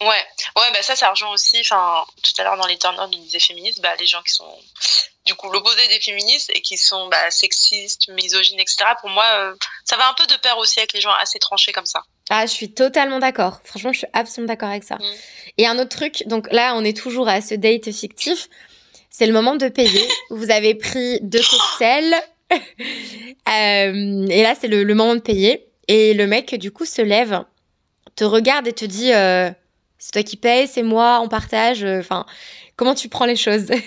ouais, 0.00 0.70
bah 0.72 0.82
ça, 0.82 0.96
ça 0.96 1.10
rejoint 1.10 1.32
aussi. 1.32 1.60
Enfin, 1.60 2.04
tout 2.22 2.32
à 2.38 2.44
l'heure 2.44 2.56
dans 2.56 2.66
les 2.66 2.78
turn 2.78 2.96
on 2.98 3.08
disait 3.08 3.38
féministes, 3.38 3.80
bah 3.80 3.94
les 3.98 4.06
gens 4.06 4.22
qui 4.22 4.32
sont 4.32 4.52
du 5.26 5.34
coup 5.34 5.50
l'opposé 5.50 5.86
des 5.88 6.00
féministes 6.00 6.50
et 6.54 6.62
qui 6.62 6.76
sont 6.76 7.08
bah, 7.08 7.30
sexistes, 7.30 8.08
misogynes, 8.08 8.60
etc. 8.60 8.84
Pour 9.00 9.10
moi, 9.10 9.24
euh, 9.38 9.54
ça 9.84 9.96
va 9.96 10.08
un 10.08 10.14
peu 10.14 10.26
de 10.26 10.36
pair 10.40 10.58
aussi 10.58 10.78
avec 10.80 10.92
les 10.92 11.00
gens 11.00 11.12
assez 11.20 11.38
tranchés 11.38 11.72
comme 11.72 11.86
ça. 11.86 12.02
Ah, 12.30 12.46
je 12.46 12.52
suis 12.52 12.72
totalement 12.72 13.18
d'accord. 13.18 13.60
Franchement, 13.64 13.92
je 13.92 13.98
suis 13.98 14.06
absolument 14.12 14.48
d'accord 14.48 14.70
avec 14.70 14.84
ça. 14.84 14.96
Mm. 14.96 15.14
Et 15.58 15.66
un 15.66 15.78
autre 15.78 15.96
truc, 15.96 16.22
donc 16.26 16.48
là, 16.50 16.74
on 16.76 16.84
est 16.84 16.96
toujours 16.96 17.28
à 17.28 17.40
ce 17.40 17.54
date 17.54 17.92
fictif. 17.92 18.48
C'est 19.10 19.26
le 19.26 19.32
moment 19.32 19.56
de 19.56 19.68
payer. 19.68 20.08
Vous 20.30 20.50
avez 20.50 20.74
pris 20.74 21.20
deux 21.22 21.42
cocktails. 21.42 22.14
Euh, 23.48 24.26
et 24.28 24.42
là, 24.44 24.54
c'est 24.54 24.68
le, 24.68 24.84
moment 24.94 25.16
de 25.16 25.20
payer. 25.20 25.66
Et 25.88 26.14
le 26.14 26.28
mec, 26.28 26.54
du 26.54 26.70
coup, 26.70 26.84
se 26.84 27.02
lève, 27.02 27.42
te 28.14 28.22
regarde 28.22 28.68
et 28.68 28.72
te 28.72 28.84
dit 28.84 29.12
euh, 29.12 29.50
C'est 29.98 30.12
toi 30.12 30.22
qui 30.22 30.36
payes, 30.36 30.68
c'est 30.68 30.84
moi, 30.84 31.18
on 31.20 31.28
partage. 31.28 31.82
Enfin, 31.82 32.26
comment 32.76 32.94
tu 32.94 33.08
prends 33.08 33.24
les 33.24 33.34
choses? 33.34 33.66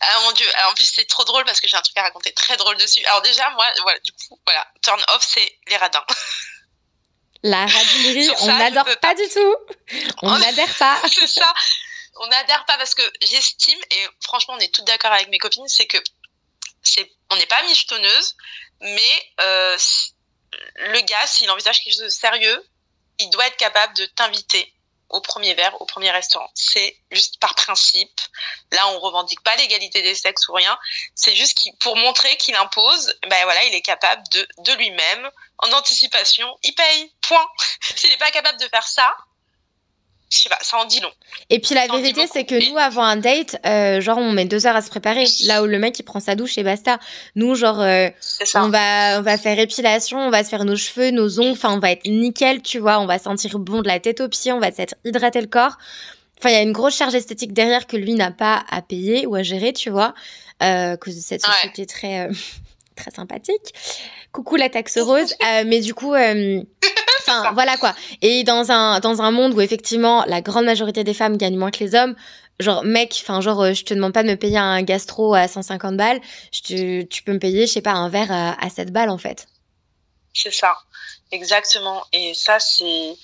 Ah 0.00 0.20
mon 0.24 0.32
dieu, 0.32 0.46
en 0.68 0.74
plus 0.74 0.90
c'est 0.94 1.06
trop 1.06 1.24
drôle 1.24 1.44
parce 1.44 1.60
que 1.60 1.66
j'ai 1.66 1.76
un 1.76 1.82
truc 1.82 1.96
à 1.98 2.02
raconter 2.02 2.32
très 2.32 2.56
drôle 2.56 2.76
dessus. 2.76 3.04
Alors 3.06 3.22
déjà, 3.22 3.50
moi, 3.50 3.66
voilà, 3.82 3.98
du 4.00 4.12
coup, 4.12 4.38
voilà, 4.46 4.66
turn 4.82 5.00
off, 5.14 5.26
c'est 5.28 5.58
les 5.68 5.76
radins. 5.76 6.04
La 7.44 7.66
radinerie, 7.66 8.28
on 8.40 8.46
n'adore 8.46 8.84
pas. 9.00 9.14
du 9.14 9.28
tout. 9.28 9.56
On 10.22 10.38
n'adhère 10.38 10.74
pas. 10.74 11.00
c'est 11.08 11.28
ça. 11.28 11.52
On 12.16 12.26
n'adhère 12.26 12.64
pas 12.64 12.76
parce 12.78 12.96
que 12.96 13.02
j'estime, 13.22 13.78
et 13.92 14.06
franchement, 14.20 14.54
on 14.56 14.58
est 14.58 14.74
toutes 14.74 14.86
d'accord 14.86 15.12
avec 15.12 15.28
mes 15.28 15.38
copines, 15.38 15.68
c'est 15.68 15.86
que 15.86 15.98
on 17.30 17.36
n'est 17.36 17.46
pas 17.46 17.62
michetonneuse, 17.64 18.36
mais 18.80 19.32
euh, 19.40 19.76
le 20.76 21.00
gars, 21.00 21.26
s'il 21.26 21.50
envisage 21.50 21.80
quelque 21.80 21.94
chose 21.94 22.02
de 22.02 22.08
sérieux, 22.08 22.64
il 23.18 23.30
doit 23.30 23.46
être 23.46 23.56
capable 23.56 23.94
de 23.94 24.06
t'inviter 24.06 24.72
au 25.08 25.20
premier 25.20 25.54
verre, 25.54 25.80
au 25.80 25.86
premier 25.86 26.10
restaurant. 26.10 26.50
C'est 26.54 26.96
juste 27.10 27.40
par 27.40 27.54
principe. 27.54 28.20
Là, 28.72 28.88
on 28.88 29.00
revendique 29.00 29.42
pas 29.42 29.56
l'égalité 29.56 30.02
des 30.02 30.14
sexes 30.14 30.48
ou 30.48 30.52
rien. 30.52 30.78
C'est 31.14 31.34
juste 31.34 31.58
pour 31.80 31.96
montrer 31.96 32.36
qu'il 32.36 32.54
impose, 32.54 33.14
ben 33.28 33.42
voilà, 33.44 33.64
il 33.64 33.74
est 33.74 33.82
capable 33.82 34.22
de, 34.32 34.46
de 34.58 34.72
lui-même, 34.74 35.30
en 35.58 35.72
anticipation, 35.72 36.54
il 36.62 36.74
paye. 36.74 37.12
Point. 37.22 37.46
S'il 37.96 38.10
n'est 38.10 38.18
pas 38.18 38.30
capable 38.30 38.60
de 38.60 38.68
faire 38.68 38.86
ça, 38.86 39.14
je 40.30 40.38
sais 40.38 40.48
pas, 40.50 40.58
ça 40.60 40.76
en 40.76 40.84
dit 40.84 41.00
long. 41.00 41.10
Et 41.48 41.58
puis 41.58 41.74
la 41.74 41.86
vérité, 41.86 42.26
c'est 42.30 42.44
que 42.44 42.70
nous, 42.70 42.76
avant 42.76 43.02
un 43.02 43.16
date, 43.16 43.56
euh, 43.64 44.00
genre, 44.00 44.18
on 44.18 44.32
met 44.32 44.44
deux 44.44 44.66
heures 44.66 44.76
à 44.76 44.82
se 44.82 44.90
préparer. 44.90 45.24
Là 45.44 45.62
où 45.62 45.66
le 45.66 45.78
mec, 45.78 45.98
il 45.98 46.02
prend 46.02 46.20
sa 46.20 46.34
douche 46.34 46.58
et 46.58 46.62
basta. 46.62 46.98
Nous, 47.34 47.54
genre, 47.54 47.80
euh, 47.80 48.08
on 48.54 48.68
va, 48.68 49.18
on 49.18 49.22
va 49.22 49.38
faire 49.38 49.58
épilation, 49.58 50.18
on 50.18 50.30
va 50.30 50.44
se 50.44 50.50
faire 50.50 50.66
nos 50.66 50.76
cheveux, 50.76 51.10
nos 51.10 51.40
ongles, 51.40 51.52
enfin, 51.52 51.72
on 51.72 51.78
va 51.78 51.92
être 51.92 52.06
nickel, 52.06 52.60
tu 52.60 52.78
vois, 52.78 52.98
on 52.98 53.06
va 53.06 53.18
sentir 53.18 53.58
bon 53.58 53.80
de 53.80 53.88
la 53.88 54.00
tête 54.00 54.20
aux 54.20 54.28
pieds, 54.28 54.52
on 54.52 54.60
va 54.60 54.70
s'être 54.70 54.94
hydraté 55.04 55.40
le 55.40 55.46
corps. 55.46 55.78
Enfin, 56.38 56.50
il 56.50 56.54
y 56.54 56.58
a 56.58 56.62
une 56.62 56.72
grosse 56.72 56.96
charge 56.96 57.14
esthétique 57.14 57.54
derrière 57.54 57.86
que 57.86 57.96
lui 57.96 58.14
n'a 58.14 58.30
pas 58.30 58.64
à 58.68 58.82
payer 58.82 59.26
ou 59.26 59.34
à 59.34 59.42
gérer, 59.42 59.72
tu 59.72 59.88
vois, 59.88 60.14
euh, 60.62 60.96
cause 60.98 61.16
de 61.16 61.20
cette 61.20 61.42
société 61.42 61.86
très, 61.86 62.28
euh, 62.28 62.32
très 62.96 63.10
sympathique. 63.10 63.72
Coucou 64.30 64.56
la 64.56 64.68
taxe 64.68 64.98
rose. 64.98 65.34
Mais 65.66 65.80
du 65.80 65.94
coup, 65.94 66.14
enfin 67.20 67.52
voilà 67.52 67.76
quoi. 67.76 67.94
Et 68.22 68.44
dans 68.44 68.70
un 68.70 69.00
dans 69.00 69.22
un 69.22 69.30
monde 69.30 69.54
où 69.54 69.60
effectivement 69.60 70.24
la 70.26 70.40
grande 70.40 70.64
majorité 70.64 71.04
des 71.04 71.14
femmes 71.14 71.36
gagnent 71.36 71.56
moins 71.56 71.70
que 71.70 71.78
les 71.80 71.94
hommes, 71.94 72.14
genre 72.60 72.84
mec, 72.84 73.16
enfin 73.20 73.40
genre 73.40 73.62
euh, 73.62 73.72
je 73.72 73.84
te 73.84 73.94
demande 73.94 74.12
pas 74.12 74.22
de 74.22 74.28
me 74.28 74.36
payer 74.36 74.58
un 74.58 74.82
gastro 74.82 75.34
à 75.34 75.48
150 75.48 75.96
balles, 75.96 76.20
je 76.52 77.02
tu 77.02 77.22
peux 77.22 77.32
me 77.32 77.38
payer 77.38 77.66
je 77.66 77.72
sais 77.72 77.82
pas 77.82 77.92
un 77.92 78.08
verre 78.08 78.32
à, 78.32 78.64
à 78.64 78.70
7 78.70 78.92
balles 78.92 79.10
en 79.10 79.18
fait. 79.18 79.46
C'est 80.34 80.52
ça, 80.52 80.76
exactement. 81.32 82.04
Et 82.12 82.34
ça 82.34 82.58
c'est 82.60 83.16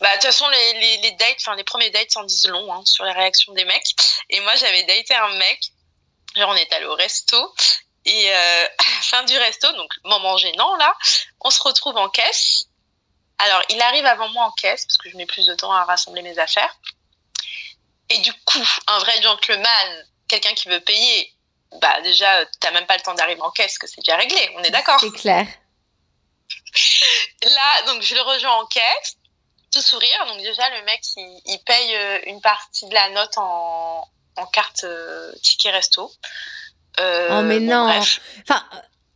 bah, 0.00 0.08
de 0.10 0.14
toute 0.14 0.26
façon, 0.26 0.48
les, 0.48 0.72
les, 0.74 0.96
les 0.98 1.10
dates, 1.12 1.36
enfin, 1.40 1.56
les 1.56 1.64
premiers 1.64 1.90
dates 1.90 2.10
s'en 2.10 2.22
disent 2.22 2.46
long 2.46 2.72
hein, 2.72 2.82
sur 2.84 3.04
les 3.04 3.12
réactions 3.12 3.52
des 3.52 3.64
mecs. 3.64 3.96
Et 4.30 4.40
moi, 4.40 4.54
j'avais 4.54 4.84
daté 4.84 5.14
un 5.14 5.34
mec, 5.36 5.72
genre, 6.36 6.50
on 6.50 6.54
est 6.54 6.72
allé 6.72 6.86
au 6.86 6.94
resto, 6.94 7.54
et 8.04 8.32
euh, 8.32 8.66
fin 9.02 9.24
du 9.24 9.36
resto, 9.36 9.70
donc 9.72 9.92
moment 10.04 10.36
gênant 10.36 10.76
là, 10.76 10.94
on 11.40 11.50
se 11.50 11.60
retrouve 11.62 11.96
en 11.96 12.08
caisse. 12.08 12.67
Alors, 13.38 13.62
il 13.68 13.80
arrive 13.80 14.04
avant 14.06 14.28
moi 14.30 14.44
en 14.44 14.50
caisse 14.52 14.84
parce 14.84 14.96
que 14.96 15.10
je 15.10 15.16
mets 15.16 15.26
plus 15.26 15.46
de 15.46 15.54
temps 15.54 15.72
à 15.72 15.84
rassembler 15.84 16.22
mes 16.22 16.38
affaires. 16.38 16.76
Et 18.10 18.18
du 18.18 18.32
coup, 18.44 18.66
un 18.86 18.98
vrai 18.98 19.20
gentleman, 19.22 20.06
quelqu'un 20.26 20.54
qui 20.54 20.68
veut 20.68 20.80
payer, 20.80 21.32
bah 21.80 22.00
déjà, 22.02 22.44
t'as 22.60 22.70
même 22.70 22.86
pas 22.86 22.96
le 22.96 23.02
temps 23.02 23.14
d'arriver 23.14 23.42
en 23.42 23.50
caisse, 23.50 23.78
que 23.78 23.86
c'est 23.86 24.00
déjà 24.00 24.16
réglé. 24.16 24.50
On 24.56 24.62
est 24.62 24.70
d'accord 24.70 24.98
C'est 24.98 25.12
clair. 25.12 25.46
Là, 27.42 27.82
donc 27.86 28.02
je 28.02 28.14
le 28.14 28.22
rejoins 28.22 28.56
en 28.56 28.66
caisse, 28.66 29.16
tout 29.72 29.82
sourire. 29.82 30.26
Donc 30.26 30.38
déjà, 30.38 30.68
le 30.70 30.84
mec, 30.84 31.00
il, 31.16 31.42
il 31.46 31.58
paye 31.64 31.94
euh, 31.94 32.20
une 32.26 32.40
partie 32.40 32.88
de 32.88 32.94
la 32.94 33.10
note 33.10 33.36
en, 33.36 34.08
en 34.36 34.46
carte 34.46 34.84
euh, 34.84 35.32
ticket 35.42 35.70
resto. 35.70 36.10
Euh, 37.00 37.38
oh 37.38 37.42
mais 37.42 37.60
non. 37.60 37.88
Enfin, 37.88 38.64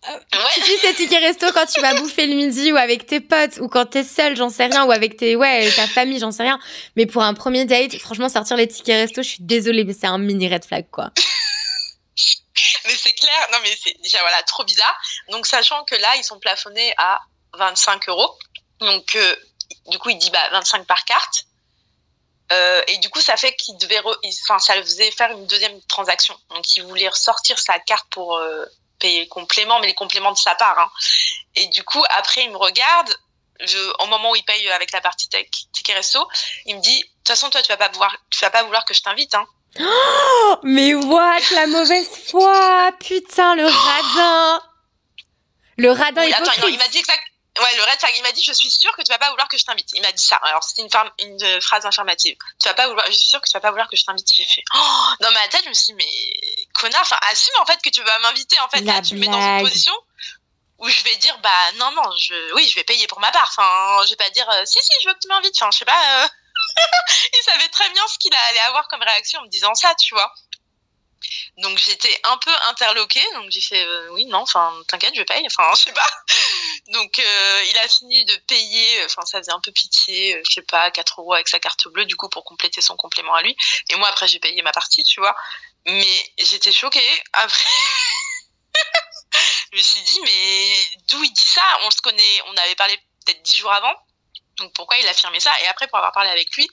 euh, 0.08 0.18
Tu 0.54 0.60
dis 0.60 0.76
c'est 0.80 0.94
ticket 0.94 1.18
resto 1.18 1.52
quand 1.52 1.66
tu 1.66 1.80
vas 1.80 1.94
bouffer 1.94 2.26
le 2.26 2.34
midi 2.34 2.72
ou 2.72 2.76
avec 2.76 3.06
tes 3.06 3.20
potes 3.20 3.58
ou 3.60 3.68
quand 3.68 3.86
t'es 3.86 4.04
seul, 4.04 4.36
j'en 4.36 4.48
sais 4.48 4.66
rien, 4.66 4.84
ou 4.84 4.92
avec 4.92 5.16
tes 5.16 5.36
ouais 5.36 5.70
ta 5.72 5.86
famille, 5.86 6.18
j'en 6.18 6.32
sais 6.32 6.42
rien. 6.42 6.58
Mais 6.96 7.06
pour 7.06 7.22
un 7.22 7.34
premier 7.34 7.64
date, 7.64 7.96
franchement 7.98 8.28
sortir 8.28 8.56
les 8.56 8.68
tickets 8.68 9.08
resto, 9.08 9.22
je 9.22 9.28
suis 9.28 9.42
désolée, 9.42 9.84
mais 9.84 9.94
c'est 9.94 10.06
un 10.06 10.18
mini 10.18 10.52
red 10.52 10.64
flag 10.64 10.86
quoi. 10.90 11.10
mais 12.84 12.96
c'est 12.96 13.12
clair, 13.12 13.48
non 13.52 13.58
mais 13.62 13.74
c'est 13.82 13.96
déjà 14.02 14.20
voilà 14.20 14.42
trop 14.42 14.64
bizarre. 14.64 15.00
Donc 15.30 15.46
sachant 15.46 15.84
que 15.84 15.94
là 15.94 16.16
ils 16.16 16.24
sont 16.24 16.38
plafonnés 16.38 16.92
à 16.98 17.20
25 17.54 18.08
euros, 18.08 18.36
donc 18.80 19.14
euh, 19.14 19.36
du 19.88 19.98
coup 19.98 20.10
il 20.10 20.18
dit 20.18 20.30
bah 20.30 20.48
25 20.52 20.86
par 20.86 21.04
carte. 21.04 21.46
Euh, 22.52 22.82
et 22.88 22.98
du 22.98 23.08
coup, 23.08 23.20
ça 23.20 23.36
fait 23.36 23.54
qu'il 23.56 23.76
devait, 23.78 24.00
enfin, 24.42 24.58
ça 24.58 24.76
le 24.76 24.82
faisait 24.82 25.10
faire 25.10 25.30
une 25.30 25.46
deuxième 25.46 25.80
transaction. 25.82 26.36
Donc, 26.50 26.76
il 26.76 26.82
voulait 26.82 27.08
ressortir 27.08 27.58
sa 27.58 27.78
carte 27.78 28.06
pour 28.10 28.36
euh, 28.36 28.66
payer 29.02 29.20
le 29.20 29.28
complément, 29.28 29.78
mais 29.80 29.88
les 29.88 29.94
compléments 29.94 30.32
de 30.32 30.38
sa 30.38 30.54
part. 30.54 30.78
Hein. 30.78 30.90
Et 31.56 31.66
du 31.66 31.82
coup, 31.82 32.02
après, 32.08 32.44
il 32.44 32.50
me 32.50 32.56
regarde. 32.56 33.14
Je, 33.60 33.78
au 34.02 34.06
moment 34.06 34.32
où 34.32 34.36
il 34.36 34.42
paye 34.44 34.68
avec 34.70 34.90
la 34.90 35.00
partie 35.00 35.28
tech, 35.28 35.46
ticket 35.72 35.94
resto, 35.94 36.26
il 36.66 36.76
me 36.76 36.80
dit 36.80 36.98
de 36.98 37.04
toute 37.04 37.28
façon, 37.28 37.48
toi, 37.50 37.62
tu 37.62 37.68
vas 37.68 37.76
pas 37.76 37.90
vouloir, 37.90 38.16
tu 38.30 38.40
vas 38.40 38.50
pas 38.50 38.62
vouloir 38.64 38.84
que 38.84 38.94
je 38.94 39.02
t'invite, 39.02 39.34
hein. 39.34 39.46
Oh, 39.78 40.56
mais 40.64 40.94
what 40.94 41.40
la 41.52 41.66
mauvaise 41.66 42.08
foi, 42.28 42.90
putain, 42.98 43.54
le 43.54 43.66
radin, 43.66 44.62
le 45.76 45.90
radin 45.92 46.24
oui, 46.24 46.32
attends, 46.32 46.66
il 46.66 46.78
m'a 46.78 46.88
dit 46.88 46.98
exact, 46.98 47.22
Ouais, 47.60 47.76
le 47.76 47.82
red 47.82 47.98
flag, 47.98 48.14
il 48.16 48.22
m'a 48.22 48.32
dit, 48.32 48.42
je 48.42 48.52
suis 48.52 48.70
sûr 48.70 48.90
que 48.96 49.02
tu 49.02 49.10
vas 49.10 49.18
pas 49.18 49.28
vouloir 49.30 49.46
que 49.46 49.58
je 49.58 49.64
t'invite. 49.64 49.90
Il 49.92 50.00
m'a 50.00 50.12
dit 50.12 50.24
ça. 50.24 50.36
Alors, 50.36 50.64
c'était 50.64 50.82
une, 50.82 50.90
une 51.18 51.60
phrase 51.60 51.84
affirmative. 51.84 52.36
Tu 52.58 52.68
vas 52.68 52.74
pas 52.74 52.88
vouloir, 52.88 53.04
je 53.06 53.12
suis 53.12 53.28
sûr 53.28 53.42
que 53.42 53.46
tu 53.46 53.52
vas 53.52 53.60
pas 53.60 53.70
vouloir 53.70 53.88
que 53.88 53.96
je 53.96 54.04
t'invite. 54.04 54.26
J'ai 54.34 54.44
fait, 54.44 54.64
oh, 54.74 55.08
dans 55.20 55.30
ma 55.32 55.46
tête, 55.48 55.62
je 55.64 55.68
me 55.68 55.74
suis 55.74 55.86
dit, 55.86 55.94
mais, 55.94 56.66
connard, 56.72 57.02
enfin, 57.02 57.18
assume, 57.30 57.54
en 57.60 57.66
fait, 57.66 57.80
que 57.82 57.90
tu 57.90 58.02
vas 58.02 58.18
m'inviter, 58.20 58.58
en 58.60 58.68
fait. 58.70 58.80
là, 58.80 59.02
tu 59.02 59.14
me 59.14 59.20
mets 59.20 59.26
dans 59.26 59.58
une 59.58 59.64
position 59.64 59.92
où 60.78 60.88
je 60.88 61.02
vais 61.02 61.16
dire, 61.16 61.38
bah, 61.38 61.72
non, 61.76 61.90
non, 61.92 62.10
je, 62.18 62.54
oui, 62.54 62.66
je 62.68 62.74
vais 62.74 62.84
payer 62.84 63.06
pour 63.06 63.20
ma 63.20 63.30
part. 63.30 63.48
Enfin, 63.56 64.04
je 64.04 64.10
vais 64.10 64.16
pas 64.16 64.30
dire, 64.30 64.48
euh, 64.50 64.64
si, 64.64 64.78
si, 64.82 64.90
je 65.02 65.08
veux 65.08 65.14
que 65.14 65.20
tu 65.20 65.28
m'invites. 65.28 65.54
Enfin, 65.56 65.70
je 65.70 65.78
sais 65.78 65.84
pas, 65.84 66.24
euh... 66.24 66.28
il 67.34 67.42
savait 67.44 67.68
très 67.68 67.88
bien 67.90 68.02
ce 68.08 68.18
qu'il 68.18 68.34
allait 68.34 68.60
avoir 68.60 68.88
comme 68.88 69.02
réaction 69.02 69.40
en 69.40 69.42
me 69.44 69.48
disant 69.48 69.74
ça, 69.74 69.94
tu 69.94 70.14
vois. 70.14 70.32
Donc 71.58 71.78
j'étais 71.78 72.20
un 72.24 72.36
peu 72.38 72.50
interloquée, 72.68 73.24
donc 73.34 73.50
j'ai 73.50 73.60
fait 73.60 73.84
euh, 73.84 74.08
oui 74.12 74.24
non, 74.26 74.38
enfin 74.38 74.72
t'inquiète, 74.88 75.14
je 75.14 75.22
paye, 75.22 75.44
enfin 75.46 75.70
je 75.76 75.82
sais 75.82 75.92
pas. 75.92 76.08
Donc 76.88 77.18
euh, 77.18 77.64
il 77.70 77.78
a 77.78 77.88
fini 77.88 78.24
de 78.24 78.36
payer, 78.46 79.04
enfin 79.04 79.22
ça 79.22 79.38
faisait 79.38 79.52
un 79.52 79.60
peu 79.60 79.72
pitié, 79.72 80.36
euh, 80.36 80.42
je 80.48 80.54
sais 80.54 80.62
pas, 80.62 80.90
4 80.90 81.20
euros 81.20 81.34
avec 81.34 81.48
sa 81.48 81.60
carte 81.60 81.88
bleue 81.88 82.06
du 82.06 82.16
coup 82.16 82.28
pour 82.28 82.44
compléter 82.44 82.80
son 82.80 82.96
complément 82.96 83.34
à 83.34 83.42
lui. 83.42 83.56
Et 83.90 83.96
moi 83.96 84.08
après 84.08 84.28
j'ai 84.28 84.38
payé 84.38 84.62
ma 84.62 84.72
partie, 84.72 85.04
tu 85.04 85.20
vois. 85.20 85.36
Mais 85.86 86.32
j'étais 86.38 86.72
choquée. 86.72 87.22
Après, 87.32 87.64
je 89.72 89.76
me 89.76 89.82
suis 89.82 90.02
dit 90.02 90.20
mais 90.24 90.76
d'où 91.08 91.22
il 91.22 91.32
dit 91.32 91.42
ça? 91.42 91.62
On 91.82 91.90
se 91.90 92.00
connaît, 92.00 92.42
on 92.46 92.56
avait 92.56 92.76
parlé 92.76 92.96
peut-être 93.26 93.42
10 93.42 93.56
jours 93.56 93.72
avant. 93.72 93.94
Donc 94.56 94.72
pourquoi 94.74 94.98
il 94.98 95.06
a 95.06 95.10
affirmé 95.10 95.40
ça? 95.40 95.52
Et 95.62 95.66
après 95.66 95.86
pour 95.88 95.98
avoir 95.98 96.12
parlé 96.12 96.30
avec 96.30 96.54
lui, 96.56 96.68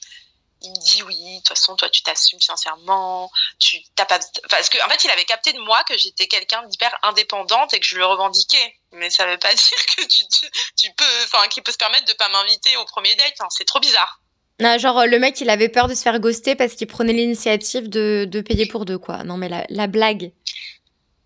il 0.61 0.71
me 0.71 0.75
dit 0.75 1.03
oui, 1.03 1.15
de 1.15 1.37
toute 1.37 1.49
façon, 1.49 1.75
toi, 1.75 1.89
tu 1.89 2.03
t'assumes 2.03 2.41
sincèrement, 2.41 3.31
tu 3.59 3.77
t'as 3.95 4.05
pas, 4.05 4.19
parce 4.49 4.69
qu'en 4.69 4.85
en 4.85 4.89
fait, 4.89 5.03
il 5.05 5.09
avait 5.09 5.25
capté 5.25 5.53
de 5.53 5.59
moi 5.59 5.83
que 5.85 5.97
j'étais 5.97 6.27
quelqu'un 6.27 6.63
d'hyper 6.67 6.97
indépendante 7.03 7.73
et 7.73 7.79
que 7.79 7.85
je 7.85 7.97
le 7.97 8.05
revendiquais. 8.05 8.75
Mais 8.91 9.09
ça 9.09 9.25
veut 9.25 9.37
pas 9.37 9.53
dire 9.53 9.85
que 9.95 10.05
tu, 10.07 10.23
tu, 10.75 10.91
peux, 10.91 11.23
enfin, 11.25 11.47
qu'il 11.47 11.63
peut 11.63 11.71
se 11.71 11.77
permettre 11.77 12.05
de 12.05 12.13
pas 12.13 12.29
m'inviter 12.29 12.75
au 12.77 12.85
premier 12.85 13.15
date. 13.15 13.35
Hein. 13.39 13.47
C'est 13.49 13.65
trop 13.65 13.79
bizarre. 13.79 14.21
Non, 14.59 14.77
genre, 14.77 15.05
le 15.05 15.19
mec, 15.19 15.39
il 15.39 15.49
avait 15.49 15.69
peur 15.69 15.87
de 15.87 15.95
se 15.95 16.01
faire 16.01 16.19
ghoster 16.19 16.55
parce 16.55 16.73
qu'il 16.73 16.87
prenait 16.87 17.13
l'initiative 17.13 17.87
de, 17.87 18.27
de 18.29 18.41
payer 18.41 18.65
pour 18.65 18.83
deux, 18.83 18.97
quoi. 18.97 19.23
Non, 19.23 19.37
mais 19.37 19.47
la, 19.47 19.65
la 19.69 19.87
blague. 19.87 20.33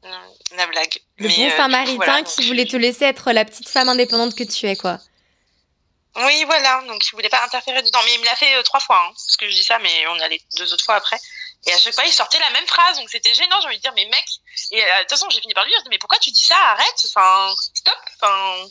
la 0.03 0.67
blague. 0.67 0.99
Le 1.17 1.29
bon 1.29 1.47
euh, 1.47 1.57
Samaritain 1.57 2.23
qui 2.23 2.47
voulait 2.47 2.65
te 2.65 2.77
laisser 2.77 3.05
être 3.05 3.31
la 3.31 3.43
petite 3.45 3.67
femme 3.67 3.89
indépendante 3.89 4.35
que 4.35 4.43
tu 4.43 4.67
es, 4.67 4.75
quoi. 4.75 4.99
Oui, 6.15 6.43
voilà. 6.45 6.81
Donc, 6.87 7.05
il 7.07 7.11
voulait 7.11 7.29
pas 7.29 7.43
interférer 7.43 7.81
dedans. 7.81 8.01
Mais 8.05 8.13
il 8.13 8.19
me 8.19 8.25
l'a 8.25 8.35
fait 8.35 8.55
euh, 8.55 8.63
trois 8.63 8.79
fois. 8.79 8.97
Hein, 8.97 9.13
parce 9.13 9.37
que 9.37 9.49
je 9.49 9.55
dis 9.55 9.63
ça, 9.63 9.79
mais 9.79 10.07
on 10.07 10.19
allait 10.19 10.41
deux 10.57 10.71
autres 10.73 10.85
fois 10.85 10.95
après. 10.95 11.19
Et 11.65 11.73
à 11.73 11.77
chaque 11.77 11.95
fois, 11.95 12.05
il 12.05 12.13
sortait 12.13 12.39
la 12.39 12.49
même 12.51 12.67
phrase. 12.67 12.97
Donc, 12.97 13.09
c'était 13.09 13.33
gênant. 13.33 13.59
J'ai 13.61 13.67
envie 13.67 13.77
de 13.77 13.81
dire, 13.81 13.93
mais 13.95 14.05
mec. 14.05 14.25
Et 14.71 14.83
euh, 14.83 14.85
de 14.85 14.99
toute 15.01 15.09
façon, 15.11 15.29
j'ai 15.29 15.41
fini 15.41 15.53
par 15.53 15.63
lui 15.63 15.71
dire, 15.71 15.81
mais 15.89 15.97
pourquoi 15.97 16.19
tu 16.19 16.31
dis 16.31 16.43
ça? 16.43 16.57
Arrête. 16.57 17.05
Enfin, 17.07 17.53
stop. 17.73 17.97
Enfin, 18.15 18.67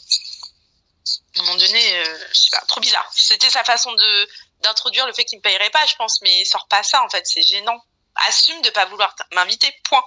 à 1.37 1.41
un 1.41 1.43
moment 1.43 1.57
donné, 1.57 1.97
euh, 1.97 2.19
je 2.33 2.39
sais 2.39 2.51
pas, 2.51 2.65
trop 2.69 2.81
bizarre. 2.81 3.11
C'était 3.15 3.51
sa 3.51 3.65
façon 3.65 3.93
de 3.93 4.29
d'introduire 4.61 5.09
le 5.09 5.13
fait 5.13 5.25
qu'il 5.25 5.39
me 5.39 5.43
payerait 5.43 5.71
pas, 5.71 5.85
je 5.87 5.97
pense. 5.97 6.21
Mais 6.23 6.45
sort 6.45 6.69
pas 6.69 6.85
ça, 6.85 7.03
en 7.03 7.09
fait. 7.09 7.27
C'est 7.27 7.43
gênant. 7.43 7.85
Assume 8.15 8.61
de 8.63 8.71
pas 8.71 8.85
vouloir 8.85 9.17
m'inviter. 9.33 9.75
Point. 9.85 10.05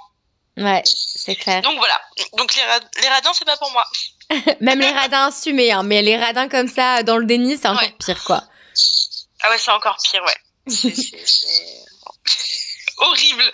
Ouais, 0.58 0.84
c'est 0.86 1.36
clair. 1.36 1.62
Donc 1.62 1.78
voilà. 1.78 2.02
Donc 2.38 2.56
les, 2.56 2.62
les 3.02 3.10
radins, 3.10 3.34
c'est 3.34 3.46
pas 3.46 3.58
pour 3.58 3.72
moi. 3.72 3.86
Même 4.62 4.80
les 4.80 4.92
radins 4.92 5.28
assumés, 5.28 5.72
hein, 5.72 5.84
mais 5.84 6.02
les 6.02 6.18
radins 6.18 6.48
comme 6.48 6.68
ça 6.68 7.04
dans 7.04 7.18
le 7.18 7.26
déni, 7.26 7.58
c'est 7.58 7.68
encore 7.68 7.98
pire, 8.00 8.24
quoi. 8.24 8.44
Ah 9.42 9.50
ouais, 9.50 9.58
c'est 9.58 9.72
encore 9.72 9.98
pire, 10.04 10.24
ouais. 10.24 10.38
horrible, 12.98 13.52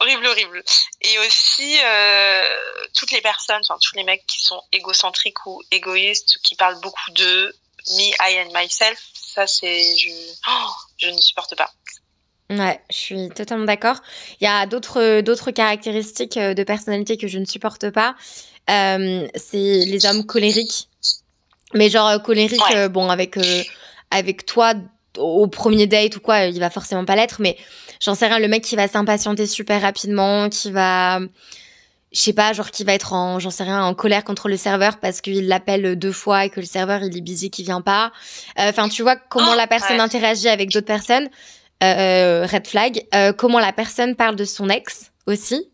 horrible, 0.00 0.26
horrible. 0.26 0.64
Et 1.00 1.18
aussi, 1.20 1.78
euh, 1.82 2.56
toutes 2.94 3.12
les 3.12 3.20
personnes, 3.20 3.60
enfin 3.62 3.78
tous 3.80 3.96
les 3.96 4.04
mecs 4.04 4.26
qui 4.26 4.40
sont 4.40 4.60
égocentriques 4.72 5.46
ou 5.46 5.62
égoïstes, 5.70 6.38
qui 6.42 6.56
parlent 6.56 6.80
beaucoup 6.80 7.10
de 7.12 7.54
me, 7.92 8.10
I 8.28 8.40
and 8.40 8.52
myself, 8.52 8.98
ça 9.14 9.46
c'est, 9.46 9.96
je, 9.96 10.10
oh, 10.48 10.70
je 10.98 11.08
ne 11.08 11.20
supporte 11.20 11.54
pas. 11.56 11.70
Ouais, 12.50 12.80
je 12.90 12.96
suis 12.96 13.28
totalement 13.28 13.64
d'accord. 13.64 14.02
Il 14.40 14.44
y 14.44 14.48
a 14.48 14.66
d'autres 14.66 15.20
d'autres 15.20 15.52
caractéristiques 15.52 16.36
euh, 16.36 16.52
de 16.52 16.64
personnalité 16.64 17.16
que 17.16 17.28
je 17.28 17.38
ne 17.38 17.44
supporte 17.44 17.90
pas. 17.90 18.16
Euh, 18.68 19.26
c'est 19.34 19.84
les 19.84 20.06
hommes 20.06 20.26
colériques. 20.26 20.88
Mais 21.74 21.88
genre 21.88 22.08
euh, 22.08 22.18
colérique, 22.18 22.60
euh, 22.74 22.88
bon, 22.88 23.08
avec, 23.08 23.38
avec 24.10 24.44
toi 24.46 24.74
au 25.16 25.46
premier 25.46 25.86
date 25.86 26.16
ou 26.16 26.20
quoi, 26.20 26.44
il 26.44 26.58
va 26.60 26.70
forcément 26.70 27.04
pas 27.04 27.16
l'être, 27.16 27.40
mais 27.40 27.56
j'en 28.00 28.14
sais 28.14 28.26
rien, 28.26 28.38
le 28.38 28.48
mec 28.48 28.62
qui 28.62 28.76
va 28.76 28.88
s'impatienter 28.88 29.46
super 29.46 29.82
rapidement, 29.82 30.48
qui 30.48 30.70
va 30.70 31.20
je 32.12 32.20
sais 32.20 32.32
pas, 32.32 32.52
genre 32.52 32.72
qui 32.72 32.82
va 32.82 32.92
être 32.92 33.12
en, 33.12 33.38
j'en 33.38 33.50
sais 33.50 33.62
rien, 33.62 33.84
en 33.84 33.94
colère 33.94 34.24
contre 34.24 34.48
le 34.48 34.56
serveur 34.56 34.98
parce 34.98 35.20
qu'il 35.20 35.46
l'appelle 35.46 35.96
deux 35.96 36.10
fois 36.10 36.44
et 36.44 36.50
que 36.50 36.58
le 36.58 36.66
serveur 36.66 37.04
il 37.04 37.16
est 37.16 37.20
busy 37.20 37.50
qui 37.50 37.62
vient 37.62 37.82
pas. 37.82 38.10
Enfin, 38.56 38.88
tu 38.88 39.02
vois 39.02 39.14
comment 39.14 39.52
Oh, 39.52 39.56
la 39.56 39.68
personne 39.68 39.96
ouais. 39.96 40.02
interagit 40.02 40.48
avec 40.48 40.70
d'autres 40.70 40.86
personnes. 40.86 41.28
Euh, 41.82 42.46
red 42.50 42.66
flag. 42.66 43.06
Euh, 43.14 43.32
comment 43.32 43.58
la 43.58 43.72
personne 43.72 44.14
parle 44.16 44.36
de 44.36 44.44
son 44.44 44.68
ex 44.68 45.10
aussi? 45.26 45.70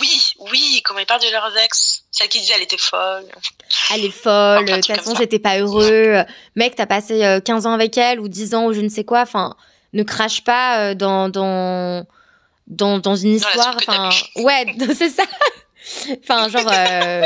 Oui, 0.00 0.20
oui, 0.50 0.80
comment 0.84 1.00
ils 1.00 1.06
parlent 1.06 1.20
de 1.20 1.30
leurs 1.30 1.54
ex. 1.58 2.04
Celle 2.10 2.28
qui 2.28 2.40
disait 2.40 2.54
elle 2.56 2.62
était 2.62 2.78
folle. 2.78 3.24
Elle 3.94 4.04
est 4.06 4.10
folle. 4.10 4.64
De 4.64 4.74
toute 4.76 4.86
façon, 4.86 5.14
j'étais 5.16 5.38
pas 5.38 5.58
heureux. 5.58 6.22
Mec, 6.56 6.74
t'as 6.76 6.86
passé 6.86 7.24
euh, 7.24 7.40
15 7.40 7.66
ans 7.66 7.72
avec 7.72 7.96
elle 7.98 8.20
ou 8.20 8.28
10 8.28 8.54
ans 8.54 8.66
ou 8.66 8.72
je 8.72 8.80
ne 8.80 8.88
sais 8.88 9.04
quoi. 9.04 9.20
Enfin, 9.20 9.54
ne 9.92 10.02
crache 10.02 10.42
pas 10.44 10.78
euh, 10.78 10.94
dans 10.94 11.28
dans 11.28 12.06
dans, 12.66 12.98
dans 12.98 13.16
une 13.16 13.34
histoire. 13.34 13.76
Enfin, 13.76 14.10
ouais, 14.36 14.66
c'est 14.94 15.10
ça. 15.10 15.24
enfin, 16.22 16.48
genre. 16.48 16.70
euh, 16.72 17.24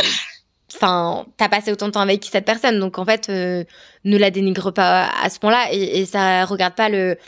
Enfin, 0.75 1.27
t'as 1.37 1.51
passé 1.51 1.71
autant 1.71 1.89
de 1.89 1.93
temps 1.93 2.01
avec 2.01 2.25
cette 2.25 2.47
personne, 2.47 2.81
donc 2.81 2.99
en 2.99 3.05
fait, 3.05 3.29
euh, 3.29 3.63
ne 4.05 4.17
la 4.17 4.31
dénigre 4.31 4.71
pas 4.73 5.11
à 5.23 5.29
ce 5.29 5.39
point-là 5.39 5.67
et, 5.71 6.01
et 6.01 6.07
ça 6.07 6.47
regarde 6.47 6.75
pas 6.75 6.89
le, 6.89 7.19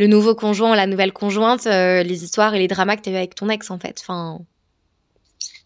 le 0.00 0.06
nouveau 0.06 0.34
conjoint, 0.34 0.74
la 0.74 0.86
nouvelle 0.86 1.12
conjointe, 1.12 1.66
euh, 1.66 2.02
les 2.02 2.24
histoires 2.24 2.54
et 2.54 2.58
les 2.58 2.68
dramas 2.68 2.96
que 2.96 3.02
t'as 3.02 3.10
eu 3.10 3.16
avec 3.16 3.34
ton 3.34 3.50
ex 3.50 3.70
en 3.70 3.78
fait. 3.78 4.02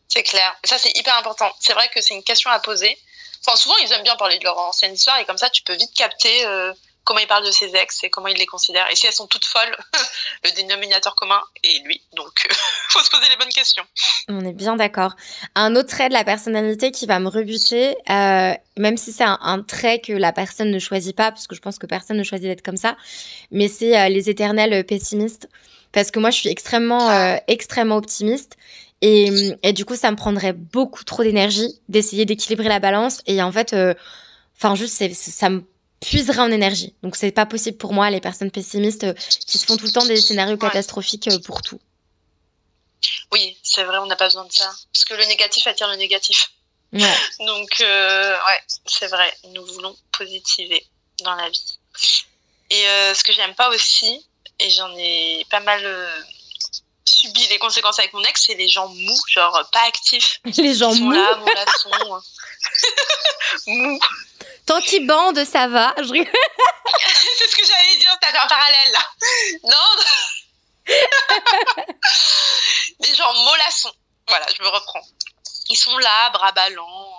C'est 0.09 0.22
clair. 0.24 0.57
Ça, 0.64 0.76
c'est 0.76 0.91
hyper 0.99 1.16
important. 1.18 1.51
C'est 1.61 1.72
vrai 1.72 1.89
que 1.95 2.01
c'est 2.01 2.14
une 2.14 2.24
question 2.24 2.51
à 2.51 2.59
poser. 2.59 2.99
Enfin, 3.47 3.57
souvent, 3.57 3.76
ils 3.85 3.93
aiment 3.93 4.03
bien 4.03 4.16
parler 4.16 4.39
de 4.39 4.45
leur 4.45 4.59
ancienne 4.59 4.95
histoire 4.95 5.18
et 5.20 5.24
comme 5.24 5.39
ça, 5.39 5.51
tu 5.51 5.62
peux 5.62 5.74
vite 5.76 5.95
capter 5.95 6.47
euh, 6.47 6.72
comment 7.05 7.20
ils 7.20 7.26
parlent 7.26 7.46
de 7.46 7.50
ses 7.50 7.76
ex 7.76 8.02
et 8.02 8.11
comment 8.11 8.28
ils 8.28 8.36
les 8.36 8.46
considèrent. 8.46 8.90
Et 8.90 8.96
si 8.96 9.07
elles 9.07 9.12
sont 9.12 9.26
toutes 9.26 9.44
folles, 9.44 9.76
le 10.44 10.50
dénominateur 10.52 11.14
commun 11.14 11.40
est 11.62 11.84
lui. 11.84 12.00
Donc, 12.14 12.46
euh, 12.50 12.55
faut 12.88 13.00
se 13.00 13.11
poser 13.11 13.28
les 13.30 13.36
bonnes 13.36 13.52
questions. 13.52 13.84
On 14.28 14.44
est 14.44 14.52
bien 14.52 14.76
d'accord. 14.76 15.14
Un 15.55 15.76
autre 15.76 15.90
trait 15.90 16.09
de 16.09 16.14
la 16.14 16.24
personnalité 16.24 16.90
qui 16.90 17.07
va 17.07 17.20
me 17.20 17.28
rebuter, 17.28 17.96
euh, 18.11 18.55
même 18.76 18.96
si 18.96 19.12
c'est 19.12 19.24
un, 19.24 19.38
un 19.42 19.62
trait 19.62 20.00
que 20.00 20.12
la 20.12 20.32
personne 20.32 20.70
ne 20.70 20.78
choisit 20.78 21.14
pas, 21.14 21.30
parce 21.30 21.46
que 21.46 21.55
je 21.55 21.61
pense 21.61 21.78
que 21.78 21.86
personne 21.86 22.16
ne 22.16 22.24
choisit 22.24 22.48
d'être 22.48 22.64
comme 22.64 22.76
ça, 22.76 22.96
mais 23.50 23.68
c'est 23.68 23.98
euh, 23.98 24.09
les 24.09 24.30
éternels 24.30 24.84
pessimistes. 24.84 25.48
Parce 25.92 26.11
que 26.11 26.18
moi, 26.18 26.30
je 26.30 26.38
suis 26.38 26.48
extrêmement, 26.48 27.11
euh, 27.11 27.36
extrêmement 27.46 27.96
optimiste. 27.96 28.57
Et, 29.00 29.30
et 29.62 29.72
du 29.72 29.84
coup, 29.84 29.94
ça 29.94 30.11
me 30.11 30.16
prendrait 30.16 30.55
beaucoup 30.55 31.05
trop 31.05 31.22
d'énergie 31.22 31.78
d'essayer 31.88 32.24
d'équilibrer 32.24 32.68
la 32.68 32.80
balance. 32.80 33.20
Et 33.26 33.42
en 33.42 33.52
fait, 33.52 33.76
enfin, 34.57 34.74
juste, 34.74 34.96
ça 35.12 35.50
me 35.50 35.62
puiserait 36.05 36.40
en 36.40 36.50
énergie. 36.50 36.94
Donc, 37.02 37.16
c'est 37.16 37.32
pas 37.32 37.46
possible 37.46 37.76
pour 37.76 37.92
moi, 37.92 38.11
les 38.11 38.20
personnes 38.20 38.50
pessimistes 38.50 39.05
euh, 39.05 39.14
qui 39.46 39.59
se 39.59 39.66
font 39.66 39.76
tout 39.76 39.86
le 39.86 39.92
temps 39.92 40.05
des 40.05 40.16
scénarios 40.16 40.57
catastrophiques 40.57 41.28
euh, 41.28 41.38
pour 41.38 41.62
tout. 41.62 41.80
Oui, 43.32 43.57
c'est 43.62 43.84
vrai, 43.84 43.98
on 43.98 44.07
n'a 44.07 44.16
pas 44.16 44.26
besoin 44.26 44.44
de 44.44 44.52
ça. 44.52 44.70
Parce 44.92 45.05
que 45.05 45.14
le 45.14 45.24
négatif 45.26 45.66
attire 45.66 45.88
le 45.88 45.96
négatif. 45.96 46.50
Ouais. 46.92 47.00
Donc, 47.40 47.80
euh, 47.80 48.32
ouais, 48.32 48.61
c'est 48.86 49.09
vrai. 49.09 49.32
Nous 49.52 49.64
voulons 49.66 49.96
positiver 50.12 50.86
dans 51.22 51.34
la 51.34 51.48
vie. 51.48 51.78
Et 52.70 52.86
euh, 52.86 53.14
ce 53.14 53.24
que 53.24 53.32
j'aime 53.32 53.55
pas 53.55 53.68
aussi, 53.70 54.26
et 54.59 54.70
j'en 54.70 54.94
ai 54.96 55.44
pas 55.50 55.61
mal 55.61 55.80
euh, 55.84 56.20
subi 57.05 57.46
les 57.48 57.59
conséquences 57.59 57.98
avec 57.98 58.12
mon 58.12 58.22
ex, 58.22 58.44
c'est 58.46 58.55
les 58.55 58.68
gens 58.68 58.88
mous, 58.88 59.20
genre 59.28 59.68
pas 59.72 59.82
actifs. 59.86 60.40
Les 60.57 60.74
gens 60.74 60.94
mous. 60.94 61.12
là, 61.12 61.36
mollassons. 61.36 62.22
mous. 63.66 64.00
Tant 64.67 64.81
qu'ils 64.81 65.07
bandent, 65.07 65.45
ça 65.45 65.69
va. 65.69 65.95
Je 65.99 66.05
c'est 66.05 67.49
ce 67.49 67.57
que 67.57 67.67
j'allais 67.67 67.97
dire, 67.99 68.17
t'as 68.21 68.29
fait 68.29 68.39
un 68.39 68.47
parallèle 68.47 68.93
là. 68.93 69.01
Non 69.65 69.91
Les 73.01 73.15
gens 73.15 73.35
mollassons. 73.45 73.93
Voilà, 74.29 74.47
je 74.57 74.62
me 74.62 74.69
reprends. 74.69 75.03
Ils 75.69 75.77
sont 75.77 75.97
là, 75.99 76.31
bras 76.31 76.53
ballants. 76.53 77.12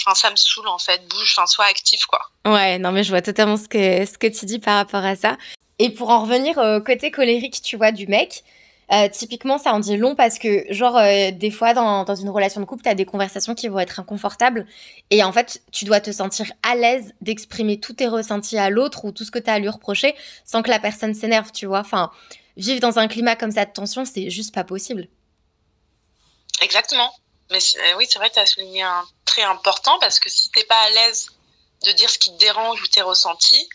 Enfin, 0.00 0.14
ça 0.14 0.30
me 0.30 0.36
saoule 0.36 0.68
en 0.68 0.78
fait. 0.78 1.06
Bouge, 1.08 1.34
enfin, 1.36 1.46
sois 1.46 1.66
actif 1.66 2.04
quoi. 2.06 2.20
Ouais, 2.44 2.78
non, 2.78 2.92
mais 2.92 3.04
je 3.04 3.10
vois 3.10 3.22
totalement 3.22 3.56
ce 3.56 3.68
que, 3.68 4.04
ce 4.04 4.18
que 4.18 4.26
tu 4.26 4.46
dis 4.46 4.58
par 4.58 4.76
rapport 4.76 5.04
à 5.04 5.14
ça. 5.14 5.36
Et 5.78 5.90
pour 5.90 6.10
en 6.10 6.22
revenir 6.22 6.58
au 6.58 6.80
côté 6.80 7.10
colérique, 7.10 7.62
tu 7.62 7.76
vois, 7.76 7.92
du 7.92 8.06
mec, 8.06 8.44
euh, 8.92 9.08
typiquement, 9.08 9.58
ça 9.58 9.72
en 9.72 9.80
dit 9.80 9.96
long 9.96 10.14
parce 10.14 10.38
que, 10.38 10.66
genre, 10.70 10.96
euh, 10.98 11.30
des 11.30 11.50
fois, 11.50 11.72
dans, 11.72 12.04
dans 12.04 12.14
une 12.14 12.28
relation 12.28 12.60
de 12.60 12.66
couple, 12.66 12.82
t'as 12.82 12.94
des 12.94 13.06
conversations 13.06 13.54
qui 13.54 13.68
vont 13.68 13.78
être 13.78 14.00
inconfortables. 14.00 14.66
Et 15.10 15.24
en 15.24 15.32
fait, 15.32 15.62
tu 15.72 15.84
dois 15.84 16.00
te 16.00 16.12
sentir 16.12 16.52
à 16.62 16.74
l'aise 16.74 17.14
d'exprimer 17.20 17.80
tous 17.80 17.94
tes 17.94 18.06
ressentis 18.06 18.58
à 18.58 18.68
l'autre 18.68 19.04
ou 19.04 19.12
tout 19.12 19.24
ce 19.24 19.30
que 19.30 19.38
t'as 19.38 19.54
à 19.54 19.58
lui 19.58 19.68
reprocher 19.68 20.14
sans 20.44 20.62
que 20.62 20.70
la 20.70 20.78
personne 20.78 21.14
s'énerve, 21.14 21.52
tu 21.52 21.66
vois. 21.66 21.80
Enfin, 21.80 22.10
vivre 22.56 22.80
dans 22.80 22.98
un 22.98 23.08
climat 23.08 23.34
comme 23.34 23.52
ça 23.52 23.64
de 23.64 23.72
tension, 23.72 24.04
c'est 24.04 24.28
juste 24.28 24.54
pas 24.54 24.64
possible. 24.64 25.08
Exactement. 26.60 27.12
Mais 27.50 27.58
euh, 27.58 27.96
oui, 27.96 28.06
c'est 28.08 28.18
vrai, 28.18 28.30
tu 28.30 28.38
as 28.38 28.46
souligné 28.46 28.82
un 28.82 29.04
trait 29.24 29.42
important 29.42 29.98
parce 30.00 30.18
que 30.18 30.30
si 30.30 30.50
t'es 30.50 30.64
pas 30.64 30.80
à 30.80 30.90
l'aise 30.90 31.28
de 31.86 31.92
dire 31.92 32.10
ce 32.10 32.18
qui 32.18 32.30
te 32.30 32.38
dérange 32.38 32.80
ou 32.82 32.86
tes 32.86 33.02
ressentis, 33.02 33.68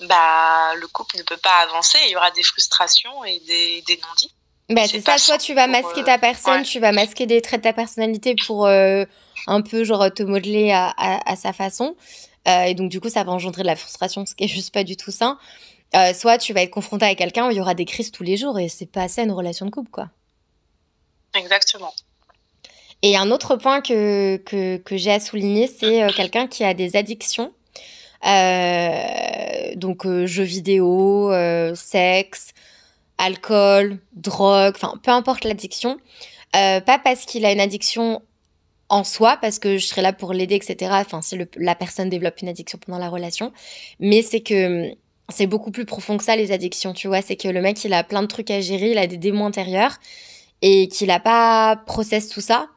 bah 0.00 0.74
le 0.76 0.86
couple 0.88 1.16
ne 1.18 1.22
peut 1.22 1.36
pas 1.36 1.58
avancer. 1.62 1.98
Il 2.06 2.12
y 2.12 2.16
aura 2.16 2.30
des 2.30 2.42
frustrations 2.42 3.24
et 3.24 3.40
des, 3.40 3.82
des 3.86 3.96
non-dits. 3.96 4.34
Bah, 4.70 4.88
C'est 4.88 5.00
ça, 5.00 5.18
soit 5.18 5.38
tu 5.38 5.54
vas 5.54 5.66
masquer 5.66 6.00
euh, 6.00 6.04
ta 6.04 6.18
personne, 6.18 6.60
ouais. 6.60 6.62
tu 6.62 6.80
vas 6.80 6.92
masquer 6.92 7.26
des 7.26 7.42
traits 7.42 7.60
de 7.60 7.64
ta 7.68 7.72
personnalité 7.72 8.34
pour 8.46 8.66
euh, 8.66 9.04
un 9.46 9.60
peu 9.60 9.84
genre 9.84 10.12
te 10.12 10.22
modeler 10.22 10.72
à, 10.72 10.88
à, 10.96 11.30
à 11.32 11.36
sa 11.36 11.52
façon. 11.52 11.96
Euh, 12.48 12.64
et 12.64 12.74
donc 12.74 12.90
du 12.90 13.00
coup, 13.00 13.10
ça 13.10 13.24
va 13.24 13.32
engendrer 13.32 13.62
de 13.62 13.66
la 13.66 13.76
frustration, 13.76 14.24
ce 14.26 14.34
qui 14.34 14.44
est 14.44 14.48
juste 14.48 14.72
pas 14.72 14.84
du 14.84 14.96
tout 14.96 15.10
sain. 15.10 15.38
Soit 16.12 16.38
tu 16.38 16.52
vas 16.52 16.62
être 16.62 16.72
confronté 16.72 17.06
à 17.06 17.14
quelqu'un 17.14 17.46
où 17.46 17.50
il 17.52 17.56
y 17.56 17.60
aura 17.60 17.74
des 17.74 17.84
crises 17.84 18.10
tous 18.10 18.24
les 18.24 18.36
jours 18.36 18.58
et 18.58 18.68
c'est 18.68 18.90
pas 18.90 19.06
ça 19.06 19.22
une 19.22 19.30
relation 19.30 19.64
de 19.64 19.70
couple, 19.70 19.90
quoi. 19.90 20.08
Exactement. 21.34 21.94
Et 23.02 23.16
un 23.16 23.30
autre 23.30 23.54
point 23.54 23.80
que, 23.80 24.38
que, 24.38 24.78
que 24.78 24.96
j'ai 24.96 25.12
à 25.12 25.20
souligner, 25.20 25.68
c'est 25.68 26.12
quelqu'un 26.16 26.48
qui 26.48 26.64
a 26.64 26.74
des 26.74 26.96
addictions. 26.96 27.52
Euh, 28.26 29.74
donc 29.76 30.06
euh, 30.06 30.26
jeux 30.26 30.44
vidéo, 30.44 31.30
euh, 31.32 31.74
sexe, 31.74 32.52
alcool, 33.18 33.98
drogue, 34.14 34.74
enfin 34.76 34.94
peu 35.02 35.10
importe 35.10 35.44
l'addiction. 35.44 35.98
Pas 36.52 37.00
parce 37.02 37.24
qu'il 37.24 37.44
a 37.44 37.52
une 37.52 37.60
addiction 37.60 38.22
en 38.88 39.02
soi, 39.02 39.38
parce 39.40 39.58
que 39.58 39.76
je 39.76 39.86
serai 39.86 40.02
là 40.02 40.12
pour 40.12 40.32
l'aider, 40.32 40.54
etc. 40.54 40.92
Enfin, 41.00 41.20
si 41.20 41.36
la 41.56 41.74
personne 41.74 42.08
développe 42.08 42.40
une 42.42 42.48
addiction 42.48 42.78
pendant 42.78 42.98
la 42.98 43.08
relation, 43.08 43.52
mais 43.98 44.22
c'est 44.22 44.40
que 44.40 44.92
c'est 45.30 45.46
beaucoup 45.46 45.72
plus 45.72 45.84
profond 45.84 46.16
que 46.16 46.22
ça 46.24 46.36
les 46.36 46.52
addictions, 46.52 46.92
tu 46.92 47.08
vois. 47.08 47.22
C'est 47.22 47.36
que 47.36 47.48
le 47.48 47.60
mec 47.60 47.84
il 47.84 47.92
a 47.92 48.04
plein 48.04 48.22
de 48.22 48.28
trucs 48.28 48.50
à 48.50 48.60
gérer, 48.60 48.92
il 48.92 48.98
a 48.98 49.06
des 49.08 49.16
démons 49.16 49.46
intérieurs 49.46 49.96
et 50.62 50.88
qu'il 50.88 51.10
a 51.10 51.20
pas 51.20 51.76
process 51.86 52.28
tout 52.28 52.40
ça. 52.40 52.68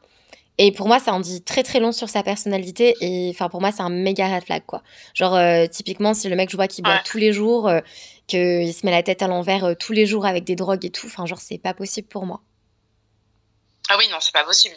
Et 0.60 0.72
pour 0.72 0.88
moi, 0.88 0.98
ça 0.98 1.12
en 1.12 1.20
dit 1.20 1.42
très 1.42 1.62
très 1.62 1.78
long 1.78 1.92
sur 1.92 2.08
sa 2.08 2.22
personnalité. 2.24 2.94
Et 3.00 3.30
enfin, 3.32 3.48
pour 3.48 3.60
moi, 3.60 3.70
c'est 3.70 3.82
un 3.82 3.90
méga 3.90 4.26
red 4.34 4.44
flag, 4.44 4.64
quoi. 4.66 4.82
Genre, 5.14 5.36
euh, 5.36 5.66
typiquement, 5.68 6.14
si 6.14 6.28
le 6.28 6.34
mec, 6.34 6.50
je 6.50 6.56
vois 6.56 6.66
qu'il 6.66 6.82
boit 6.82 6.94
Ouais. 6.94 7.02
tous 7.04 7.18
les 7.18 7.32
jours, 7.32 7.68
euh, 7.68 7.80
qu'il 8.26 8.74
se 8.74 8.84
met 8.84 8.90
la 8.90 9.04
tête 9.04 9.22
à 9.22 9.28
l'envers 9.28 9.64
euh, 9.64 9.74
tous 9.74 9.92
les 9.92 10.04
jours 10.04 10.26
avec 10.26 10.42
des 10.44 10.56
drogues 10.56 10.84
et 10.84 10.90
tout, 10.90 11.06
enfin, 11.06 11.26
genre, 11.26 11.38
c'est 11.40 11.58
pas 11.58 11.74
possible 11.74 12.08
pour 12.08 12.26
moi. 12.26 12.40
Ah 13.88 13.96
oui, 13.98 14.08
non, 14.08 14.18
c'est 14.20 14.32
pas 14.34 14.44
possible. 14.44 14.76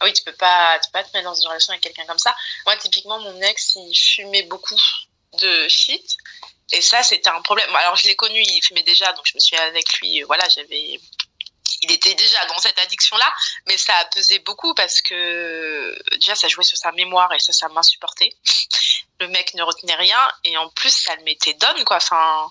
Ah 0.00 0.04
oui, 0.04 0.12
tu 0.12 0.22
peux 0.22 0.32
pas, 0.32 0.78
tu 0.82 0.88
peux 0.90 0.98
pas 0.98 1.04
te 1.04 1.14
mettre 1.14 1.28
dans 1.28 1.34
une 1.34 1.48
relation 1.48 1.72
avec 1.72 1.82
quelqu'un 1.82 2.06
comme 2.06 2.18
ça. 2.18 2.34
Moi, 2.64 2.76
typiquement, 2.76 3.18
mon 3.20 3.38
ex, 3.42 3.74
il 3.76 3.94
fumait 3.94 4.44
beaucoup 4.44 4.76
de 5.42 5.68
shit. 5.68 6.16
Et 6.72 6.80
ça, 6.80 7.02
c'était 7.02 7.28
un 7.30 7.42
problème. 7.42 7.68
Alors, 7.76 7.96
je 7.96 8.06
l'ai 8.06 8.16
connu, 8.16 8.40
il 8.40 8.60
fumait 8.62 8.82
déjà, 8.82 9.12
donc 9.12 9.26
je 9.26 9.34
me 9.34 9.40
suis 9.40 9.56
avec 9.56 10.00
lui, 10.00 10.22
voilà, 10.22 10.48
j'avais. 10.48 11.00
Il 11.88 11.92
était 11.92 12.14
déjà 12.14 12.44
dans 12.46 12.58
cette 12.58 12.78
addiction-là, 12.78 13.32
mais 13.66 13.76
ça 13.76 13.92
a 14.00 14.04
pesé 14.06 14.40
beaucoup 14.40 14.74
parce 14.74 15.00
que 15.00 15.96
déjà, 16.16 16.34
ça 16.34 16.48
jouait 16.48 16.64
sur 16.64 16.76
sa 16.76 16.90
mémoire 16.92 17.32
et 17.32 17.38
ça, 17.38 17.52
ça 17.52 17.68
m'insupportait. 17.68 18.32
Le 19.20 19.28
mec 19.28 19.54
ne 19.54 19.62
retenait 19.62 19.94
rien 19.94 20.18
et 20.44 20.56
en 20.56 20.68
plus, 20.70 20.90
ça 20.90 21.14
le 21.16 21.22
mettait 21.22 21.54
donne, 21.54 21.84
quoi. 21.84 21.98
Enfin, 21.98 22.50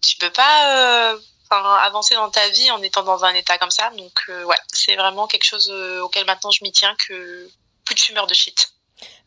tu 0.00 0.16
peux 0.16 0.30
pas 0.30 1.12
euh, 1.12 1.18
avancer 1.50 2.16
dans 2.16 2.28
ta 2.28 2.48
vie 2.48 2.70
en 2.72 2.82
étant 2.82 3.02
dans 3.02 3.24
un 3.24 3.34
état 3.34 3.56
comme 3.58 3.70
ça. 3.70 3.90
Donc, 3.96 4.12
euh, 4.28 4.44
ouais, 4.44 4.56
c'est 4.72 4.96
vraiment 4.96 5.26
quelque 5.26 5.44
chose 5.44 5.70
euh, 5.72 6.00
auquel 6.02 6.26
maintenant 6.26 6.50
je 6.50 6.64
m'y 6.64 6.72
tiens 6.72 6.94
que 7.06 7.48
plus 7.84 7.94
de 7.94 8.00
fumeurs 8.00 8.26
de 8.26 8.34
shit. 8.34 8.72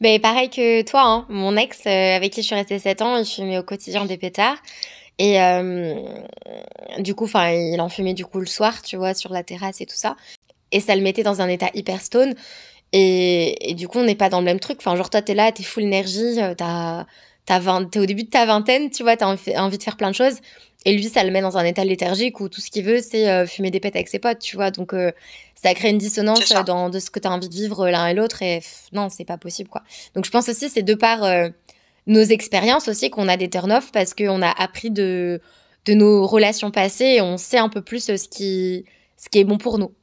Mais 0.02 0.20
pareil 0.20 0.50
que 0.50 0.82
toi, 0.82 1.04
hein, 1.04 1.26
mon 1.30 1.56
ex, 1.56 1.86
avec 1.86 2.34
qui 2.34 2.42
je 2.42 2.48
suis 2.48 2.56
restée 2.56 2.80
7 2.80 3.02
ans, 3.04 3.18
il 3.18 3.26
fumait 3.26 3.58
au 3.58 3.64
quotidien 3.64 4.04
des 4.06 4.18
pétards. 4.18 4.58
Et 5.20 5.42
euh, 5.42 5.96
du 7.00 7.14
coup, 7.14 7.26
enfin, 7.26 7.52
il 7.52 7.80
en 7.82 7.90
fumait 7.90 8.14
du 8.14 8.26
coup 8.26 8.40
le 8.40 8.46
soir, 8.46 8.82
tu 8.82 8.96
vois, 8.96 9.14
sur 9.14 9.32
la 9.34 9.44
terrasse 9.44 9.82
et 9.82 9.86
tout 9.86 9.98
ça. 9.98 10.16
Et 10.72 10.80
ça 10.80 10.96
le 10.96 11.02
mettait 11.02 11.24
dans 11.24 11.42
un 11.42 11.50
état 11.50 11.70
hyper 11.74 12.02
stone. 12.02 12.34
Et, 12.94 13.70
et 13.70 13.74
du 13.76 13.88
coup, 13.88 14.00
on 14.00 14.04
n'est 14.04 14.16
pas 14.16 14.30
dans 14.30 14.40
le 14.40 14.46
même 14.46 14.60
truc. 14.60 14.78
Enfin, 14.80 14.96
genre, 14.96 15.10
toi, 15.10 15.22
t'es 15.22 15.36
là, 15.36 15.52
t'es 15.52 15.64
full 15.64 15.84
énergie, 15.84 16.42
euh, 16.42 16.56
t'as, 16.56 17.06
t'as 17.46 17.60
20 17.60 17.92
t'es 17.92 18.00
au 18.00 18.06
début 18.06 18.24
de 18.24 18.30
ta 18.30 18.46
vingtaine, 18.46 18.90
tu 18.90 19.04
vois, 19.04 19.18
t'as 19.18 19.28
envie 19.28 19.58
envie 19.58 19.78
de 19.78 19.84
faire 19.84 19.98
plein 19.98 20.10
de 20.10 20.16
choses. 20.16 20.38
Et 20.86 20.94
lui, 20.96 21.04
ça 21.10 21.26
le 21.26 21.32
met 21.32 21.42
dans 21.42 21.58
un 21.58 21.66
état 21.66 21.84
léthargique 21.84 22.40
où 22.40 22.48
tout 22.48 22.62
ce 22.62 22.72
qu'il 22.72 22.86
veut, 22.86 23.02
c'est 23.02 23.30
euh, 23.30 23.46
fumer 23.46 23.70
des 23.70 23.82
pètes 23.82 23.98
avec 23.98 24.08
ses 24.08 24.20
potes, 24.20 24.40
tu 24.40 24.56
vois. 24.56 24.72
Donc, 24.72 24.94
euh, 24.94 25.12
ça 25.62 25.74
crée 25.74 25.90
une 25.90 25.98
dissonance 25.98 26.50
dans 26.66 26.90
de 26.90 27.00
ce 27.00 27.10
que 27.10 27.20
t'as 27.20 27.30
envie 27.30 27.50
de 27.50 27.54
vivre 27.54 27.90
l'un 27.90 28.08
et 28.08 28.14
l'autre. 28.14 28.42
Et 28.42 28.60
pff, 28.60 28.86
non, 28.94 29.10
c'est 29.10 29.26
pas 29.26 29.38
possible, 29.38 29.70
quoi. 29.70 29.84
Donc, 30.16 30.26
je 30.26 30.32
pense 30.32 30.48
aussi, 30.48 30.70
c'est 30.70 30.84
de 30.84 30.94
par 30.94 31.24
nos 32.10 32.24
expériences 32.24 32.88
aussi 32.88 33.10
qu'on 33.10 33.30
a 33.30 33.38
des 33.38 33.50
turn-off 33.50 33.92
parce 33.92 34.14
qu'on 34.14 34.42
a 34.42 34.50
appris 34.50 34.92
de, 34.92 35.40
de 35.86 35.94
nos 35.94 36.28
relations 36.28 36.72
passées 36.72 37.06
et 37.06 37.22
on 37.22 37.38
sait 37.38 37.60
un 37.60 37.70
peu 37.70 37.82
plus 37.82 38.10
euh, 38.10 38.18
ce 38.18 38.28
qui, 38.28 38.84
ce 39.16 39.30
qui 39.30 39.40
est 39.40 39.44
bon 39.46 39.58
pour 39.58 39.78
nous. 39.78 39.96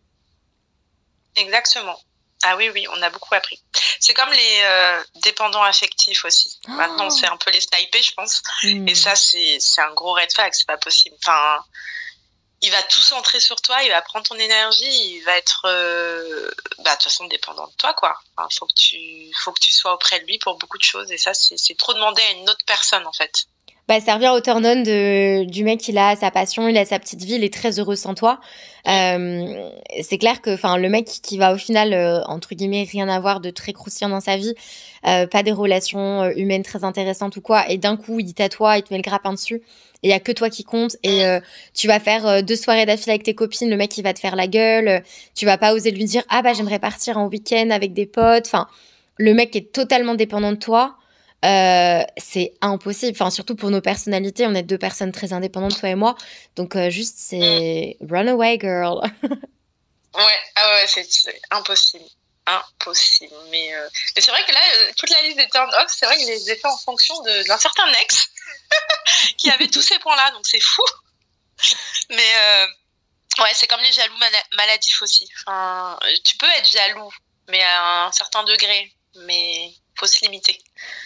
Exactement. 1.34 1.98
Ah 2.44 2.57
oui, 2.57 2.70
oui, 2.72 2.86
on 2.96 3.02
a 3.02 3.11
beaucoup 3.11 3.34
appris. 3.34 3.61
C'est 3.98 4.14
comme 4.14 4.30
les 4.30 4.61
euh, 4.62 5.02
dépendants 5.24 5.62
affectifs 5.62 6.24
aussi. 6.24 6.61
Maintenant, 6.68 7.11
c'est 7.11 7.26
un 7.26 7.36
peu 7.36 7.50
les 7.50 7.61
snipés, 7.61 8.02
je 8.02 8.14
pense. 8.14 8.42
Hmm. 8.62 8.86
Et 8.86 8.94
ça, 8.94 9.16
c'est 9.16 9.59
un 9.78 9.92
gros 9.94 10.14
red 10.14 10.32
flag, 10.32 10.52
c'est 10.52 10.66
pas 10.66 10.76
possible. 10.76 11.16
Enfin, 11.18 11.59
il 12.62 12.70
va 12.70 12.82
tout 12.84 13.00
centrer 13.00 13.40
sur 13.40 13.61
toi, 13.61 13.82
il 13.82 13.90
va 13.90 14.00
prendre 14.02 14.26
ton 14.26 14.36
énergie, 14.36 15.14
il 15.16 15.22
va 15.24 15.36
être, 15.36 15.62
euh, 15.66 16.50
bah, 16.78 16.92
de 16.92 16.96
toute 16.96 17.04
façon, 17.04 17.26
dépendant 17.26 17.66
de 17.66 17.72
toi, 17.76 17.92
quoi. 17.94 18.18
Enfin, 18.36 18.48
faut 18.59 18.66
que 18.66 18.74
tu, 18.74 19.30
faut 19.42 19.52
que 19.52 19.61
tu 19.61 19.72
sois 19.72 19.92
auprès 19.92 20.20
de 20.20 20.26
lui 20.26 20.38
pour 20.38 20.57
beaucoup 20.57 20.78
de 20.78 20.82
choses. 20.82 21.11
Et 21.12 21.18
ça, 21.18 21.32
c'est 21.34 21.76
trop 21.76 21.92
demander 21.92 22.22
à 22.22 22.30
une 22.32 22.48
autre 22.48 22.64
personne, 22.66 23.07
en 23.07 23.12
fait 23.12 23.46
bah, 23.88 24.00
servir 24.00 24.32
au 24.32 24.40
turn 24.40 24.66
on 24.66 24.82
de, 24.82 25.44
du 25.44 25.62
mec, 25.62 25.86
il 25.86 25.96
a 25.96 26.16
sa 26.16 26.32
passion, 26.32 26.66
il 26.66 26.76
a 26.76 26.84
sa 26.84 26.98
petite 26.98 27.22
vie, 27.22 27.34
il 27.34 27.44
est 27.44 27.54
très 27.54 27.78
heureux 27.78 27.94
sans 27.94 28.14
toi. 28.14 28.40
Euh, 28.88 29.70
c'est 30.02 30.18
clair 30.18 30.42
que 30.42 30.50
le 30.76 30.88
mec 30.88 31.07
qui 31.07 31.38
va 31.38 31.54
au 31.54 31.57
final, 31.57 31.92
euh, 31.92 32.20
entre 32.24 32.57
guillemets, 32.57 32.82
rien 32.90 33.09
avoir 33.09 33.38
de 33.38 33.50
très 33.50 33.72
croustillant 33.72 34.09
dans 34.09 34.20
sa 34.20 34.36
vie, 34.36 34.54
pas 35.04 35.44
des 35.44 35.52
relations 35.52 36.24
humaines 36.30 36.64
très 36.64 36.82
intéressantes 36.82 37.36
ou 37.36 37.40
quoi, 37.40 37.70
et 37.70 37.78
d'un 37.78 37.96
coup, 37.96 38.18
il 38.18 38.34
t'atoie, 38.34 38.78
il 38.78 38.82
te 38.82 38.92
met 38.92 38.98
le 38.98 39.04
grappin 39.04 39.32
dessus, 39.32 39.62
il 40.07 40.11
y 40.11 40.14
a 40.14 40.20
que 40.20 40.32
toi 40.32 40.50
qui 40.50 40.64
compte, 40.64 40.96
et 41.02 41.24
euh, 41.24 41.40
tu 41.74 41.86
vas 41.86 42.00
faire 42.00 42.42
deux 42.42 42.57
soirées 42.57 42.86
d'affilée 42.86 43.12
avec 43.12 43.24
tes 43.24 43.34
copines, 43.34 43.70
le 43.70 43.76
mec, 43.76 43.96
il 43.98 44.02
va 44.02 44.14
te 44.14 44.20
faire 44.20 44.36
la 44.36 44.46
gueule, 44.46 45.02
tu 45.34 45.46
vas 45.46 45.59
pas 45.59 45.74
oser 45.74 45.90
lui 45.90 46.04
dire, 46.04 46.22
ah 46.28 46.42
bah 46.42 46.52
j'aimerais 46.52 46.78
partir 46.78 47.18
en 47.18 47.26
week-end 47.26 47.70
avec 47.70 47.92
des 47.92 48.07
potes, 48.07 48.46
enfin, 48.46 48.68
le 49.16 49.34
mec 49.34 49.57
est 49.57 49.72
totalement 49.72 50.14
dépendant 50.14 50.52
de 50.52 50.59
toi. 50.59 50.96
Euh, 51.44 52.02
c'est 52.16 52.54
impossible. 52.61 53.12
Enfin, 53.14 53.30
surtout 53.30 53.57
pour 53.57 53.70
nos 53.70 53.80
personnalités, 53.80 54.46
on 54.46 54.54
est 54.54 54.62
deux 54.62 54.78
personnes 54.78 55.12
très 55.12 55.32
indépendantes, 55.32 55.78
toi 55.78 55.88
et 55.88 55.94
moi. 55.94 56.16
Donc, 56.57 56.76
euh, 56.76 56.90
juste, 56.90 57.16
c'est 57.18 57.96
mm. 58.00 58.12
run 58.12 58.28
away, 58.28 58.59
girl. 58.61 59.00
ouais, 59.22 60.38
ah 60.57 60.74
ouais, 60.74 60.86
c'est 60.86 61.07
impossible. 61.50 62.04
Impossible. 62.46 63.34
Mais, 63.50 63.74
euh, 63.74 63.88
mais 64.14 64.22
c'est 64.22 64.30
vrai 64.30 64.40
que 64.46 64.52
là, 64.52 64.61
toute 64.96 65.11
la 65.11 65.22
liste 65.22 65.36
des 65.36 65.48
turn 65.48 65.68
off, 65.68 65.92
c'est 65.94 66.07
vrai 66.07 66.16
que 66.16 66.22
je 66.22 66.28
les 66.28 66.50
ai 66.50 66.57
fait 66.57 66.68
en 66.68 66.78
fonction 66.78 67.14
d'un 67.22 67.59
certain 67.59 67.86
ex 68.02 68.30
qui 69.38 69.51
avait 69.51 69.68
tous 69.68 69.82
ces 69.82 69.99
points-là. 69.99 70.30
Donc, 70.32 70.47
c'est 70.47 70.61
fou. 70.61 70.84
Mais 72.11 72.66
ouais, 73.40 73.51
c'est 73.55 73.66
comme 73.66 73.80
les 73.80 73.92
jaloux 73.92 74.16
maladifs 74.57 75.03
aussi. 75.03 75.28
Enfin, 75.40 75.99
tu 76.24 76.36
peux 76.36 76.51
être 76.59 76.70
jaloux, 76.70 77.11
mais 77.49 77.62
à 77.62 78.07
un 78.07 78.12
certain 78.12 78.44
degré. 78.44 78.92
Mais 79.26 79.70
faut 79.99 80.07
se 80.07 80.22
limiter. 80.22 80.59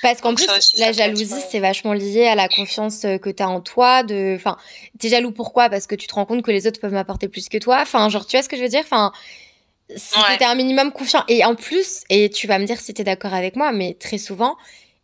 Parce 0.02 0.20
qu'en 0.20 0.34
plus, 0.34 0.46
la 0.76 0.92
jalousie, 0.92 1.40
c'est 1.50 1.60
vachement 1.60 1.92
lié 1.92 2.26
à 2.26 2.34
la 2.34 2.48
confiance 2.48 3.04
euh, 3.04 3.18
que 3.18 3.30
tu 3.30 3.42
as 3.42 3.48
en 3.48 3.60
toi. 3.60 4.02
De... 4.02 4.34
Enfin, 4.36 4.56
tu 4.98 5.06
es 5.06 5.10
jaloux 5.10 5.30
pourquoi? 5.30 5.70
Parce 5.70 5.86
que 5.86 5.94
tu 5.94 6.06
te 6.06 6.14
rends 6.14 6.26
compte 6.26 6.42
que 6.42 6.50
les 6.50 6.66
autres 6.66 6.80
peuvent 6.80 6.92
m'apporter 6.92 7.28
plus 7.28 7.48
que 7.48 7.58
toi. 7.58 7.78
Enfin, 7.80 8.08
genre, 8.08 8.26
tu 8.26 8.36
vois 8.36 8.42
ce 8.42 8.48
que 8.48 8.56
je 8.56 8.62
veux 8.62 8.68
dire? 8.68 8.82
Enfin, 8.84 9.12
si 9.96 10.14
tu 10.38 10.44
un 10.44 10.54
minimum 10.54 10.92
confiant. 10.92 11.24
Et 11.28 11.44
en 11.44 11.54
plus, 11.54 12.02
et 12.10 12.30
tu 12.30 12.46
vas 12.46 12.58
me 12.58 12.64
dire 12.64 12.80
si 12.80 12.92
tu 12.94 13.00
es 13.00 13.04
d'accord 13.04 13.34
avec 13.34 13.56
moi, 13.56 13.72
mais 13.72 13.94
très 13.94 14.18
souvent, 14.18 14.56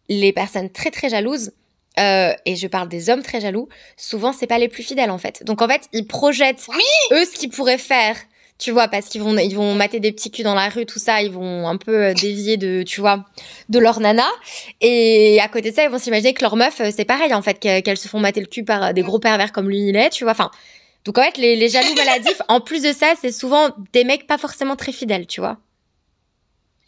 les 0.08 0.32
personnes 0.32 0.70
très 0.70 0.90
très 0.90 1.08
jalouses, 1.08 1.52
euh, 1.98 2.32
et 2.44 2.56
je 2.56 2.66
parle 2.66 2.88
des 2.88 3.10
hommes 3.10 3.22
très 3.22 3.40
jaloux, 3.40 3.68
souvent, 3.96 4.32
c'est 4.32 4.46
pas 4.46 4.58
les 4.58 4.68
plus 4.68 4.82
fidèles 4.82 5.10
en 5.10 5.18
fait. 5.18 5.42
Donc 5.44 5.62
en 5.62 5.68
fait, 5.68 5.88
ils 5.92 6.06
projettent 6.06 6.66
eux 7.12 7.24
ce 7.24 7.32
qu'ils 7.38 7.50
pourraient 7.50 7.78
faire 7.78 8.16
tu 8.58 8.70
vois, 8.70 8.88
parce 8.88 9.08
qu'ils 9.08 9.22
vont, 9.22 9.36
ils 9.36 9.54
vont 9.54 9.74
mater 9.74 10.00
des 10.00 10.12
petits 10.12 10.30
culs 10.30 10.44
dans 10.44 10.54
la 10.54 10.68
rue, 10.68 10.86
tout 10.86 10.98
ça, 10.98 11.20
ils 11.20 11.30
vont 11.30 11.68
un 11.68 11.76
peu 11.76 12.06
euh, 12.06 12.14
dévier 12.14 12.56
de, 12.56 12.82
tu 12.82 13.00
vois, 13.00 13.24
de 13.68 13.78
leur 13.78 14.00
nana. 14.00 14.26
Et 14.80 15.38
à 15.40 15.48
côté 15.48 15.70
de 15.70 15.76
ça, 15.76 15.84
ils 15.84 15.90
vont 15.90 15.98
s'imaginer 15.98 16.32
que 16.32 16.42
leur 16.42 16.56
meuf, 16.56 16.80
euh, 16.80 16.90
c'est 16.94 17.04
pareil, 17.04 17.34
en 17.34 17.42
fait, 17.42 17.58
qu'elles 17.58 17.98
se 17.98 18.08
font 18.08 18.18
mater 18.18 18.40
le 18.40 18.46
cul 18.46 18.64
par 18.64 18.82
euh, 18.82 18.92
des 18.92 19.02
gros 19.02 19.18
pervers 19.18 19.52
comme 19.52 19.68
lui, 19.68 19.88
il 19.88 19.96
est, 19.96 20.08
tu 20.08 20.24
vois. 20.24 20.32
Enfin, 20.32 20.50
donc 21.04 21.18
en 21.18 21.22
fait, 21.22 21.36
les, 21.36 21.54
les 21.54 21.68
jaloux 21.68 21.94
maladifs, 21.94 22.40
en 22.48 22.60
plus 22.60 22.82
de 22.82 22.92
ça, 22.92 23.12
c'est 23.20 23.32
souvent 23.32 23.70
des 23.92 24.04
mecs 24.04 24.26
pas 24.26 24.38
forcément 24.38 24.74
très 24.74 24.92
fidèles, 24.92 25.26
tu 25.26 25.40
vois. 25.40 25.58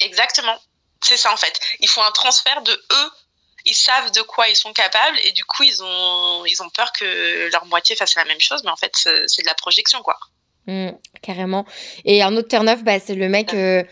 Exactement. 0.00 0.56
C'est 1.02 1.18
ça, 1.18 1.32
en 1.32 1.36
fait. 1.36 1.61
Ils 1.80 1.88
font 1.88 2.02
un 2.02 2.12
transfert 2.12 2.62
de 2.62 2.72
eux 2.72 3.11
ils 3.68 3.74
savent 3.74 4.10
de 4.12 4.22
quoi 4.22 4.48
ils 4.48 4.56
sont 4.56 4.72
capables 4.72 5.18
et 5.24 5.32
du 5.32 5.44
coup 5.44 5.62
ils 5.62 5.82
ont 5.82 6.44
ils 6.46 6.62
ont 6.62 6.70
peur 6.70 6.92
que 6.92 7.50
leur 7.52 7.66
moitié 7.66 7.94
fasse 7.96 8.14
la 8.16 8.24
même 8.24 8.40
chose 8.40 8.62
mais 8.64 8.70
en 8.70 8.76
fait 8.76 8.92
c'est 8.94 9.42
de 9.42 9.46
la 9.46 9.54
projection 9.54 10.02
quoi 10.02 10.18
Mmh, 10.68 10.90
carrément. 11.22 11.64
Et 12.04 12.22
un 12.22 12.36
autre 12.36 12.48
turn-off, 12.48 12.84
bah, 12.84 13.00
c'est 13.00 13.14
le 13.14 13.30
mec 13.30 13.54
euh, 13.54 13.82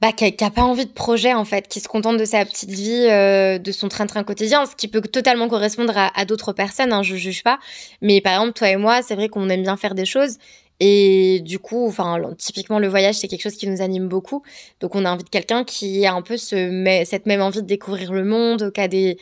bah, 0.00 0.10
qui, 0.10 0.34
n'a 0.40 0.50
pas 0.50 0.62
envie 0.62 0.84
de 0.84 0.90
projet, 0.90 1.32
en 1.32 1.44
fait, 1.44 1.68
qui 1.68 1.78
se 1.78 1.86
contente 1.86 2.16
de 2.16 2.24
sa 2.24 2.44
petite 2.44 2.70
vie, 2.70 3.06
euh, 3.08 3.58
de 3.58 3.70
son 3.70 3.88
train-train 3.88 4.24
quotidien, 4.24 4.66
ce 4.66 4.74
qui 4.74 4.88
peut 4.88 5.00
totalement 5.00 5.48
correspondre 5.48 5.94
à, 5.96 6.24
d'autres 6.24 6.52
personnes, 6.52 6.92
hein, 6.92 7.04
je 7.04 7.14
juge 7.14 7.44
pas. 7.44 7.60
Mais 8.00 8.20
par 8.20 8.32
exemple, 8.32 8.54
toi 8.54 8.68
et 8.68 8.76
moi, 8.76 9.00
c'est 9.02 9.14
vrai 9.14 9.28
qu'on 9.28 9.48
aime 9.48 9.62
bien 9.62 9.76
faire 9.76 9.94
des 9.94 10.04
choses. 10.04 10.38
Et 10.84 11.38
du 11.44 11.60
coup, 11.60 11.86
enfin, 11.86 12.20
typiquement, 12.36 12.80
le 12.80 12.88
voyage, 12.88 13.14
c'est 13.14 13.28
quelque 13.28 13.42
chose 13.42 13.56
qui 13.56 13.68
nous 13.68 13.82
anime 13.82 14.08
beaucoup. 14.08 14.42
Donc, 14.80 14.96
on 14.96 15.02
de 15.02 15.22
quelqu'un 15.22 15.62
qui 15.62 16.04
a 16.06 16.12
un 16.12 16.22
peu 16.22 16.36
ce, 16.36 17.04
cette 17.08 17.26
même 17.26 17.40
envie 17.40 17.62
de 17.62 17.66
découvrir 17.68 18.12
le 18.12 18.24
monde, 18.24 18.72
qui 18.72 18.80
a 18.80 18.88
des, 18.88 19.16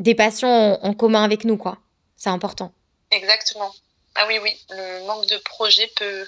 des 0.00 0.16
passions 0.16 0.48
en, 0.48 0.88
en 0.88 0.94
commun 0.94 1.22
avec 1.22 1.44
nous, 1.44 1.56
quoi. 1.56 1.78
C'est 2.16 2.30
important. 2.30 2.72
Exactement. 3.12 3.72
Ah 4.16 4.24
oui, 4.26 4.40
oui, 4.42 4.50
le 4.70 5.06
manque 5.06 5.26
de 5.26 5.36
projet 5.36 5.88
peut, 5.94 6.26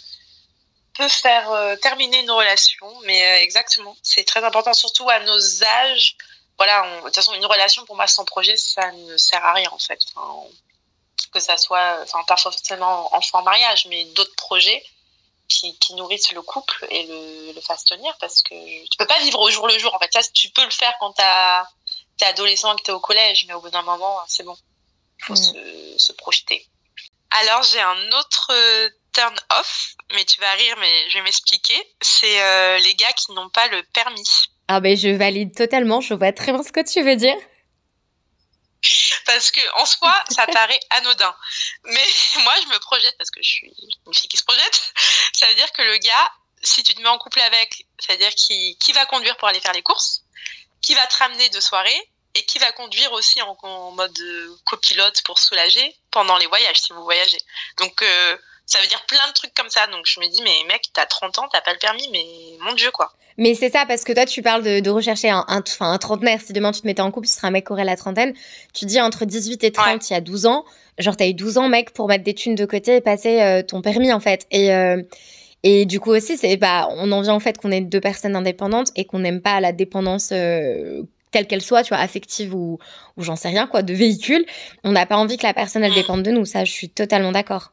peut 0.96 1.08
faire 1.08 1.50
euh, 1.50 1.74
terminer 1.74 2.20
une 2.20 2.30
relation, 2.30 2.86
mais 3.06 3.20
euh, 3.20 3.42
exactement, 3.42 3.96
c'est 4.04 4.22
très 4.22 4.44
important, 4.44 4.72
surtout 4.72 5.10
à 5.10 5.18
nos 5.24 5.64
âges. 5.64 6.16
Voilà, 6.58 6.86
de 7.00 7.06
toute 7.06 7.16
façon, 7.16 7.34
une 7.34 7.46
relation 7.46 7.84
pour 7.86 7.96
moi 7.96 8.06
sans 8.06 8.24
projet, 8.24 8.56
ça 8.56 8.92
ne 8.92 9.16
sert 9.16 9.44
à 9.44 9.54
rien 9.54 9.68
en 9.72 9.78
fait. 9.78 9.98
Que 11.32 11.40
ça 11.40 11.56
soit, 11.56 11.98
enfin, 12.02 12.22
pas 12.26 12.36
forcément 12.36 13.14
enfant 13.14 13.42
mariage, 13.42 13.86
mais 13.88 14.04
d'autres 14.06 14.34
projets 14.36 14.82
qui, 15.48 15.76
qui, 15.78 15.94
nourrissent 15.94 16.32
le 16.32 16.42
couple 16.42 16.86
et 16.90 17.06
le, 17.06 17.52
le 17.52 17.60
fassent 17.60 17.84
tenir 17.84 18.16
parce 18.20 18.42
que 18.42 18.54
tu 18.84 18.96
peux 18.98 19.06
pas 19.06 19.18
vivre 19.20 19.40
au 19.40 19.50
jour 19.50 19.66
le 19.66 19.78
jour. 19.78 19.94
En 19.94 19.98
fait, 19.98 20.12
ça, 20.12 20.20
tu 20.32 20.50
peux 20.50 20.64
le 20.64 20.70
faire 20.70 20.92
quand 21.00 21.12
tu 21.12 21.22
es 21.22 22.26
adolescent 22.26 22.72
et 22.74 22.76
que 22.78 22.84
tu 22.84 22.90
es 22.90 22.94
au 22.94 23.00
collège, 23.00 23.46
mais 23.48 23.54
au 23.54 23.60
bout 23.60 23.70
d'un 23.70 23.82
moment, 23.82 24.18
c'est 24.26 24.44
bon. 24.44 24.56
Il 25.18 25.24
faut 25.24 25.32
mm. 25.34 25.36
se, 25.36 25.94
se 25.98 26.12
projeter. 26.12 26.66
Alors 27.30 27.62
j'ai 27.62 27.80
un 27.80 28.08
autre 28.18 28.52
turn 29.12 29.34
off, 29.58 29.94
mais 30.14 30.24
tu 30.24 30.40
vas 30.40 30.52
rire, 30.52 30.76
mais 30.80 31.10
je 31.10 31.18
vais 31.18 31.24
m'expliquer. 31.24 31.74
C'est 32.00 32.42
euh, 32.42 32.78
les 32.78 32.94
gars 32.94 33.12
qui 33.12 33.32
n'ont 33.32 33.48
pas 33.48 33.68
le 33.68 33.82
permis. 33.92 34.28
Ah 34.68 34.80
ben 34.80 34.96
je 34.96 35.08
valide 35.08 35.54
totalement, 35.54 36.00
je 36.00 36.14
vois 36.14 36.32
très 36.32 36.52
bien 36.52 36.62
ce 36.62 36.72
que 36.72 36.80
tu 36.80 37.02
veux 37.02 37.16
dire. 37.16 37.36
Parce 39.30 39.52
que 39.52 39.60
en 39.80 39.86
soi, 39.86 40.24
ça 40.30 40.44
paraît 40.48 40.80
anodin. 40.90 41.36
Mais 41.84 42.04
moi, 42.42 42.54
je 42.62 42.66
me 42.66 42.78
projette 42.80 43.16
parce 43.16 43.30
que 43.30 43.40
je 43.40 43.48
suis 43.48 43.72
une 44.06 44.12
fille 44.12 44.28
qui 44.28 44.36
se 44.36 44.42
projette. 44.42 44.92
Ça 45.32 45.46
veut 45.46 45.54
dire 45.54 45.70
que 45.72 45.82
le 45.82 45.98
gars, 45.98 46.32
si 46.64 46.82
tu 46.82 46.94
te 46.94 47.00
mets 47.00 47.08
en 47.08 47.18
couple 47.18 47.40
avec, 47.40 47.86
c'est-à-dire 48.00 48.34
qui, 48.34 48.76
qui 48.80 48.92
va 48.92 49.06
conduire 49.06 49.36
pour 49.36 49.46
aller 49.46 49.60
faire 49.60 49.72
les 49.72 49.82
courses, 49.82 50.24
qui 50.82 50.94
va 50.94 51.06
te 51.06 51.16
ramener 51.16 51.48
de 51.48 51.60
soirée, 51.60 52.10
et 52.34 52.44
qui 52.44 52.58
va 52.58 52.72
conduire 52.72 53.12
aussi 53.12 53.40
en, 53.42 53.90
mode 53.92 54.18
euh, 54.20 54.56
copilote 54.64 55.22
pour 55.22 55.38
soulager 55.38 55.96
pendant 56.10 56.36
les 56.36 56.46
voyages, 56.46 56.80
si 56.80 56.92
vous 56.92 57.02
voyagez. 57.04 57.38
Donc, 57.78 58.02
euh, 58.02 58.36
ça 58.70 58.80
veut 58.80 58.86
dire 58.86 59.02
plein 59.06 59.26
de 59.28 59.34
trucs 59.34 59.52
comme 59.54 59.68
ça. 59.68 59.86
Donc, 59.88 60.06
je 60.06 60.20
me 60.20 60.28
dis, 60.28 60.42
mais 60.42 60.68
mec, 60.68 60.82
t'as 60.92 61.04
30 61.04 61.40
ans, 61.40 61.48
t'as 61.52 61.60
pas 61.60 61.72
le 61.72 61.78
permis, 61.78 62.08
mais 62.12 62.24
mon 62.60 62.72
Dieu, 62.74 62.90
quoi. 62.92 63.12
Mais 63.36 63.54
c'est 63.54 63.70
ça, 63.70 63.84
parce 63.86 64.04
que 64.04 64.12
toi, 64.12 64.26
tu 64.26 64.42
parles 64.42 64.62
de, 64.62 64.90
rechercher 64.90 65.28
un, 65.30 65.44
un, 65.48 65.62
un, 65.80 65.98
trentenaire. 65.98 66.40
Si 66.40 66.52
demain 66.52 66.70
tu 66.70 66.80
te 66.80 66.86
mettais 66.86 67.02
en 67.02 67.10
couple, 67.10 67.26
ce 67.26 67.36
serait 67.36 67.48
un 67.48 67.50
mec 67.50 67.66
qui 67.66 67.72
aurait 67.72 67.84
la 67.84 67.96
trentaine. 67.96 68.32
Tu 68.72 68.84
dis 68.84 69.00
entre 69.00 69.24
18 69.24 69.64
et 69.64 69.72
30, 69.72 70.08
il 70.08 70.12
y 70.12 70.16
a 70.16 70.20
12 70.20 70.46
ans. 70.46 70.64
Genre, 70.98 71.16
t'as 71.16 71.26
eu 71.26 71.34
12 71.34 71.58
ans, 71.58 71.68
mec, 71.68 71.92
pour 71.92 72.06
mettre 72.06 72.22
des 72.22 72.34
thunes 72.34 72.54
de 72.54 72.64
côté 72.64 72.96
et 72.96 73.00
passer 73.00 73.40
euh, 73.40 73.62
ton 73.62 73.82
permis, 73.82 74.12
en 74.12 74.20
fait. 74.20 74.46
Et. 74.52 74.70
et 75.62 75.84
du 75.84 75.98
coup 75.98 76.10
aussi, 76.10 76.36
c'est 76.36 76.56
bah, 76.56 76.88
on 76.90 77.10
en 77.10 77.22
vient 77.22 77.34
au 77.34 77.40
fait 77.40 77.58
qu'on 77.58 77.72
est 77.72 77.80
deux 77.80 78.00
personnes 78.00 78.36
indépendantes 78.36 78.88
et 78.94 79.04
qu'on 79.04 79.18
n'aime 79.18 79.42
pas 79.42 79.60
la 79.60 79.72
dépendance 79.72 80.28
telle 80.28 81.46
qu'elle 81.46 81.62
soit, 81.62 81.82
tu 81.82 81.90
vois, 81.90 81.98
affective 82.02 82.54
ou, 82.54 82.78
ou 83.16 83.22
j'en 83.22 83.36
sais 83.36 83.48
rien, 83.48 83.66
quoi, 83.66 83.82
de 83.82 83.94
véhicule. 83.94 84.44
On 84.84 84.92
n'a 84.92 85.06
pas 85.06 85.16
envie 85.16 85.36
que 85.36 85.46
la 85.46 85.54
personne, 85.54 85.82
elle 85.82 85.94
dépende 85.94 86.22
de 86.22 86.30
nous. 86.30 86.44
Ça, 86.44 86.64
je 86.64 86.72
suis 86.72 86.88
totalement 86.88 87.32
d'accord. 87.32 87.72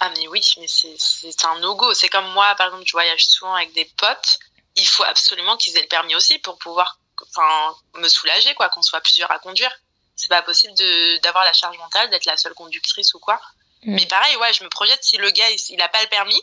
Ah, 0.00 0.10
mais 0.16 0.26
oui, 0.28 0.40
mais 0.58 0.66
c'est 0.66 1.44
un 1.44 1.58
no-go. 1.60 1.92
C'est 1.94 2.08
comme 2.08 2.30
moi, 2.32 2.54
par 2.56 2.68
exemple, 2.68 2.84
je 2.86 2.92
voyage 2.92 3.26
souvent 3.26 3.54
avec 3.54 3.72
des 3.74 3.84
potes. 3.84 4.38
Il 4.76 4.86
faut 4.86 5.04
absolument 5.04 5.56
qu'ils 5.56 5.76
aient 5.76 5.82
le 5.82 5.88
permis 5.88 6.14
aussi 6.14 6.38
pour 6.38 6.58
pouvoir 6.58 6.98
enfin, 7.28 7.74
me 7.94 8.08
soulager, 8.08 8.54
quoi, 8.54 8.70
qu'on 8.70 8.82
soit 8.82 9.00
plusieurs 9.02 9.30
à 9.30 9.38
conduire. 9.38 9.70
C'est 10.16 10.28
pas 10.28 10.42
possible 10.42 10.74
d'avoir 11.22 11.44
la 11.44 11.52
charge 11.52 11.76
mentale, 11.78 12.08
d'être 12.10 12.24
la 12.24 12.36
seule 12.36 12.54
conductrice 12.54 13.12
ou 13.14 13.18
quoi. 13.18 13.40
Mm. 13.82 13.94
Mais 13.94 14.06
pareil, 14.06 14.36
ouais, 14.36 14.52
je 14.52 14.64
me 14.64 14.68
projette 14.68 15.02
si 15.02 15.18
le 15.18 15.30
gars, 15.30 15.50
il, 15.50 15.58
il 15.70 15.82
a 15.82 15.88
pas 15.88 16.02
le 16.02 16.08
permis, 16.08 16.42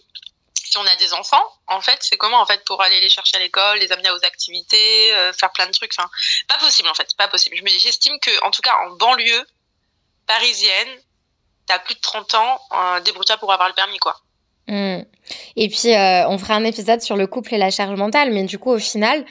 si 0.67 0.77
on 0.77 0.85
a 0.85 0.95
des 0.97 1.13
enfants, 1.13 1.43
en 1.67 1.81
fait, 1.81 1.97
c'est 2.01 2.17
comment 2.17 2.41
en 2.41 2.45
fait 2.45 2.63
pour 2.65 2.81
aller 2.81 2.99
les 2.99 3.09
chercher 3.09 3.37
à 3.37 3.39
l'école, 3.39 3.79
les 3.79 3.91
amener 3.91 4.11
aux 4.11 4.25
activités, 4.25 5.13
euh, 5.13 5.31
faire 5.33 5.51
plein 5.51 5.65
de 5.65 5.71
trucs. 5.71 5.93
Enfin, 5.97 6.09
pas 6.47 6.57
possible 6.57 6.89
en 6.89 6.93
fait, 6.93 7.15
pas 7.15 7.27
possible. 7.27 7.55
Je 7.55 7.63
me 7.63 7.69
j'estime 7.69 8.19
que 8.19 8.43
en 8.43 8.51
tout 8.51 8.61
cas 8.61 8.75
en 8.85 8.91
banlieue 8.91 9.47
parisienne, 10.25 11.01
t'as 11.67 11.79
plus 11.79 11.95
de 11.95 12.01
30 12.01 12.33
ans, 12.33 12.59
euh, 12.71 12.99
débrouille-toi 13.01 13.37
pour 13.37 13.51
avoir 13.53 13.69
le 13.69 13.75
permis 13.75 13.97
quoi. 13.99 14.15
Hmm. 14.67 15.03
Et 15.55 15.69
puis 15.69 15.93
euh, 15.93 16.27
on 16.27 16.37
fera 16.37 16.55
un 16.55 16.63
épisode 16.63 17.01
sur 17.01 17.15
le 17.15 17.27
couple 17.27 17.53
et 17.53 17.57
la 17.57 17.69
charge 17.69 17.97
mentale, 17.97 18.33
mais 18.33 18.43
du 18.43 18.57
coup 18.57 18.71
au 18.71 18.79
final, 18.79 19.25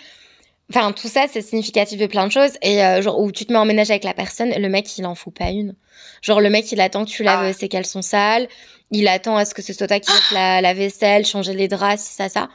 Enfin, 0.71 0.91
tout 0.93 1.07
ça, 1.07 1.27
c'est 1.31 1.43
significatif 1.43 1.99
de 1.99 2.07
plein 2.07 2.27
de 2.27 2.33
choses. 2.33 2.53
Et 2.63 2.85
euh, 2.85 3.01
genre, 3.01 3.21
où 3.21 3.31
tu 3.31 3.47
te 3.47 3.53
mets 3.53 3.59
en 3.59 3.65
ménage 3.65 3.91
avec 3.91 4.05
la 4.05 4.15
personne, 4.15 4.51
le 4.51 4.69
mec, 4.69 4.99
il 4.99 5.07
en 5.07 5.15
fout 5.15 5.33
pas 5.33 5.51
une. 5.51 5.77
Genre, 6.23 6.41
le 6.41 6.51
mec, 6.51 6.71
il 6.73 6.81
attend 6.81 7.05
que 7.05 7.11
tu 7.11 7.23
laves 7.23 7.45
ah. 7.45 7.53
ses 7.53 7.69
caleçons 7.69 8.03
sales. 8.03 8.49
Il 8.91 9.07
attend 9.09 9.37
à 9.37 9.45
ce 9.45 9.55
que 9.55 9.63
ce 9.63 9.73
soit 9.73 9.87
toi 9.87 10.01
qui 10.01 10.11
fasse 10.11 10.33
la, 10.33 10.61
la, 10.61 10.75
vaisselle, 10.75 11.25
changer 11.25 11.55
les 11.55 11.69
draps, 11.69 12.03
ça, 12.03 12.29
ça. 12.29 12.49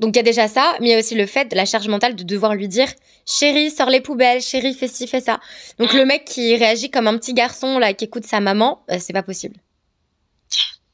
Donc 0.00 0.14
il 0.14 0.16
y 0.16 0.20
a 0.20 0.22
déjà 0.22 0.48
ça, 0.48 0.74
mais 0.80 0.88
il 0.88 0.90
y 0.92 0.94
a 0.94 0.98
aussi 0.98 1.14
le 1.14 1.26
fait 1.26 1.44
de 1.44 1.54
la 1.54 1.66
charge 1.66 1.86
mentale 1.86 2.16
de 2.16 2.24
devoir 2.24 2.54
lui 2.54 2.68
dire 2.68 2.88
chérie, 3.26 3.70
sors 3.70 3.90
les 3.90 4.00
poubelles, 4.00 4.40
chérie, 4.40 4.74
fais 4.74 4.88
ci, 4.88 5.06
fais 5.06 5.20
ça. 5.20 5.40
Donc 5.78 5.92
le 5.92 6.06
mec 6.06 6.24
qui 6.24 6.56
réagit 6.56 6.90
comme 6.90 7.06
un 7.06 7.18
petit 7.18 7.34
garçon 7.34 7.78
là 7.78 7.92
qui 7.92 8.06
écoute 8.06 8.24
sa 8.24 8.40
maman, 8.40 8.82
euh, 8.90 8.96
c'est 8.98 9.12
pas 9.12 9.22
possible. 9.22 9.56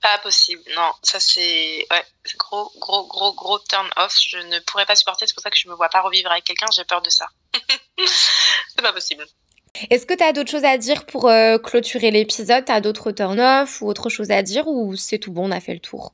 Pas 0.03 0.19
possible, 0.25 0.63
non. 0.75 0.91
Ça 1.05 1.21
c'est 1.21 1.87
ouais, 1.89 2.05
gros, 2.37 2.73
gros, 2.81 3.07
gros, 3.07 3.33
gros 3.33 3.61
turn 3.61 3.89
off. 3.97 4.17
Je 4.21 4.39
ne 4.39 4.59
pourrais 4.61 4.87
pas 4.87 4.97
supporter. 4.97 5.29
C'est 5.29 5.35
pour 5.35 5.43
ça 5.43 5.51
que 5.51 5.59
je 5.59 5.69
me 5.69 5.75
vois 5.75 5.89
pas 5.89 6.01
revivre 6.01 6.31
avec 6.33 6.43
quelqu'un. 6.43 6.67
J'ai 6.75 6.85
peur 6.85 7.01
de 7.01 7.11
ça. 7.11 7.27
c'est 8.77 8.83
pas 8.83 8.93
possible. 8.93 9.25
Est-ce 9.91 10.05
que 10.05 10.15
tu 10.15 10.25
as 10.25 10.33
d'autres 10.33 10.51
choses 10.51 10.65
à 10.65 10.79
dire 10.79 11.07
pour 11.07 11.29
euh, 11.29 11.59
clôturer 11.59 12.11
l'épisode? 12.11 12.65
Tu 12.65 12.73
as 12.73 12.81
d'autres 12.81 13.13
turn 13.13 13.39
off 13.39 13.83
ou 13.83 13.89
autre 13.89 14.09
chose 14.09 14.33
à 14.33 14.43
dire 14.43 14.67
ou 14.67 14.97
c'est 14.97 15.19
tout 15.19 15.31
bon, 15.31 15.49
on 15.49 15.53
a 15.53 15.61
fait 15.61 15.75
le 15.75 15.81
tour? 15.81 16.13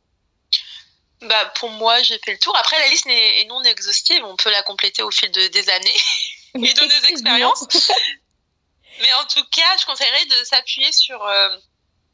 Bah, 1.22 1.46
pour 1.56 1.70
moi, 1.70 2.02
j'ai 2.02 2.18
fait 2.18 2.32
le 2.32 2.38
tour. 2.38 2.56
Après, 2.56 2.78
la 2.78 2.88
liste 2.88 3.06
est 3.06 3.44
non 3.46 3.62
exhaustive. 3.62 4.24
On 4.24 4.36
peut 4.36 4.50
la 4.50 4.62
compléter 4.62 5.02
au 5.02 5.10
fil 5.10 5.30
de, 5.30 5.46
des 5.48 5.68
années 5.70 5.96
et 6.54 6.72
de 6.72 6.80
nos 6.80 7.08
expériences. 7.08 7.66
Mais 9.00 9.12
en 9.14 9.24
tout 9.24 9.44
cas, 9.50 9.76
je 9.78 9.86
conseillerais 9.86 10.26
de 10.26 10.44
s'appuyer 10.44 10.90
sur, 10.92 11.24
euh, 11.24 11.56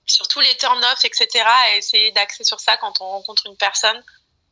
sur 0.07 0.29
tous 0.29 0.41
les 0.41 0.57
turn-offs, 0.57 1.05
etc. 1.05 1.45
et 1.73 1.79
essayer 1.79 2.13
d'axer 2.13 2.45
sur 2.45 2.61
ça 2.61 2.77
quand 2.77 3.01
on 3.01 3.07
rencontre 3.07 3.47
une 3.47 3.57
personne. 3.57 4.03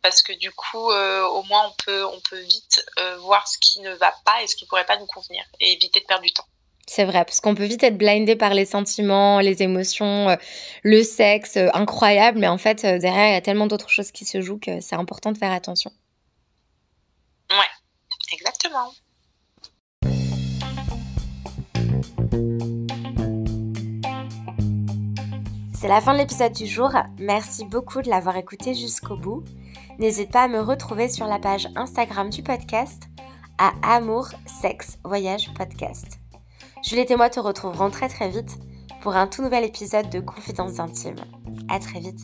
Parce 0.02 0.22
que 0.22 0.32
du 0.32 0.52
coup, 0.52 0.90
euh, 0.90 1.24
au 1.24 1.42
moins, 1.44 1.66
on 1.66 1.72
peut, 1.84 2.04
on 2.04 2.20
peut 2.20 2.38
vite 2.38 2.84
euh, 2.98 3.16
voir 3.18 3.46
ce 3.48 3.58
qui 3.58 3.80
ne 3.80 3.92
va 3.94 4.12
pas 4.24 4.42
et 4.42 4.46
ce 4.46 4.56
qui 4.56 4.66
pourrait 4.66 4.86
pas 4.86 4.96
nous 4.98 5.06
convenir 5.06 5.44
et 5.60 5.72
éviter 5.72 6.00
de 6.00 6.06
perdre 6.06 6.22
du 6.24 6.32
temps. 6.32 6.46
C'est 6.88 7.04
vrai, 7.04 7.24
parce 7.24 7.40
qu'on 7.40 7.56
peut 7.56 7.64
vite 7.64 7.82
être 7.82 7.98
blindé 7.98 8.36
par 8.36 8.54
les 8.54 8.64
sentiments, 8.64 9.40
les 9.40 9.62
émotions, 9.62 10.30
euh, 10.30 10.36
le 10.84 11.02
sexe, 11.02 11.56
euh, 11.56 11.68
incroyable, 11.74 12.38
mais 12.38 12.46
en 12.46 12.58
fait, 12.58 12.84
euh, 12.84 12.98
derrière, 12.98 13.28
il 13.30 13.32
y 13.32 13.36
a 13.36 13.40
tellement 13.40 13.66
d'autres 13.66 13.90
choses 13.90 14.12
qui 14.12 14.24
se 14.24 14.40
jouent 14.40 14.58
que 14.58 14.80
c'est 14.80 14.94
important 14.94 15.32
de 15.32 15.38
faire 15.38 15.52
attention. 15.52 15.90
Ouais, 17.50 17.56
exactement. 18.32 18.92
C'est 25.74 25.88
la 25.88 26.00
fin 26.00 26.14
de 26.14 26.18
l'épisode 26.18 26.52
du 26.52 26.66
jour. 26.66 26.90
Merci 27.18 27.64
beaucoup 27.64 28.00
de 28.00 28.08
l'avoir 28.08 28.36
écouté 28.36 28.74
jusqu'au 28.74 29.16
bout. 29.16 29.44
N'hésite 29.98 30.30
pas 30.30 30.44
à 30.44 30.48
me 30.48 30.60
retrouver 30.60 31.08
sur 31.08 31.26
la 31.26 31.38
page 31.38 31.68
Instagram 31.74 32.30
du 32.30 32.42
podcast 32.42 33.04
à 33.58 33.72
Amour, 33.82 34.28
Sexe, 34.46 34.98
Voyage 35.04 35.52
Podcast. 35.54 36.18
Juliette 36.82 37.10
et 37.10 37.16
moi 37.16 37.30
te 37.30 37.40
retrouverons 37.40 37.90
très 37.90 38.08
très 38.08 38.28
vite 38.28 38.58
pour 39.00 39.16
un 39.16 39.26
tout 39.26 39.42
nouvel 39.42 39.64
épisode 39.64 40.10
de 40.10 40.20
Confidences 40.20 40.78
intimes. 40.78 41.16
À 41.68 41.78
très 41.78 42.00
vite. 42.00 42.20